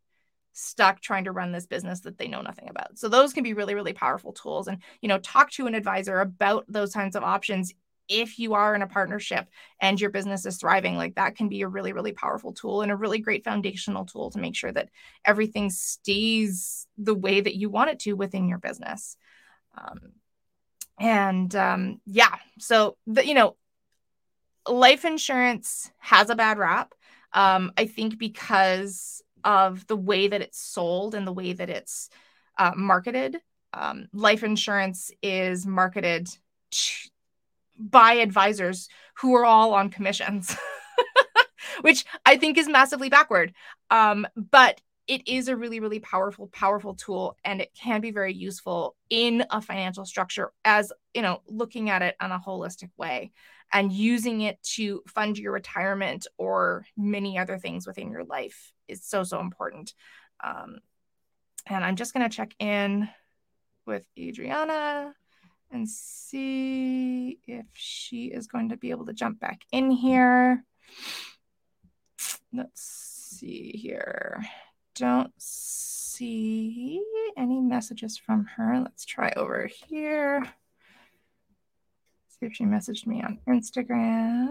stuck 0.52 1.00
trying 1.00 1.24
to 1.24 1.32
run 1.32 1.52
this 1.52 1.66
business 1.66 2.00
that 2.00 2.18
they 2.18 2.28
know 2.28 2.42
nothing 2.42 2.68
about. 2.68 2.98
So 2.98 3.08
those 3.08 3.32
can 3.32 3.42
be 3.42 3.54
really 3.54 3.74
really 3.74 3.92
powerful 3.92 4.32
tools. 4.32 4.68
And 4.68 4.82
you 5.00 5.08
know 5.08 5.18
talk 5.18 5.50
to 5.52 5.66
an 5.66 5.74
advisor 5.74 6.20
about 6.20 6.64
those 6.68 6.92
kinds 6.92 7.16
of 7.16 7.22
options 7.22 7.72
if 8.08 8.38
you 8.38 8.54
are 8.54 8.74
in 8.74 8.82
a 8.82 8.86
partnership 8.86 9.46
and 9.80 10.00
your 10.00 10.10
business 10.10 10.44
is 10.44 10.58
thriving. 10.58 10.96
Like 10.96 11.14
that 11.14 11.36
can 11.36 11.48
be 11.48 11.62
a 11.62 11.68
really 11.68 11.92
really 11.92 12.12
powerful 12.12 12.52
tool 12.52 12.82
and 12.82 12.92
a 12.92 12.96
really 12.96 13.18
great 13.18 13.44
foundational 13.44 14.04
tool 14.04 14.30
to 14.30 14.38
make 14.38 14.56
sure 14.56 14.72
that 14.72 14.90
everything 15.24 15.70
stays 15.70 16.86
the 16.98 17.14
way 17.14 17.40
that 17.40 17.56
you 17.56 17.70
want 17.70 17.90
it 17.90 18.00
to 18.00 18.12
within 18.14 18.48
your 18.48 18.58
business. 18.58 19.16
Um, 19.76 20.12
and 20.98 21.54
um, 21.54 22.00
yeah 22.06 22.36
so 22.58 22.96
the, 23.06 23.26
you 23.26 23.34
know 23.34 23.56
life 24.68 25.04
insurance 25.04 25.90
has 25.98 26.30
a 26.30 26.36
bad 26.36 26.58
rap. 26.58 26.94
Um, 27.32 27.72
i 27.76 27.86
think 27.86 28.18
because 28.18 29.22
of 29.44 29.86
the 29.86 29.96
way 29.96 30.28
that 30.28 30.40
it's 30.40 30.58
sold 30.58 31.14
and 31.14 31.26
the 31.26 31.32
way 31.32 31.52
that 31.52 31.70
it's 31.70 32.08
uh, 32.58 32.72
marketed. 32.76 33.38
Um, 33.72 34.08
life 34.12 34.42
insurance 34.42 35.10
is 35.22 35.66
marketed 35.66 36.28
by 37.78 38.14
advisors 38.14 38.88
who 39.14 39.34
are 39.34 39.44
all 39.44 39.74
on 39.74 39.90
commissions, 39.90 40.56
which 41.80 42.04
I 42.26 42.36
think 42.36 42.58
is 42.58 42.68
massively 42.68 43.08
backward. 43.08 43.54
Um, 43.90 44.26
but 44.36 44.80
it 45.08 45.26
is 45.26 45.48
a 45.48 45.56
really, 45.56 45.80
really 45.80 45.98
powerful, 45.98 46.48
powerful 46.48 46.94
tool, 46.94 47.36
and 47.44 47.60
it 47.60 47.72
can 47.74 48.00
be 48.00 48.12
very 48.12 48.32
useful 48.32 48.94
in 49.10 49.44
a 49.50 49.60
financial 49.60 50.04
structure 50.04 50.52
as 50.64 50.92
you 51.14 51.22
know, 51.22 51.42
looking 51.46 51.90
at 51.90 52.02
it 52.02 52.16
on 52.20 52.32
a 52.32 52.40
holistic 52.40 52.90
way 52.96 53.32
and 53.72 53.92
using 53.92 54.42
it 54.42 54.62
to 54.62 55.02
fund 55.08 55.38
your 55.38 55.52
retirement 55.52 56.26
or 56.36 56.84
many 56.96 57.38
other 57.38 57.58
things 57.58 57.86
within 57.86 58.10
your 58.10 58.24
life 58.24 58.72
is 58.92 59.04
so 59.04 59.24
so 59.24 59.40
important. 59.40 59.94
Um, 60.42 60.78
and 61.66 61.84
i'm 61.84 61.94
just 61.94 62.12
going 62.12 62.28
to 62.28 62.36
check 62.36 62.54
in 62.58 63.08
with 63.86 64.04
adriana 64.18 65.14
and 65.72 65.88
see 65.88 67.38
if 67.46 67.66
she 67.72 68.26
is 68.26 68.46
going 68.46 68.68
to 68.68 68.76
be 68.76 68.90
able 68.90 69.06
to 69.06 69.12
jump 69.12 69.40
back 69.40 69.62
in 69.72 69.90
here. 69.90 70.64
Let's 72.52 72.82
see 72.82 73.72
here. 73.74 74.44
Don't 74.94 75.32
see 75.38 77.02
any 77.36 77.60
messages 77.60 78.18
from 78.18 78.44
her. 78.56 78.80
Let's 78.80 79.06
try 79.06 79.32
over 79.34 79.68
here. 79.88 80.44
See 82.28 82.46
if 82.46 82.54
she 82.54 82.64
messaged 82.64 83.06
me 83.06 83.22
on 83.22 83.38
Instagram. 83.48 84.50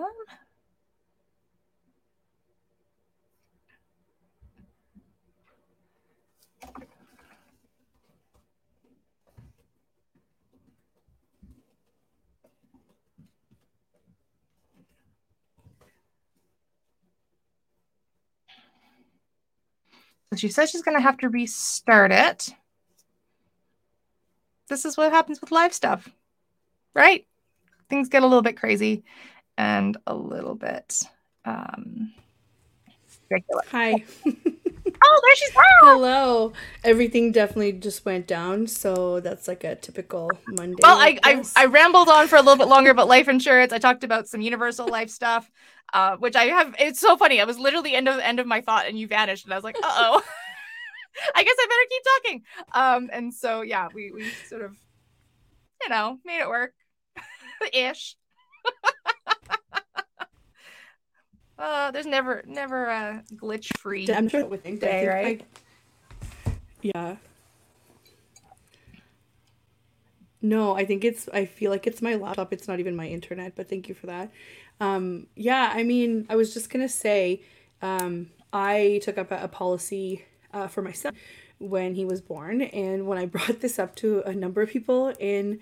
She 20.39 20.49
says 20.49 20.69
she's 20.69 20.81
going 20.81 20.97
to 20.97 21.03
have 21.03 21.17
to 21.17 21.29
restart 21.29 22.11
it. 22.11 22.53
This 24.69 24.85
is 24.85 24.95
what 24.95 25.11
happens 25.11 25.41
with 25.41 25.51
live 25.51 25.73
stuff, 25.73 26.07
right? 26.93 27.25
things 27.91 28.09
get 28.09 28.23
a 28.23 28.25
little 28.25 28.41
bit 28.41 28.57
crazy 28.57 29.03
and 29.57 29.97
a 30.07 30.15
little 30.15 30.55
bit 30.55 31.03
um 31.45 32.13
ridiculous. 33.29 33.67
Hi. 33.69 34.03
oh, 35.03 35.21
there 35.23 35.35
she's 35.35 35.51
back. 35.53 35.65
Hello. 35.81 36.53
Everything 36.83 37.31
definitely 37.31 37.73
just 37.73 38.05
went 38.05 38.27
down, 38.27 38.67
so 38.67 39.19
that's 39.19 39.47
like 39.47 39.63
a 39.63 39.75
typical 39.75 40.29
Monday. 40.47 40.79
Well, 40.81 40.97
I, 40.97 41.19
I, 41.23 41.43
I 41.55 41.65
rambled 41.65 42.09
on 42.09 42.27
for 42.27 42.35
a 42.35 42.41
little 42.41 42.57
bit 42.57 42.67
longer 42.67 42.91
about 42.91 43.07
life 43.07 43.27
insurance. 43.27 43.73
I 43.73 43.77
talked 43.77 44.03
about 44.03 44.27
some 44.27 44.41
universal 44.41 44.87
life 44.87 45.09
stuff, 45.09 45.49
uh, 45.93 46.17
which 46.17 46.35
I 46.35 46.45
have. 46.45 46.75
It's 46.79 46.99
so 46.99 47.17
funny. 47.17 47.41
I 47.41 47.45
was 47.45 47.57
literally 47.59 47.95
end 47.95 48.07
of 48.07 48.19
end 48.19 48.39
of 48.39 48.47
my 48.47 48.61
thought, 48.61 48.87
and 48.87 48.97
you 48.97 49.07
vanished, 49.07 49.45
and 49.45 49.53
I 49.53 49.57
was 49.57 49.63
like, 49.63 49.77
uh 49.77 49.81
oh. 49.83 50.21
I 51.35 51.43
guess 51.43 51.55
I 51.59 51.67
better 51.67 51.89
keep 51.89 52.03
talking. 52.03 52.43
Um, 52.73 53.09
and 53.11 53.33
so 53.33 53.61
yeah, 53.61 53.87
we 53.93 54.11
we 54.11 54.29
sort 54.47 54.63
of, 54.63 54.75
you 55.81 55.89
know, 55.89 56.17
made 56.25 56.41
it 56.41 56.47
work 56.47 56.73
ish. 57.73 58.15
uh, 61.61 61.91
there's 61.91 62.07
never 62.07 62.43
never 62.47 62.85
a 62.85 63.23
glitch 63.35 63.77
free 63.77 64.09
I'm 64.11 64.27
sure 64.27 64.45
with 64.45 64.63
day, 64.79 65.07
right? 65.07 65.45
I, 66.45 66.51
yeah. 66.81 67.15
No, 70.41 70.75
I 70.75 70.85
think 70.85 71.05
it's 71.05 71.29
I 71.29 71.45
feel 71.45 71.69
like 71.69 71.85
it's 71.85 72.01
my 72.01 72.15
laptop. 72.15 72.51
It's 72.51 72.67
not 72.67 72.79
even 72.79 72.95
my 72.95 73.07
internet, 73.07 73.55
but 73.55 73.69
thank 73.69 73.87
you 73.87 73.93
for 73.93 74.07
that. 74.07 74.31
Um 74.79 75.27
yeah, 75.35 75.71
I 75.73 75.83
mean, 75.83 76.25
I 76.29 76.35
was 76.35 76.53
just 76.53 76.69
going 76.71 76.85
to 76.85 76.91
say 76.91 77.43
um 77.81 78.31
I 78.51 78.99
took 79.03 79.17
up 79.17 79.31
a, 79.31 79.43
a 79.43 79.47
policy 79.47 80.25
uh, 80.53 80.67
for 80.67 80.81
my 80.81 80.91
son 80.91 81.13
when 81.59 81.93
he 81.95 82.03
was 82.05 82.21
born 82.21 82.61
and 82.61 83.05
when 83.07 83.17
I 83.17 83.25
brought 83.35 83.61
this 83.61 83.77
up 83.77 83.95
to 83.97 84.21
a 84.23 84.33
number 84.33 84.61
of 84.61 84.69
people 84.69 85.13
in 85.19 85.59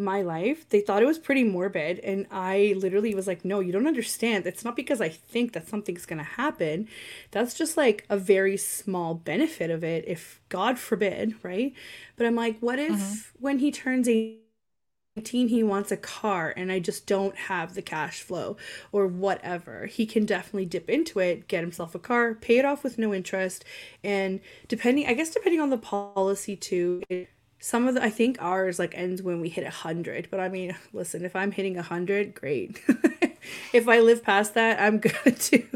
my 0.00 0.22
life, 0.22 0.68
they 0.70 0.80
thought 0.80 1.02
it 1.02 1.06
was 1.06 1.18
pretty 1.18 1.44
morbid. 1.44 1.98
And 2.00 2.26
I 2.30 2.74
literally 2.76 3.14
was 3.14 3.26
like, 3.26 3.44
no, 3.44 3.60
you 3.60 3.72
don't 3.72 3.86
understand. 3.86 4.46
It's 4.46 4.64
not 4.64 4.76
because 4.76 5.00
I 5.00 5.08
think 5.08 5.52
that 5.52 5.68
something's 5.68 6.06
going 6.06 6.18
to 6.18 6.24
happen. 6.24 6.88
That's 7.30 7.54
just 7.54 7.76
like 7.76 8.06
a 8.08 8.16
very 8.16 8.56
small 8.56 9.14
benefit 9.14 9.70
of 9.70 9.84
it, 9.84 10.04
if 10.08 10.40
God 10.48 10.78
forbid, 10.78 11.34
right? 11.42 11.72
But 12.16 12.26
I'm 12.26 12.34
like, 12.34 12.58
what 12.60 12.78
if 12.78 12.92
mm-hmm. 12.92 13.42
when 13.42 13.58
he 13.60 13.70
turns 13.70 14.08
18, 14.08 15.48
he 15.48 15.62
wants 15.62 15.90
a 15.92 15.96
car 15.96 16.54
and 16.56 16.70
I 16.72 16.78
just 16.78 17.06
don't 17.06 17.36
have 17.36 17.74
the 17.74 17.82
cash 17.82 18.22
flow 18.22 18.56
or 18.92 19.06
whatever. 19.06 19.86
He 19.86 20.06
can 20.06 20.24
definitely 20.24 20.66
dip 20.66 20.88
into 20.88 21.18
it, 21.18 21.48
get 21.48 21.62
himself 21.62 21.94
a 21.94 21.98
car, 21.98 22.34
pay 22.34 22.58
it 22.58 22.64
off 22.64 22.84
with 22.84 22.98
no 22.98 23.12
interest, 23.12 23.64
and 24.04 24.40
depending 24.68 25.06
I 25.06 25.14
guess 25.14 25.30
depending 25.30 25.60
on 25.60 25.70
the 25.70 25.78
policy 25.78 26.56
too, 26.56 27.02
it, 27.08 27.28
some 27.60 27.86
of 27.88 27.94
the 27.94 28.02
I 28.02 28.10
think 28.10 28.38
ours 28.40 28.78
like 28.78 28.96
ends 28.96 29.22
when 29.22 29.40
we 29.40 29.48
hit 29.48 29.66
a 29.66 29.70
hundred. 29.70 30.28
But 30.30 30.40
I 30.40 30.48
mean, 30.48 30.76
listen, 30.92 31.24
if 31.24 31.36
I'm 31.36 31.52
hitting 31.52 31.76
a 31.78 31.82
hundred, 31.82 32.34
great. 32.34 32.80
if 33.72 33.88
I 33.88 34.00
live 34.00 34.22
past 34.24 34.54
that, 34.54 34.80
I'm 34.80 34.98
good 35.00 35.38
too. 35.40 35.66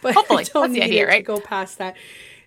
but 0.00 0.14
Hopefully, 0.14 0.44
I 0.44 0.44
don't 0.44 0.72
need 0.72 0.82
idea, 0.82 1.06
right? 1.06 1.18
to 1.18 1.22
go 1.22 1.40
past 1.40 1.78
that. 1.78 1.96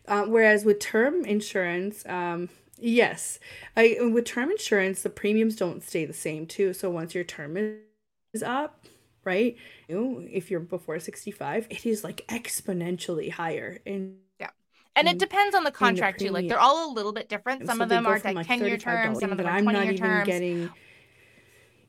Uh, 0.07 0.23
whereas 0.25 0.65
with 0.65 0.79
term 0.79 1.25
insurance, 1.25 2.05
um, 2.07 2.49
yes, 2.79 3.39
I 3.75 3.97
with 4.13 4.25
term 4.25 4.51
insurance, 4.51 5.01
the 5.01 5.09
premiums 5.09 5.55
don't 5.55 5.83
stay 5.83 6.05
the 6.05 6.13
same 6.13 6.45
too. 6.45 6.73
So 6.73 6.89
once 6.89 7.15
your 7.15 7.23
term 7.23 7.57
is 7.57 8.43
up, 8.43 8.85
right? 9.23 9.57
You 9.87 9.95
know, 9.95 10.27
if 10.29 10.51
you're 10.51 10.59
before 10.59 10.99
65, 10.99 11.67
it 11.69 11.85
is 11.85 12.03
like 12.03 12.25
exponentially 12.27 13.31
higher. 13.31 13.79
And 13.85 14.17
yeah. 14.17 14.24
And 14.95 15.07
it 15.07 15.17
depends 15.17 15.55
on 15.55 15.63
the 15.63 15.71
contract 15.71 16.19
the 16.19 16.27
too. 16.27 16.31
Like 16.31 16.47
they're 16.47 16.59
all 16.59 16.91
a 16.91 16.93
little 16.93 17.13
bit 17.13 17.29
different. 17.29 17.65
Some 17.65 17.77
so 17.77 17.83
of 17.83 17.89
them 17.89 18.05
are 18.05 18.19
like 18.23 18.47
10 18.47 18.65
year 18.65 18.77
terms, 18.77 19.19
some 19.19 19.31
of 19.31 19.37
them 19.37 19.47
are 19.47 19.61
20 19.61 19.83
year 19.83 19.97
terms. 19.97 20.25
Getting... 20.25 20.69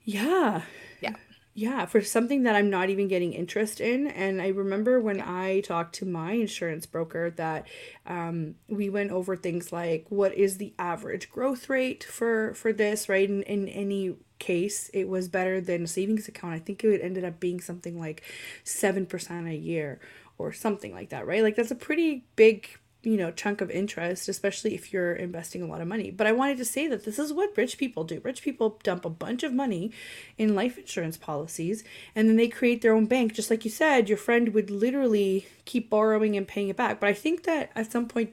Yeah. 0.05 0.63
Yeah 1.01 1.15
yeah, 1.59 1.87
for 1.87 2.03
something 2.03 2.43
that 2.43 2.55
I'm 2.55 2.69
not 2.69 2.91
even 2.91 3.09
getting 3.09 3.33
interest 3.33 3.81
in. 3.81 4.09
And 4.09 4.43
I 4.43 4.49
remember 4.49 5.01
when 5.01 5.23
I 5.23 5.61
talked 5.61 5.95
to 5.97 6.05
my 6.05 6.33
insurance 6.33 6.85
broker 6.85 7.31
that 7.31 7.67
um, 8.05 8.57
we 8.69 8.91
went 8.91 9.11
over 9.11 9.37
things 9.37 9.73
like 9.73 10.05
what 10.11 10.35
is 10.35 10.59
the 10.59 10.75
average 10.79 11.31
growth 11.31 11.71
rate 11.71 12.05
for 12.05 12.53
for 12.53 12.75
this, 12.75 13.09
right? 13.09 13.27
In, 13.27 13.43
in 13.45 13.69
any 13.69 14.17
case, 14.39 14.91
it 14.93 15.09
was 15.09 15.29
better 15.29 15.63
than 15.63 15.85
a 15.85 15.87
savings 15.87 16.29
account. 16.29 16.53
I 16.53 16.59
think 16.59 16.85
it 16.85 17.01
ended 17.01 17.25
up 17.25 17.41
being 17.41 17.63
something 17.63 17.99
like 17.99 18.23
7% 18.63 19.51
a 19.51 19.57
year 19.57 19.99
or 20.37 20.53
something 20.53 20.93
like 20.93 21.09
that, 21.09 21.27
right? 21.27 21.43
Like 21.43 21.57
that's 21.57 21.71
a 21.71 21.75
pretty 21.75 22.27
big 22.37 22.69
you 23.07 23.17
know 23.17 23.31
chunk 23.31 23.61
of 23.61 23.71
interest 23.71 24.29
especially 24.29 24.75
if 24.75 24.93
you're 24.93 25.13
investing 25.13 25.63
a 25.63 25.67
lot 25.67 25.81
of 25.81 25.87
money 25.87 26.11
but 26.11 26.27
i 26.27 26.33
wanted 26.33 26.57
to 26.57 26.65
say 26.65 26.89
that 26.89 27.05
this 27.05 27.21
is 27.21 27.33
what 27.33 27.57
rich 27.57 27.79
people 27.79 28.03
do 28.03 28.21
rich 28.25 28.43
people 28.43 28.81
dump 28.83 29.05
a 29.05 29.11
bunch 29.11 29.45
of 29.45 29.53
money 29.53 29.93
in 30.37 30.57
life 30.57 30.77
insurance 30.77 31.17
policies 31.17 31.85
and 32.17 32.29
then 32.29 32.35
they 32.35 32.49
create 32.49 32.83
their 32.83 32.93
own 32.93 33.07
bank 33.07 33.33
just 33.33 33.49
like 33.49 33.65
you 33.65 33.71
said 33.71 34.09
your 34.09 34.19
friend 34.19 34.53
would 34.53 34.71
literally 34.71 35.47
keep 35.65 35.89
borrowing 35.89 36.37
and 36.37 36.49
paying 36.49 36.69
it 36.69 36.77
back 36.77 36.99
but 36.99 37.09
i 37.09 37.13
think 37.13 37.45
that 37.45 37.71
at 37.77 37.91
some 37.91 38.07
point 38.07 38.31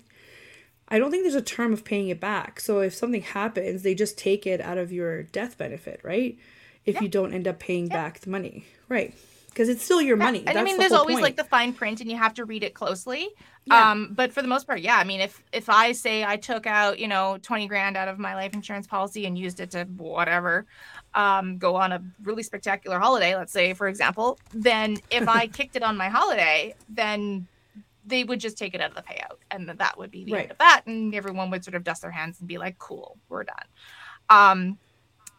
I 0.89 0.99
don't 0.99 1.09
think 1.09 1.23
there's 1.23 1.33
a 1.33 1.41
term 1.41 1.73
of 1.73 1.85
paying 1.85 2.09
it 2.09 2.19
back. 2.19 2.59
So 2.59 2.81
if 2.81 2.93
something 2.93 3.21
happens, 3.21 3.81
they 3.81 3.95
just 3.95 4.17
take 4.17 4.45
it 4.45 4.61
out 4.61 4.77
of 4.77 4.91
your 4.91 5.23
death 5.23 5.57
benefit, 5.57 6.01
right? 6.03 6.37
If 6.85 6.95
yeah. 6.95 7.01
you 7.03 7.07
don't 7.07 7.33
end 7.33 7.47
up 7.47 7.57
paying 7.57 7.87
yeah. 7.87 7.93
back 7.93 8.19
the 8.19 8.29
money. 8.29 8.65
Right 8.89 9.15
because 9.53 9.69
it's 9.69 9.83
still 9.83 10.01
your 10.01 10.17
money. 10.17 10.43
And 10.47 10.57
I 10.57 10.63
mean, 10.63 10.75
the 10.75 10.81
there's 10.81 10.91
always 10.91 11.15
point. 11.15 11.23
like 11.23 11.35
the 11.37 11.43
fine 11.43 11.73
print, 11.73 12.01
and 12.01 12.09
you 12.09 12.17
have 12.17 12.33
to 12.35 12.45
read 12.45 12.63
it 12.63 12.73
closely. 12.73 13.29
Yeah. 13.65 13.91
Um, 13.91 14.09
but 14.13 14.33
for 14.33 14.41
the 14.41 14.47
most 14.47 14.65
part, 14.65 14.81
yeah. 14.81 14.97
I 14.97 15.03
mean, 15.03 15.21
if 15.21 15.41
if 15.53 15.69
I 15.69 15.91
say 15.91 16.25
I 16.25 16.37
took 16.37 16.65
out, 16.65 16.99
you 16.99 17.07
know, 17.07 17.37
twenty 17.41 17.67
grand 17.67 17.95
out 17.95 18.07
of 18.07 18.19
my 18.19 18.35
life 18.35 18.53
insurance 18.53 18.87
policy 18.87 19.25
and 19.25 19.37
used 19.37 19.59
it 19.59 19.71
to 19.71 19.85
whatever, 19.97 20.65
um, 21.13 21.57
go 21.57 21.75
on 21.75 21.91
a 21.91 22.01
really 22.23 22.43
spectacular 22.43 22.99
holiday, 22.99 23.35
let's 23.35 23.53
say, 23.53 23.73
for 23.73 23.87
example, 23.87 24.39
then 24.53 24.97
if 25.11 25.27
I 25.27 25.47
kicked 25.59 25.75
it 25.75 25.83
on 25.83 25.95
my 25.95 26.09
holiday, 26.09 26.73
then 26.89 27.47
they 28.05 28.23
would 28.23 28.39
just 28.39 28.57
take 28.57 28.73
it 28.73 28.81
out 28.81 28.89
of 28.89 28.95
the 28.95 29.03
payout, 29.03 29.37
and 29.51 29.69
that 29.69 29.97
would 29.97 30.11
be 30.11 30.25
the 30.25 30.33
right. 30.33 30.41
end 30.43 30.51
of 30.51 30.57
that, 30.57 30.81
and 30.87 31.15
everyone 31.15 31.49
would 31.51 31.63
sort 31.63 31.75
of 31.75 31.83
dust 31.83 32.01
their 32.01 32.11
hands 32.11 32.39
and 32.39 32.47
be 32.47 32.57
like, 32.57 32.77
"Cool, 32.79 33.17
we're 33.29 33.43
done." 33.43 33.65
Um, 34.29 34.77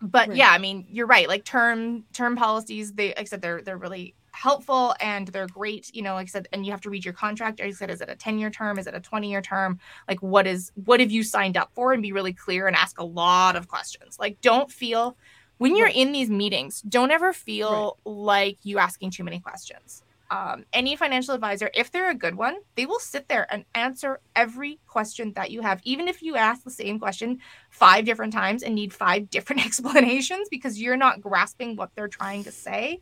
but 0.03 0.29
right. 0.29 0.37
yeah 0.37 0.51
i 0.51 0.59
mean 0.59 0.87
you're 0.89 1.07
right. 1.07 1.29
Like 1.29 1.45
term 1.45 2.05
term 2.13 2.37
policies 2.37 2.93
they 2.93 3.09
like 3.09 3.21
i 3.21 3.25
said 3.25 3.43
they're 3.43 3.63
they're 3.63 3.79
really 3.79 4.15
helpful 4.33 4.97
and 5.01 5.29
they're 5.29 5.47
great 5.47 5.95
you 5.95 6.03
know 6.03 6.15
like 6.15 6.27
i 6.27 6.29
said 6.29 6.49
and 6.53 6.67
you 6.67 6.73
have 6.73 6.81
to 6.83 6.91
read 6.91 7.05
your 7.05 7.15
contract. 7.15 7.61
I 7.61 7.71
said 7.71 7.91
is 7.91 8.01
it 8.01 8.09
a 8.09 8.17
10 8.17 8.39
year 8.39 8.51
term? 8.51 8.79
Is 8.79 8.87
it 8.87 8.95
a 8.95 9.01
20 9.01 9.31
year 9.31 9.41
term? 9.41 9.79
Like 10.09 10.21
what 10.23 10.47
is 10.47 10.73
what 10.85 11.01
have 11.01 11.11
you 11.11 11.23
signed 11.23 11.57
up 11.57 11.71
for? 11.75 11.93
And 11.93 12.03
be 12.03 12.13
really 12.13 12.33
clear 12.33 12.67
and 12.67 12.77
ask 12.77 12.99
a 12.99 13.05
lot 13.05 13.57
of 13.57 13.69
questions. 13.69 14.19
Like 14.19 14.41
don't 14.41 14.71
feel 14.71 15.17
when 15.59 15.77
you're 15.77 15.87
right. 15.87 15.97
in 15.97 16.13
these 16.13 16.31
meetings 16.31 16.81
don't 16.83 17.11
ever 17.11 17.33
feel 17.33 17.99
right. 18.05 18.13
like 18.13 18.59
you 18.63 18.79
asking 18.79 19.11
too 19.11 19.25
many 19.25 19.41
questions 19.41 20.04
um, 20.31 20.65
any 20.73 20.97
financial 20.97 21.35
advisor, 21.35 21.71
if 21.75 21.91
they're 21.91 22.11
a 22.11 22.15
good 22.15 22.35
one, 22.35 22.57
they 22.77 22.87
will 22.87 22.99
sit 22.99 23.29
there 23.29 23.47
and 23.53 23.65
answer 23.75 24.21
every 24.35 24.79
question 24.87 25.33
that 25.35 25.51
you 25.51 25.61
have, 25.61 25.81
even 25.85 26.09
if 26.09 26.23
you 26.23 26.37
ask 26.37 26.65
the 26.65 26.71
same 26.71 26.99
question 26.99 27.39
five 27.71 28.05
different 28.05 28.33
times 28.33 28.63
and 28.63 28.75
need 28.75 28.93
five 28.93 29.29
different 29.31 29.65
explanations 29.65 30.49
because 30.51 30.81
you're 30.81 30.97
not 30.97 31.21
grasping 31.21 31.77
what 31.77 31.91
they're 31.95 32.09
trying 32.09 32.45
to 32.45 32.53
say. 32.53 33.01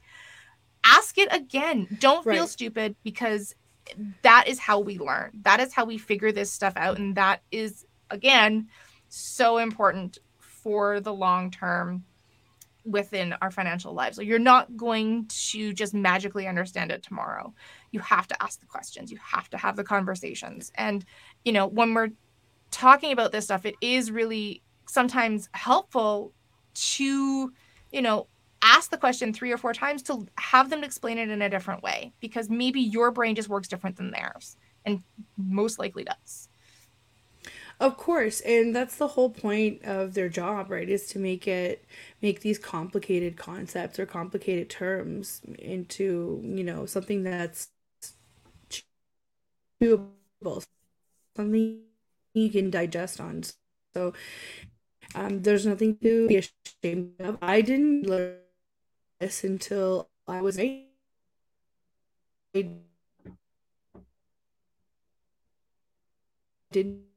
Ask 0.84 1.16
it 1.16 1.32
again. 1.32 1.86
Don't 2.00 2.26
right. 2.26 2.36
feel 2.36 2.46
stupid 2.46 2.96
because 3.04 3.54
that 4.22 4.48
is 4.48 4.58
how 4.58 4.80
we 4.80 4.98
learn. 4.98 5.30
That 5.42 5.60
is 5.60 5.72
how 5.72 5.84
we 5.84 5.98
figure 5.98 6.32
this 6.32 6.50
stuff 6.50 6.74
out. 6.76 6.98
And 6.98 7.14
that 7.14 7.42
is, 7.52 7.86
again, 8.10 8.68
so 9.08 9.58
important 9.58 10.18
for 10.38 11.00
the 11.00 11.12
long 11.12 11.50
term 11.50 12.04
within 12.84 13.34
our 13.40 13.50
financial 13.50 13.94
lives. 13.94 14.16
So 14.16 14.22
you're 14.22 14.38
not 14.38 14.76
going 14.76 15.26
to 15.28 15.72
just 15.72 15.94
magically 15.94 16.46
understand 16.46 16.90
it 16.90 17.02
tomorrow. 17.02 17.54
You 17.90 18.00
have 18.00 18.26
to 18.28 18.42
ask 18.42 18.60
the 18.60 18.66
questions, 18.66 19.10
you 19.10 19.18
have 19.22 19.48
to 19.50 19.56
have 19.56 19.76
the 19.76 19.84
conversations. 19.84 20.72
And, 20.74 21.04
you 21.44 21.52
know, 21.52 21.66
when 21.66 21.94
we're 21.94 22.10
talking 22.70 23.12
about 23.12 23.32
this 23.32 23.44
stuff, 23.44 23.64
it 23.66 23.74
is 23.80 24.10
really 24.10 24.62
sometimes 24.86 25.48
helpful 25.52 26.32
to, 26.74 27.52
you 27.92 28.02
know, 28.02 28.26
ask 28.62 28.90
the 28.90 28.96
question 28.96 29.32
three 29.32 29.52
or 29.52 29.58
four 29.58 29.72
times 29.72 30.02
to 30.04 30.26
have 30.38 30.70
them 30.70 30.84
explain 30.84 31.18
it 31.18 31.28
in 31.28 31.42
a 31.42 31.50
different 31.50 31.82
way 31.82 32.12
because 32.20 32.48
maybe 32.48 32.80
your 32.80 33.10
brain 33.10 33.34
just 33.34 33.48
works 33.48 33.68
different 33.68 33.96
than 33.96 34.10
theirs 34.10 34.56
and 34.86 35.02
most 35.36 35.78
likely 35.78 36.04
does. 36.04 36.48
Of 37.82 37.96
course, 37.98 38.40
and 38.42 38.74
that's 38.76 38.96
the 38.96 39.08
whole 39.08 39.28
point 39.30 39.82
of 39.84 40.14
their 40.14 40.28
job, 40.30 40.70
right? 40.70 40.88
Is 40.88 41.08
to 41.08 41.18
make 41.18 41.48
it 41.48 41.84
make 42.22 42.40
these 42.40 42.58
complicated 42.58 43.36
concepts 43.36 43.98
or 43.98 44.06
complicated 44.06 44.70
terms 44.70 45.42
into, 45.58 46.40
you 46.44 46.62
know, 46.64 46.86
something 46.86 47.24
that's 47.24 47.70
chewable, 49.80 50.64
something 51.36 51.82
you 52.34 52.50
can 52.50 52.70
digest 52.70 53.20
on. 53.20 53.42
So 53.94 54.14
um, 55.14 55.42
there's 55.42 55.66
nothing 55.66 55.96
to 56.02 56.28
be 56.28 56.36
ashamed 56.38 57.14
of. 57.20 57.38
I 57.42 57.60
didn't 57.60 58.06
learn 58.06 58.36
this 59.20 59.44
until 59.44 60.10
I 60.28 60.42
was 60.42 60.58
eight. 60.58 60.88
I 62.54 62.68
didn't 66.70 67.11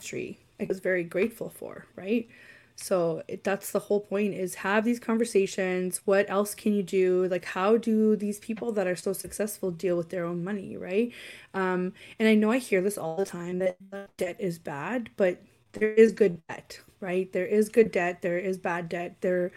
tree 0.00 0.38
I 0.60 0.64
was 0.64 0.80
very 0.80 1.04
grateful 1.04 1.50
for, 1.50 1.86
right? 1.94 2.28
So 2.76 3.22
it, 3.28 3.44
that's 3.44 3.72
the 3.72 3.78
whole 3.78 4.00
point 4.00 4.34
is 4.34 4.56
have 4.56 4.84
these 4.84 5.00
conversations. 5.00 6.00
What 6.04 6.28
else 6.30 6.54
can 6.54 6.72
you 6.74 6.82
do? 6.82 7.26
Like 7.28 7.44
how 7.44 7.76
do 7.76 8.16
these 8.16 8.38
people 8.40 8.72
that 8.72 8.86
are 8.86 8.96
so 8.96 9.12
successful 9.12 9.70
deal 9.70 9.96
with 9.96 10.10
their 10.10 10.24
own 10.24 10.44
money, 10.44 10.76
right? 10.76 11.12
Um, 11.54 11.92
and 12.18 12.28
I 12.28 12.34
know 12.34 12.50
I 12.50 12.58
hear 12.58 12.80
this 12.80 12.98
all 12.98 13.16
the 13.16 13.24
time 13.24 13.58
that 13.60 13.78
debt 14.16 14.36
is 14.38 14.58
bad, 14.58 15.10
but 15.16 15.42
there 15.72 15.92
is 15.92 16.12
good 16.12 16.40
debt, 16.48 16.80
right? 17.00 17.32
There 17.32 17.46
is 17.46 17.68
good 17.68 17.92
debt, 17.92 18.22
there 18.22 18.38
is 18.38 18.58
bad 18.58 18.88
debt. 18.88 19.16
There 19.20 19.52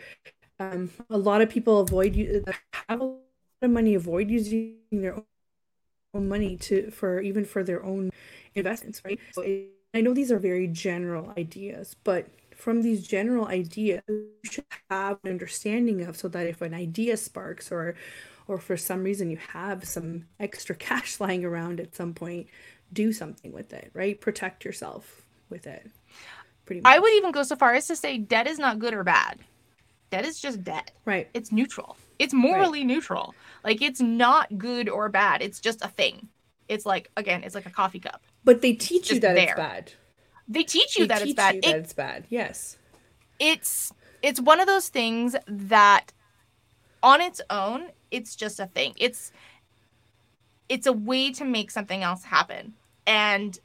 um, 0.60 0.92
a 1.10 1.18
lot 1.18 1.42
of 1.42 1.50
people 1.50 1.80
avoid 1.80 2.16
you 2.16 2.44
have 2.90 3.02
a 3.02 3.06
lot 3.06 3.20
of 3.62 3.72
money 3.72 3.96
avoid 3.96 4.30
using 4.30 4.78
their 4.92 5.16
own 6.14 6.28
money 6.28 6.58
to 6.58 6.92
for 6.92 7.22
even 7.22 7.46
for 7.46 7.64
their 7.64 7.84
own 7.84 8.12
investments, 8.56 9.02
right? 9.06 9.20
So 9.34 9.42
it, 9.42 9.70
I 9.94 10.02
know 10.02 10.14
these 10.14 10.32
are 10.32 10.40
very 10.40 10.68
general 10.68 11.34
ideas, 11.38 11.96
but 12.04 12.28
from 12.56 12.82
these 12.82 13.06
general 13.06 13.48
ideas, 13.48 14.04
you 14.08 14.30
should 14.44 14.66
have 14.90 15.18
an 15.24 15.32
understanding 15.32 16.02
of 16.04 16.16
so 16.16 16.28
that 16.30 16.48
if 16.48 16.62
an 16.62 16.74
idea 16.74 17.18
sparks 17.18 17.72
or 17.72 17.96
or 18.48 18.58
for 18.58 18.76
some 18.76 19.04
reason 19.04 19.30
you 19.30 19.38
have 19.38 19.86
some 19.86 20.26
extra 20.40 20.76
cash 20.76 21.20
lying 21.20 21.46
around 21.46 21.80
at 21.80 21.96
some 21.96 22.14
point, 22.14 22.48
do 22.94 23.14
something 23.14 23.52
with 23.52 23.74
it, 23.74 23.92
right? 23.94 24.20
Protect 24.20 24.66
yourself 24.66 25.24
with 25.50 25.68
it. 25.68 25.90
Pretty 26.66 26.82
much. 26.82 26.94
I 26.94 27.00
would 27.00 27.14
even 27.14 27.32
go 27.32 27.44
so 27.44 27.56
far 27.56 27.74
as 27.74 27.88
to 27.88 27.96
say 27.96 28.18
debt 28.18 28.48
is 28.48 28.60
not 28.60 28.80
good 28.80 28.94
or 28.94 29.04
bad. 29.04 29.40
Debt 30.10 30.26
is 30.26 30.40
just 30.40 30.64
debt. 30.64 30.92
Right. 31.06 31.30
It's 31.34 31.52
neutral. 31.52 31.98
It's 32.20 32.34
morally 32.34 32.80
right. 32.80 32.88
neutral. 32.88 33.34
Like 33.64 33.82
it's 33.82 34.02
not 34.02 34.58
good 34.58 34.90
or 34.90 35.10
bad. 35.10 35.42
It's 35.42 35.60
just 35.60 35.84
a 35.84 35.88
thing. 35.88 36.28
It's 36.68 36.86
like 36.86 37.10
again, 37.18 37.44
it's 37.44 37.56
like 37.56 37.66
a 37.66 37.72
coffee 37.72 38.00
cup. 38.00 38.22
But 38.44 38.62
they 38.62 38.74
teach 38.74 39.12
you 39.12 39.20
that 39.20 39.36
there. 39.36 39.44
it's 39.44 39.56
bad. 39.56 39.94
They 40.48 40.64
teach 40.64 40.98
you 40.98 41.06
they 41.06 41.16
that 41.16 41.20
teach 41.20 41.30
it's 41.30 41.36
bad. 41.36 41.54
You 41.56 41.60
it, 41.60 41.66
that 41.66 41.76
it's 41.78 41.94
bad. 41.94 42.26
Yes. 42.30 42.78
It's 43.40 43.92
it's 44.22 44.40
one 44.40 44.60
of 44.60 44.68
those 44.68 44.90
things 44.90 45.36
that 45.48 46.12
on 47.04 47.22
its 47.22 47.42
own, 47.50 47.88
it's 48.12 48.36
just 48.36 48.60
a 48.60 48.68
thing. 48.68 48.94
It's 48.98 49.32
it's 50.70 50.88
a 50.88 50.94
way 50.94 51.32
to 51.34 51.46
make 51.46 51.72
something 51.72 52.02
else 52.04 52.24
happen. 52.24 52.74
And 53.06 53.58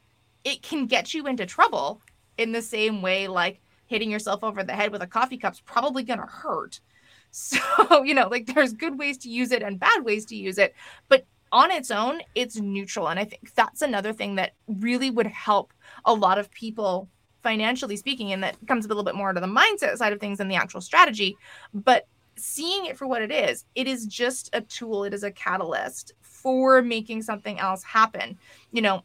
it 0.45 0.63
can 0.63 0.87
get 0.87 1.15
you 1.15 1.27
into 1.27 1.47
trouble 1.47 2.01
in 2.39 2.53
the 2.53 2.63
same 2.63 3.03
way 3.03 3.29
like 3.29 3.61
hitting 3.87 4.11
yourself 4.11 4.43
over 4.43 4.63
the 4.63 4.73
head 4.73 4.91
with 4.93 5.03
a 5.03 5.07
coffee 5.07 5.37
cup's 5.37 5.61
probably 5.61 6.03
going 6.03 6.21
to 6.21 6.27
hurt. 6.27 6.81
So, 7.33 8.03
you 8.03 8.15
know, 8.15 8.29
like 8.29 8.47
there's 8.47 8.73
good 8.73 8.99
ways 8.99 9.19
to 9.19 9.29
use 9.29 9.51
it 9.51 9.63
and 9.63 9.79
bad 9.79 10.05
ways 10.05 10.25
to 10.27 10.37
use 10.37 10.57
it, 10.57 10.75
but 11.11 11.27
on 11.53 11.71
its 11.71 11.91
own, 11.91 12.21
it's 12.35 12.57
neutral. 12.57 13.09
And 13.09 13.19
I 13.19 13.25
think 13.25 13.55
that's 13.55 13.83
another 13.83 14.13
thing 14.13 14.35
that 14.37 14.53
really 14.67 15.11
would 15.11 15.27
help 15.27 15.73
a 16.05 16.13
lot 16.13 16.39
of 16.39 16.51
people 16.51 17.09
financially 17.43 17.97
speaking. 17.97 18.33
And 18.33 18.43
that 18.43 18.57
comes 18.67 18.85
a 18.85 18.89
little 18.89 19.05
bit 19.05 19.15
more 19.15 19.33
to 19.33 19.41
the 19.41 19.47
mindset 19.47 19.97
side 19.97 20.13
of 20.13 20.21
things 20.21 20.39
than 20.39 20.49
the 20.49 20.57
actual 20.57 20.81
strategy. 20.81 21.37
But 21.73 22.07
seeing 22.37 22.87
it 22.87 22.99
for 22.99 23.07
what 23.07 23.23
it 23.23 23.31
is, 23.31 23.65
it 23.75 23.87
is 23.87 24.07
just 24.07 24.51
a 24.53 24.61
tool, 24.61 25.05
it 25.05 25.15
is 25.15 25.23
a 25.23 25.31
catalyst 25.31 26.13
for 26.21 26.83
making 26.83 27.23
something 27.23 27.59
else 27.59 27.83
happen. 27.83 28.39
You 28.73 28.83
know, 28.83 29.05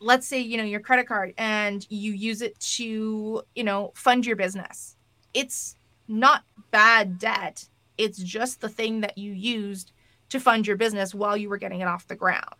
let's 0.00 0.26
say, 0.26 0.40
you 0.40 0.56
know, 0.56 0.64
your 0.64 0.80
credit 0.80 1.06
card 1.06 1.34
and 1.38 1.86
you 1.90 2.12
use 2.12 2.42
it 2.42 2.58
to, 2.60 3.42
you 3.54 3.64
know, 3.64 3.92
fund 3.94 4.26
your 4.26 4.36
business. 4.36 4.96
It's 5.34 5.76
not 6.08 6.42
bad 6.70 7.18
debt. 7.18 7.68
It's 7.98 8.18
just 8.18 8.60
the 8.60 8.68
thing 8.68 9.02
that 9.02 9.18
you 9.18 9.32
used 9.32 9.92
to 10.30 10.40
fund 10.40 10.66
your 10.66 10.76
business 10.76 11.14
while 11.14 11.36
you 11.36 11.48
were 11.48 11.58
getting 11.58 11.80
it 11.80 11.88
off 11.88 12.08
the 12.08 12.16
ground. 12.16 12.54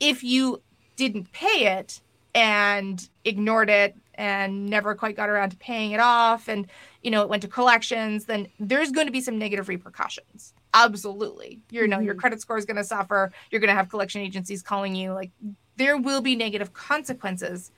If 0.00 0.22
you 0.22 0.62
didn't 0.96 1.32
pay 1.32 1.78
it 1.78 2.00
and 2.34 3.08
ignored 3.24 3.70
it 3.70 3.96
and 4.14 4.66
never 4.66 4.94
quite 4.94 5.16
got 5.16 5.28
around 5.28 5.50
to 5.50 5.56
paying 5.56 5.92
it 5.92 6.00
off 6.00 6.48
and 6.48 6.66
you 7.02 7.10
know 7.10 7.22
it 7.22 7.28
went 7.28 7.42
to 7.42 7.48
collections 7.48 8.26
then 8.26 8.46
there's 8.60 8.92
going 8.92 9.06
to 9.06 9.12
be 9.12 9.20
some 9.20 9.38
negative 9.38 9.68
repercussions. 9.68 10.52
Absolutely. 10.72 11.60
You 11.70 11.86
know 11.86 11.96
mm-hmm. 11.96 12.06
your 12.06 12.14
credit 12.14 12.40
score 12.40 12.58
is 12.58 12.64
going 12.64 12.76
to 12.76 12.84
suffer. 12.84 13.32
You're 13.50 13.60
going 13.60 13.68
to 13.68 13.74
have 13.74 13.88
collection 13.88 14.20
agencies 14.20 14.62
calling 14.62 14.94
you. 14.94 15.12
Like 15.12 15.30
there 15.76 15.96
will 15.96 16.20
be 16.20 16.36
negative 16.36 16.72
consequences 16.72 17.70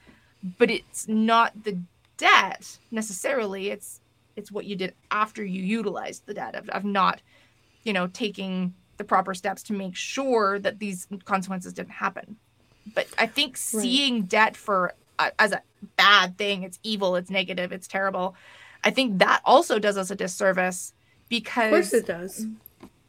but 0.58 0.70
it's 0.70 1.08
not 1.08 1.64
the 1.64 1.78
debt 2.16 2.78
necessarily. 2.90 3.70
It's 3.70 4.00
it's 4.36 4.52
what 4.52 4.66
you 4.66 4.76
did 4.76 4.94
after 5.10 5.44
you 5.44 5.62
utilized 5.62 6.26
the 6.26 6.34
debt 6.34 6.54
of, 6.54 6.68
of 6.68 6.84
not 6.84 7.22
you 7.86 7.92
know 7.92 8.08
taking 8.08 8.74
the 8.96 9.04
proper 9.04 9.32
steps 9.32 9.62
to 9.62 9.72
make 9.72 9.94
sure 9.94 10.58
that 10.58 10.78
these 10.78 11.06
consequences 11.24 11.72
didn't 11.72 11.92
happen 11.92 12.36
but 12.94 13.06
i 13.18 13.26
think 13.26 13.52
right. 13.52 13.58
seeing 13.58 14.22
debt 14.22 14.56
for 14.56 14.92
uh, 15.18 15.30
as 15.38 15.52
a 15.52 15.62
bad 15.96 16.36
thing 16.36 16.62
it's 16.62 16.78
evil 16.82 17.16
it's 17.16 17.30
negative 17.30 17.72
it's 17.72 17.86
terrible 17.86 18.34
i 18.84 18.90
think 18.90 19.18
that 19.18 19.40
also 19.44 19.78
does 19.78 19.96
us 19.96 20.10
a 20.10 20.16
disservice 20.16 20.92
because 21.28 21.66
of 21.66 21.70
course 21.70 21.92
it 21.94 22.06
does 22.06 22.46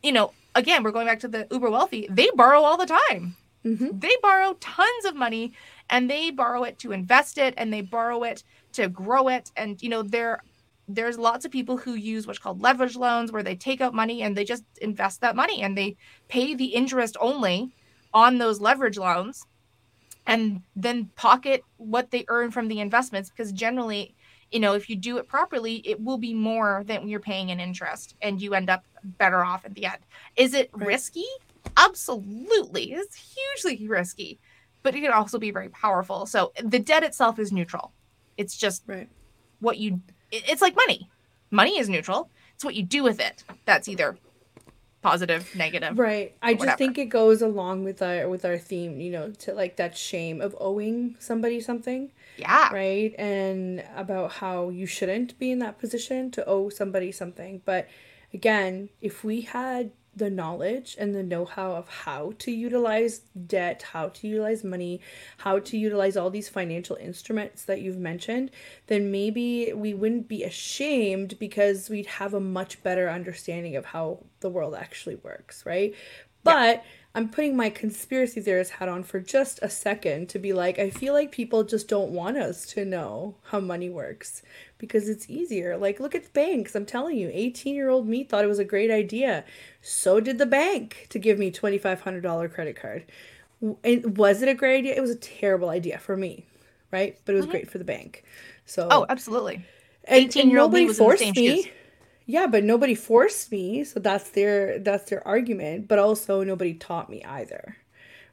you 0.03 0.11
know 0.11 0.31
again 0.55 0.83
we're 0.83 0.91
going 0.91 1.07
back 1.07 1.19
to 1.19 1.27
the 1.27 1.47
uber 1.51 1.69
wealthy 1.69 2.07
they 2.11 2.29
borrow 2.35 2.61
all 2.61 2.77
the 2.77 2.85
time 2.85 3.35
mm-hmm. 3.65 3.97
they 3.97 4.15
borrow 4.21 4.53
tons 4.59 5.05
of 5.05 5.15
money 5.15 5.53
and 5.89 6.09
they 6.09 6.29
borrow 6.29 6.63
it 6.63 6.77
to 6.77 6.91
invest 6.91 7.37
it 7.37 7.53
and 7.57 7.73
they 7.73 7.81
borrow 7.81 8.23
it 8.23 8.43
to 8.73 8.87
grow 8.87 9.27
it 9.27 9.51
and 9.57 9.81
you 9.81 9.89
know 9.89 10.03
they're 10.03 10.41
there's 10.87 11.17
lots 11.17 11.45
of 11.45 11.51
people 11.51 11.77
who 11.77 11.95
use 11.95 12.25
what's 12.25 12.39
called 12.39 12.61
leverage 12.61 12.95
loans 12.95 13.31
where 13.31 13.43
they 13.43 13.55
take 13.55 13.81
out 13.81 13.93
money 13.93 14.21
and 14.21 14.35
they 14.35 14.45
just 14.45 14.63
invest 14.81 15.21
that 15.21 15.35
money 15.35 15.61
and 15.61 15.77
they 15.77 15.95
pay 16.27 16.55
the 16.55 16.65
interest 16.65 17.17
only 17.19 17.71
on 18.13 18.37
those 18.37 18.61
leverage 18.61 18.97
loans 18.97 19.45
and 20.25 20.61
then 20.75 21.09
pocket 21.15 21.63
what 21.77 22.11
they 22.11 22.25
earn 22.29 22.51
from 22.51 22.67
the 22.67 22.79
investments 22.79 23.29
because 23.29 23.51
generally 23.51 24.15
you 24.51 24.59
know 24.59 24.73
if 24.73 24.89
you 24.89 24.95
do 24.95 25.17
it 25.17 25.27
properly 25.27 25.75
it 25.85 26.01
will 26.01 26.17
be 26.17 26.33
more 26.33 26.83
than 26.85 27.07
you're 27.07 27.19
paying 27.19 27.49
in 27.49 27.59
interest 27.59 28.15
and 28.21 28.41
you 28.41 28.53
end 28.53 28.69
up 28.69 28.83
better 29.03 29.43
off 29.43 29.65
at 29.65 29.75
the 29.75 29.85
end. 29.85 29.99
Is 30.35 30.53
it 30.53 30.69
right. 30.73 30.87
risky? 30.87 31.25
Absolutely. 31.75 32.93
It's 32.93 33.35
hugely 33.35 33.87
risky 33.87 34.39
but 34.83 34.95
it 34.95 35.01
can 35.01 35.11
also 35.11 35.37
be 35.37 35.51
very 35.51 35.67
powerful. 35.67 36.25
So 36.25 36.53
the 36.63 36.79
debt 36.79 37.03
itself 37.03 37.39
is 37.39 37.51
neutral. 37.51 37.91
It's 38.37 38.55
just 38.55 38.83
right. 38.87 39.09
what 39.59 39.77
you 39.77 40.01
it's 40.31 40.61
like 40.61 40.75
money. 40.75 41.09
Money 41.51 41.79
is 41.79 41.89
neutral. 41.89 42.29
It's 42.55 42.65
what 42.65 42.75
you 42.75 42.83
do 42.83 43.03
with 43.03 43.19
it. 43.19 43.43
That's 43.65 43.87
either 43.87 44.17
positive, 45.01 45.55
negative. 45.55 45.97
Right. 45.97 46.35
I 46.41 46.53
just 46.53 46.59
whatever. 46.59 46.77
think 46.77 46.97
it 46.97 47.05
goes 47.05 47.41
along 47.41 47.83
with 47.83 48.01
our 48.01 48.27
with 48.27 48.43
our 48.43 48.57
theme, 48.57 48.99
you 48.99 49.11
know, 49.11 49.31
to 49.31 49.53
like 49.53 49.77
that 49.77 49.97
shame 49.97 50.41
of 50.41 50.55
owing 50.59 51.15
somebody 51.19 51.61
something. 51.61 52.11
Yeah. 52.37 52.73
Right? 52.73 53.13
And 53.17 53.83
about 53.95 54.33
how 54.33 54.69
you 54.69 54.85
shouldn't 54.85 55.37
be 55.39 55.51
in 55.51 55.59
that 55.59 55.79
position 55.79 56.31
to 56.31 56.45
owe 56.45 56.69
somebody 56.69 57.11
something. 57.11 57.61
But 57.63 57.87
again, 58.33 58.89
if 59.01 59.23
we 59.23 59.41
had 59.41 59.91
the 60.17 60.29
knowledge 60.29 60.95
and 60.99 61.13
the 61.13 61.23
know-how 61.23 61.71
of 61.73 61.87
how 61.87 62.33
to 62.39 62.51
utilize 62.51 63.19
debt, 63.45 63.83
how 63.93 64.09
to 64.09 64.27
utilize 64.27 64.63
money, 64.63 64.99
how 65.37 65.59
to 65.59 65.77
utilize 65.77 66.17
all 66.17 66.29
these 66.29 66.49
financial 66.49 66.95
instruments 66.95 67.63
that 67.63 67.81
you've 67.81 67.97
mentioned, 67.97 68.51
then 68.87 69.11
maybe 69.11 69.71
we 69.73 69.93
wouldn't 69.93 70.27
be 70.27 70.43
ashamed 70.43 71.37
because 71.39 71.89
we'd 71.89 72.05
have 72.05 72.33
a 72.33 72.39
much 72.39 72.81
better 72.83 73.09
understanding 73.09 73.75
of 73.75 73.85
how 73.85 74.23
the 74.39 74.49
world 74.49 74.75
actually 74.75 75.15
works, 75.15 75.65
right? 75.65 75.93
But 76.43 76.83
I'm 77.17 77.29
putting 77.29 77.57
my 77.57 77.71
conspiracy 77.71 78.41
theorist 78.41 78.73
hat 78.73 78.89
on 78.89 79.01
for 79.01 79.19
just 79.19 79.57
a 79.63 79.71
second 79.71 80.29
to 80.29 80.37
be 80.37 80.53
like, 80.53 80.77
I 80.77 80.91
feel 80.91 81.15
like 81.15 81.31
people 81.31 81.63
just 81.63 81.87
don't 81.87 82.11
want 82.11 82.37
us 82.37 82.67
to 82.73 82.85
know 82.85 83.33
how 83.45 83.59
money 83.59 83.89
works 83.89 84.43
because 84.77 85.09
it's 85.09 85.27
easier. 85.27 85.77
Like, 85.77 85.99
look 85.99 86.13
at 86.13 86.25
the 86.25 86.29
banks. 86.29 86.75
I'm 86.75 86.85
telling 86.85 87.17
you, 87.17 87.31
18 87.33 87.73
year 87.73 87.89
old 87.89 88.07
me 88.07 88.23
thought 88.23 88.43
it 88.43 88.47
was 88.47 88.59
a 88.59 88.63
great 88.63 88.91
idea. 88.91 89.45
So 89.81 90.19
did 90.19 90.37
the 90.37 90.45
bank 90.45 91.07
to 91.09 91.17
give 91.17 91.39
me 91.39 91.49
$2,500 91.49 92.53
credit 92.53 92.75
card. 92.79 93.03
And 93.83 94.15
was 94.15 94.43
it 94.43 94.47
a 94.47 94.53
great 94.53 94.77
idea? 94.77 94.93
It 94.93 95.01
was 95.01 95.09
a 95.09 95.15
terrible 95.15 95.69
idea 95.69 95.97
for 95.97 96.15
me, 96.15 96.45
right? 96.91 97.17
But 97.25 97.33
it 97.33 97.37
was 97.37 97.45
mm-hmm. 97.45 97.51
great 97.51 97.71
for 97.71 97.79
the 97.79 97.83
bank. 97.83 98.25
So, 98.67 98.89
oh, 98.91 99.07
absolutely. 99.09 99.65
18 100.07 100.51
year 100.51 100.59
old 100.59 100.71
me 100.71 100.85
was 100.85 100.99
forced 100.99 101.35
me. 101.35 101.63
Shoes. 101.63 101.65
Yeah, 102.27 102.45
but 102.47 102.63
nobody 102.65 102.93
forced 102.93 103.51
me, 103.51 103.83
so 103.85 103.99
that's 104.01 104.29
their 104.31 104.79
that's 104.79 105.09
their 105.09 105.25
argument, 105.27 105.87
but 105.87 105.97
also 105.97 106.43
nobody 106.43 106.73
taught 106.73 107.09
me 107.09 107.23
either. 107.23 107.77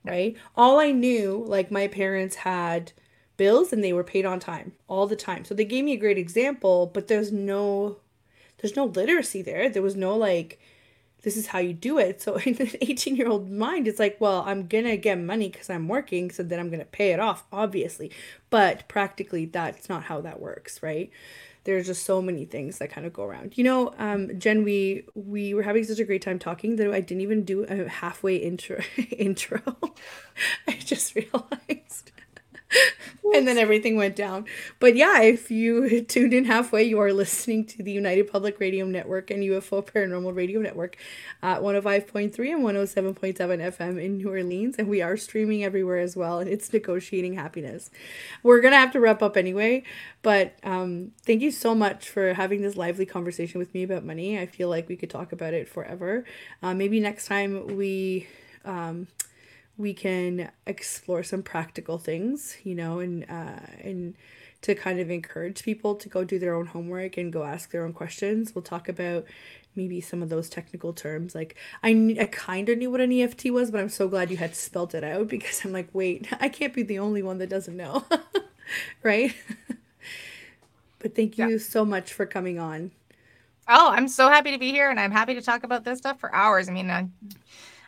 Right? 0.05 0.37
All 0.57 0.81
I 0.81 0.91
knew 0.93 1.45
like 1.47 1.71
my 1.71 1.89
parents 1.89 2.37
had 2.37 2.93
bills 3.37 3.73
and 3.73 3.83
they 3.85 3.93
were 3.93 4.05
paid 4.05 4.27
on 4.27 4.41
time 4.41 4.73
all 4.89 5.07
the 5.07 5.17
time. 5.17 5.45
So 5.45 5.55
they 5.55 5.65
gave 5.65 5.85
me 5.85 5.93
a 5.95 5.97
great 5.97 6.19
example, 6.19 6.91
but 6.93 7.09
there's 7.09 7.33
no 7.33 7.99
there's 8.59 8.77
no 8.77 8.87
literacy 8.87 9.43
there. 9.43 9.69
There 9.71 9.83
was 9.83 9.97
no 9.97 10.17
like 10.17 10.61
this 11.23 11.37
is 11.37 11.49
how 11.49 11.59
you 11.61 11.73
do 11.73 11.99
it. 11.99 12.21
So 12.23 12.37
in 12.47 12.57
an 12.61 12.71
18 12.81 13.17
year 13.17 13.29
old 13.29 13.51
mind, 13.51 13.89
it's 13.89 13.99
like, 14.01 14.17
well, 14.21 14.43
I'm 14.47 14.67
gonna 14.67 14.97
get 14.97 15.19
money 15.21 15.49
because 15.51 15.71
I'm 15.71 15.89
working, 15.89 16.31
so 16.33 16.43
then 16.43 16.59
I'm 16.61 16.71
gonna 16.71 16.85
pay 16.85 17.13
it 17.13 17.21
off, 17.21 17.45
obviously. 17.53 18.11
But 18.51 18.89
practically, 18.89 19.47
that's 19.47 19.89
not 19.89 20.05
how 20.05 20.21
that 20.23 20.41
works, 20.41 20.83
right? 20.83 21.11
There's 21.65 21.87
just 21.87 22.05
so 22.05 22.23
many 22.23 22.45
things 22.45 22.79
that 22.79 22.91
kind 22.91 23.07
of 23.07 23.13
go 23.13 23.25
around. 23.25 23.57
You 23.57 23.65
know, 23.65 23.95
um, 23.99 24.39
Jen, 24.39 24.65
we 24.65 25.05
we 25.15 25.55
were 25.55 25.63
having 25.63 25.85
such 25.85 25.99
a 25.99 26.05
great 26.05 26.23
time 26.23 26.39
talking 26.39 26.77
that 26.77 26.93
I 26.93 27.01
didn't 27.01 27.23
even 27.23 27.45
do 27.45 27.65
a 27.65 27.89
halfway 27.89 28.37
intro 28.37 28.81
intro. 29.11 29.61
I 30.69 30.73
just 30.73 31.15
realized. 31.15 32.13
and 33.35 33.47
then 33.47 33.59
everything 33.59 33.97
went 33.97 34.17
down. 34.17 34.45
But 34.81 34.97
yeah, 34.97 35.23
if 35.23 35.51
you 35.51 36.03
tuned 36.09 36.35
in 36.35 36.45
halfway, 36.45 36.85
you 36.85 37.01
are 37.01 37.13
listening 37.13 37.65
to 37.67 37.83
the 37.83 37.93
United 37.93 38.31
Public 38.31 38.61
Radio 38.61 38.87
Network 38.87 39.31
and 39.31 39.43
UFO 39.43 39.85
Paranormal 39.85 40.35
Radio 40.35 40.61
Network 40.61 40.97
at 41.43 41.61
105.3 41.61 42.55
and 42.55 42.65
107.7 42.65 43.37
FM 43.37 44.03
in 44.03 44.19
New 44.19 44.29
Orleans. 44.29 44.77
And 44.79 44.89
we 44.89 45.03
are 45.03 45.17
streaming 45.17 45.65
everywhere 45.65 45.99
as 45.99 46.17
well. 46.17 46.39
And 46.39 46.49
it's 46.49 46.73
negotiating 46.73 47.35
happiness. 47.35 47.91
We're 48.43 48.61
going 48.61 48.73
to 48.73 48.79
have 48.79 48.93
to 48.93 49.01
wrap 49.01 49.23
up 49.23 49.37
anyway. 49.37 49.85
But 50.23 50.59
um, 50.63 51.13
thank 51.25 51.43
you 51.43 51.51
so 51.51 51.75
much 51.75 52.09
for 52.09 52.35
having 52.35 52.63
this 52.63 52.77
lively 52.77 53.07
conversation 53.07 53.59
with 53.59 53.75
me 53.75 53.83
about 53.83 54.05
money. 54.05 54.39
I 54.39 54.47
feel 54.47 54.69
like 54.69 54.89
we 54.89 54.97
could 54.97 55.11
talk 55.11 55.33
about 55.33 55.55
it 55.55 55.69
forever. 55.69 56.25
Uh, 56.63 56.75
maybe 56.75 57.01
next 57.01 57.27
time 57.27 57.77
we. 57.77 58.27
Um, 58.65 59.09
we 59.77 59.93
can 59.95 60.51
explore 60.67 61.23
some 61.23 61.43
practical 61.43 61.99
things, 61.99 62.57
you 62.63 62.75
know, 62.75 63.01
and 63.01 63.25
uh, 63.29 63.61
and 63.83 64.15
to 64.63 64.75
kind 64.75 64.99
of 64.99 65.11
encourage 65.11 65.63
people 65.63 65.95
to 65.95 66.09
go 66.09 66.25
do 66.25 66.39
their 66.39 66.55
own 66.55 66.67
homework 66.67 67.19
and 67.19 67.33
go 67.33 67.45
ask 67.45 67.71
their 67.71 67.85
own 67.85 67.93
questions. 67.93 68.55
We'll 68.55 68.63
talk 68.63 68.89
about 68.89 69.27
maybe 69.77 70.01
some 70.01 70.23
of 70.23 70.29
those 70.29 70.49
technical 70.49 70.93
terms. 70.93 71.35
Like 71.35 71.57
I, 71.83 72.17
I 72.19 72.27
kind 72.27 72.69
of 72.69 72.79
knew 72.79 72.91
what 72.91 73.01
an 73.01 73.13
EFT 73.13 73.51
was, 73.51 73.71
but 73.71 73.81
I'm 73.81 73.89
so 73.89 74.09
glad 74.09 74.31
you 74.31 74.37
had 74.37 74.55
spelt 74.55 74.95
it 74.95 75.05
out 75.05 75.29
because 75.35 75.65
I'm 75.65 75.73
like, 75.73 75.89
wait, 75.93 76.29
I 76.41 76.49
can't 76.49 76.75
be 76.75 76.83
the 76.83 76.99
only 76.99 77.23
one 77.23 77.39
that 77.39 77.51
doesn't 77.51 77.77
know, 77.77 78.05
right? 79.03 79.35
but 80.99 81.15
thank 81.15 81.37
you 81.37 81.49
yeah. 81.49 81.59
so 81.59 81.85
much 81.85 82.13
for 82.13 82.25
coming 82.25 82.59
on. 82.59 82.93
Oh, 83.67 83.91
I'm 83.91 84.09
so 84.09 84.29
happy 84.29 84.53
to 84.53 84.59
be 84.59 84.73
here, 84.73 84.91
and 84.91 85.01
I'm 85.01 85.11
happy 85.11 85.35
to 85.35 85.43
talk 85.43 85.65
about 85.65 85.85
this 85.85 85.99
stuff 85.99 86.21
for 86.21 86.35
hours. 86.35 86.69
I 86.69 86.73
mean, 86.73 86.91
I 86.91 87.09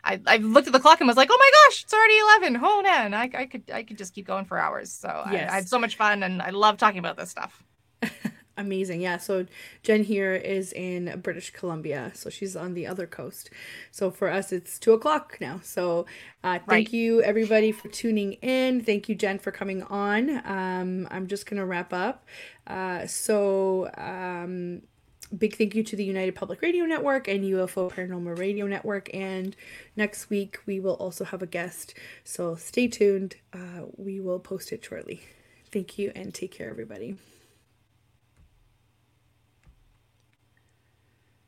I, 0.06 0.20
I 0.26 0.36
looked 0.36 0.68
at 0.68 0.72
the 0.72 0.80
clock 0.80 1.00
and 1.00 1.08
was 1.08 1.16
like, 1.16 1.28
oh 1.30 1.36
my 1.38 1.50
gosh, 1.64 1.82
it's 1.82 1.92
already 1.92 2.18
11. 2.18 2.54
Hold 2.54 2.86
on. 2.86 3.12
I, 3.12 3.30
I 3.34 3.46
could 3.46 3.70
I 3.72 3.82
could 3.82 3.98
just 3.98 4.14
keep 4.14 4.26
going 4.26 4.44
for 4.44 4.56
hours. 4.58 4.92
So 4.92 5.08
yes. 5.30 5.50
I, 5.50 5.52
I 5.52 5.56
had 5.56 5.68
so 5.68 5.78
much 5.78 5.96
fun 5.96 6.22
and 6.22 6.40
I 6.40 6.50
love 6.50 6.78
talking 6.78 7.00
about 7.00 7.16
this 7.16 7.30
stuff. 7.30 7.64
Amazing. 8.58 9.02
Yeah. 9.02 9.18
So 9.18 9.46
Jen 9.82 10.02
here 10.02 10.34
is 10.34 10.72
in 10.72 11.20
British 11.22 11.50
Columbia. 11.50 12.12
So 12.14 12.30
she's 12.30 12.56
on 12.56 12.72
the 12.72 12.86
other 12.86 13.06
coast. 13.06 13.50
So 13.90 14.10
for 14.10 14.30
us, 14.30 14.50
it's 14.50 14.78
two 14.78 14.92
o'clock 14.92 15.36
now. 15.40 15.60
So 15.62 16.06
uh, 16.42 16.60
thank 16.60 16.68
right. 16.68 16.92
you, 16.92 17.20
everybody, 17.22 17.70
for 17.70 17.88
tuning 17.88 18.34
in. 18.34 18.82
Thank 18.82 19.10
you, 19.10 19.14
Jen, 19.14 19.38
for 19.38 19.50
coming 19.50 19.82
on. 19.82 20.40
Um, 20.46 21.06
I'm 21.10 21.26
just 21.26 21.44
going 21.44 21.58
to 21.58 21.66
wrap 21.66 21.92
up. 21.92 22.24
Uh, 22.66 23.06
so, 23.06 23.90
um, 23.98 24.82
big 25.36 25.56
thank 25.56 25.74
you 25.74 25.82
to 25.82 25.96
the 25.96 26.04
United 26.04 26.34
Public 26.34 26.62
Radio 26.62 26.84
Network 26.84 27.28
and 27.28 27.44
UFO 27.44 27.90
Paranormal 27.90 28.38
Radio 28.38 28.66
Network. 28.66 29.12
And 29.14 29.56
next 29.96 30.30
week, 30.30 30.58
we 30.66 30.80
will 30.80 30.94
also 30.94 31.24
have 31.24 31.42
a 31.42 31.46
guest. 31.46 31.94
So 32.24 32.54
stay 32.56 32.88
tuned. 32.88 33.36
Uh, 33.52 33.86
we 33.96 34.20
will 34.20 34.38
post 34.38 34.72
it 34.72 34.84
shortly. 34.84 35.22
Thank 35.72 35.98
you 35.98 36.12
and 36.14 36.32
take 36.32 36.52
care, 36.52 36.70
everybody. 36.70 37.16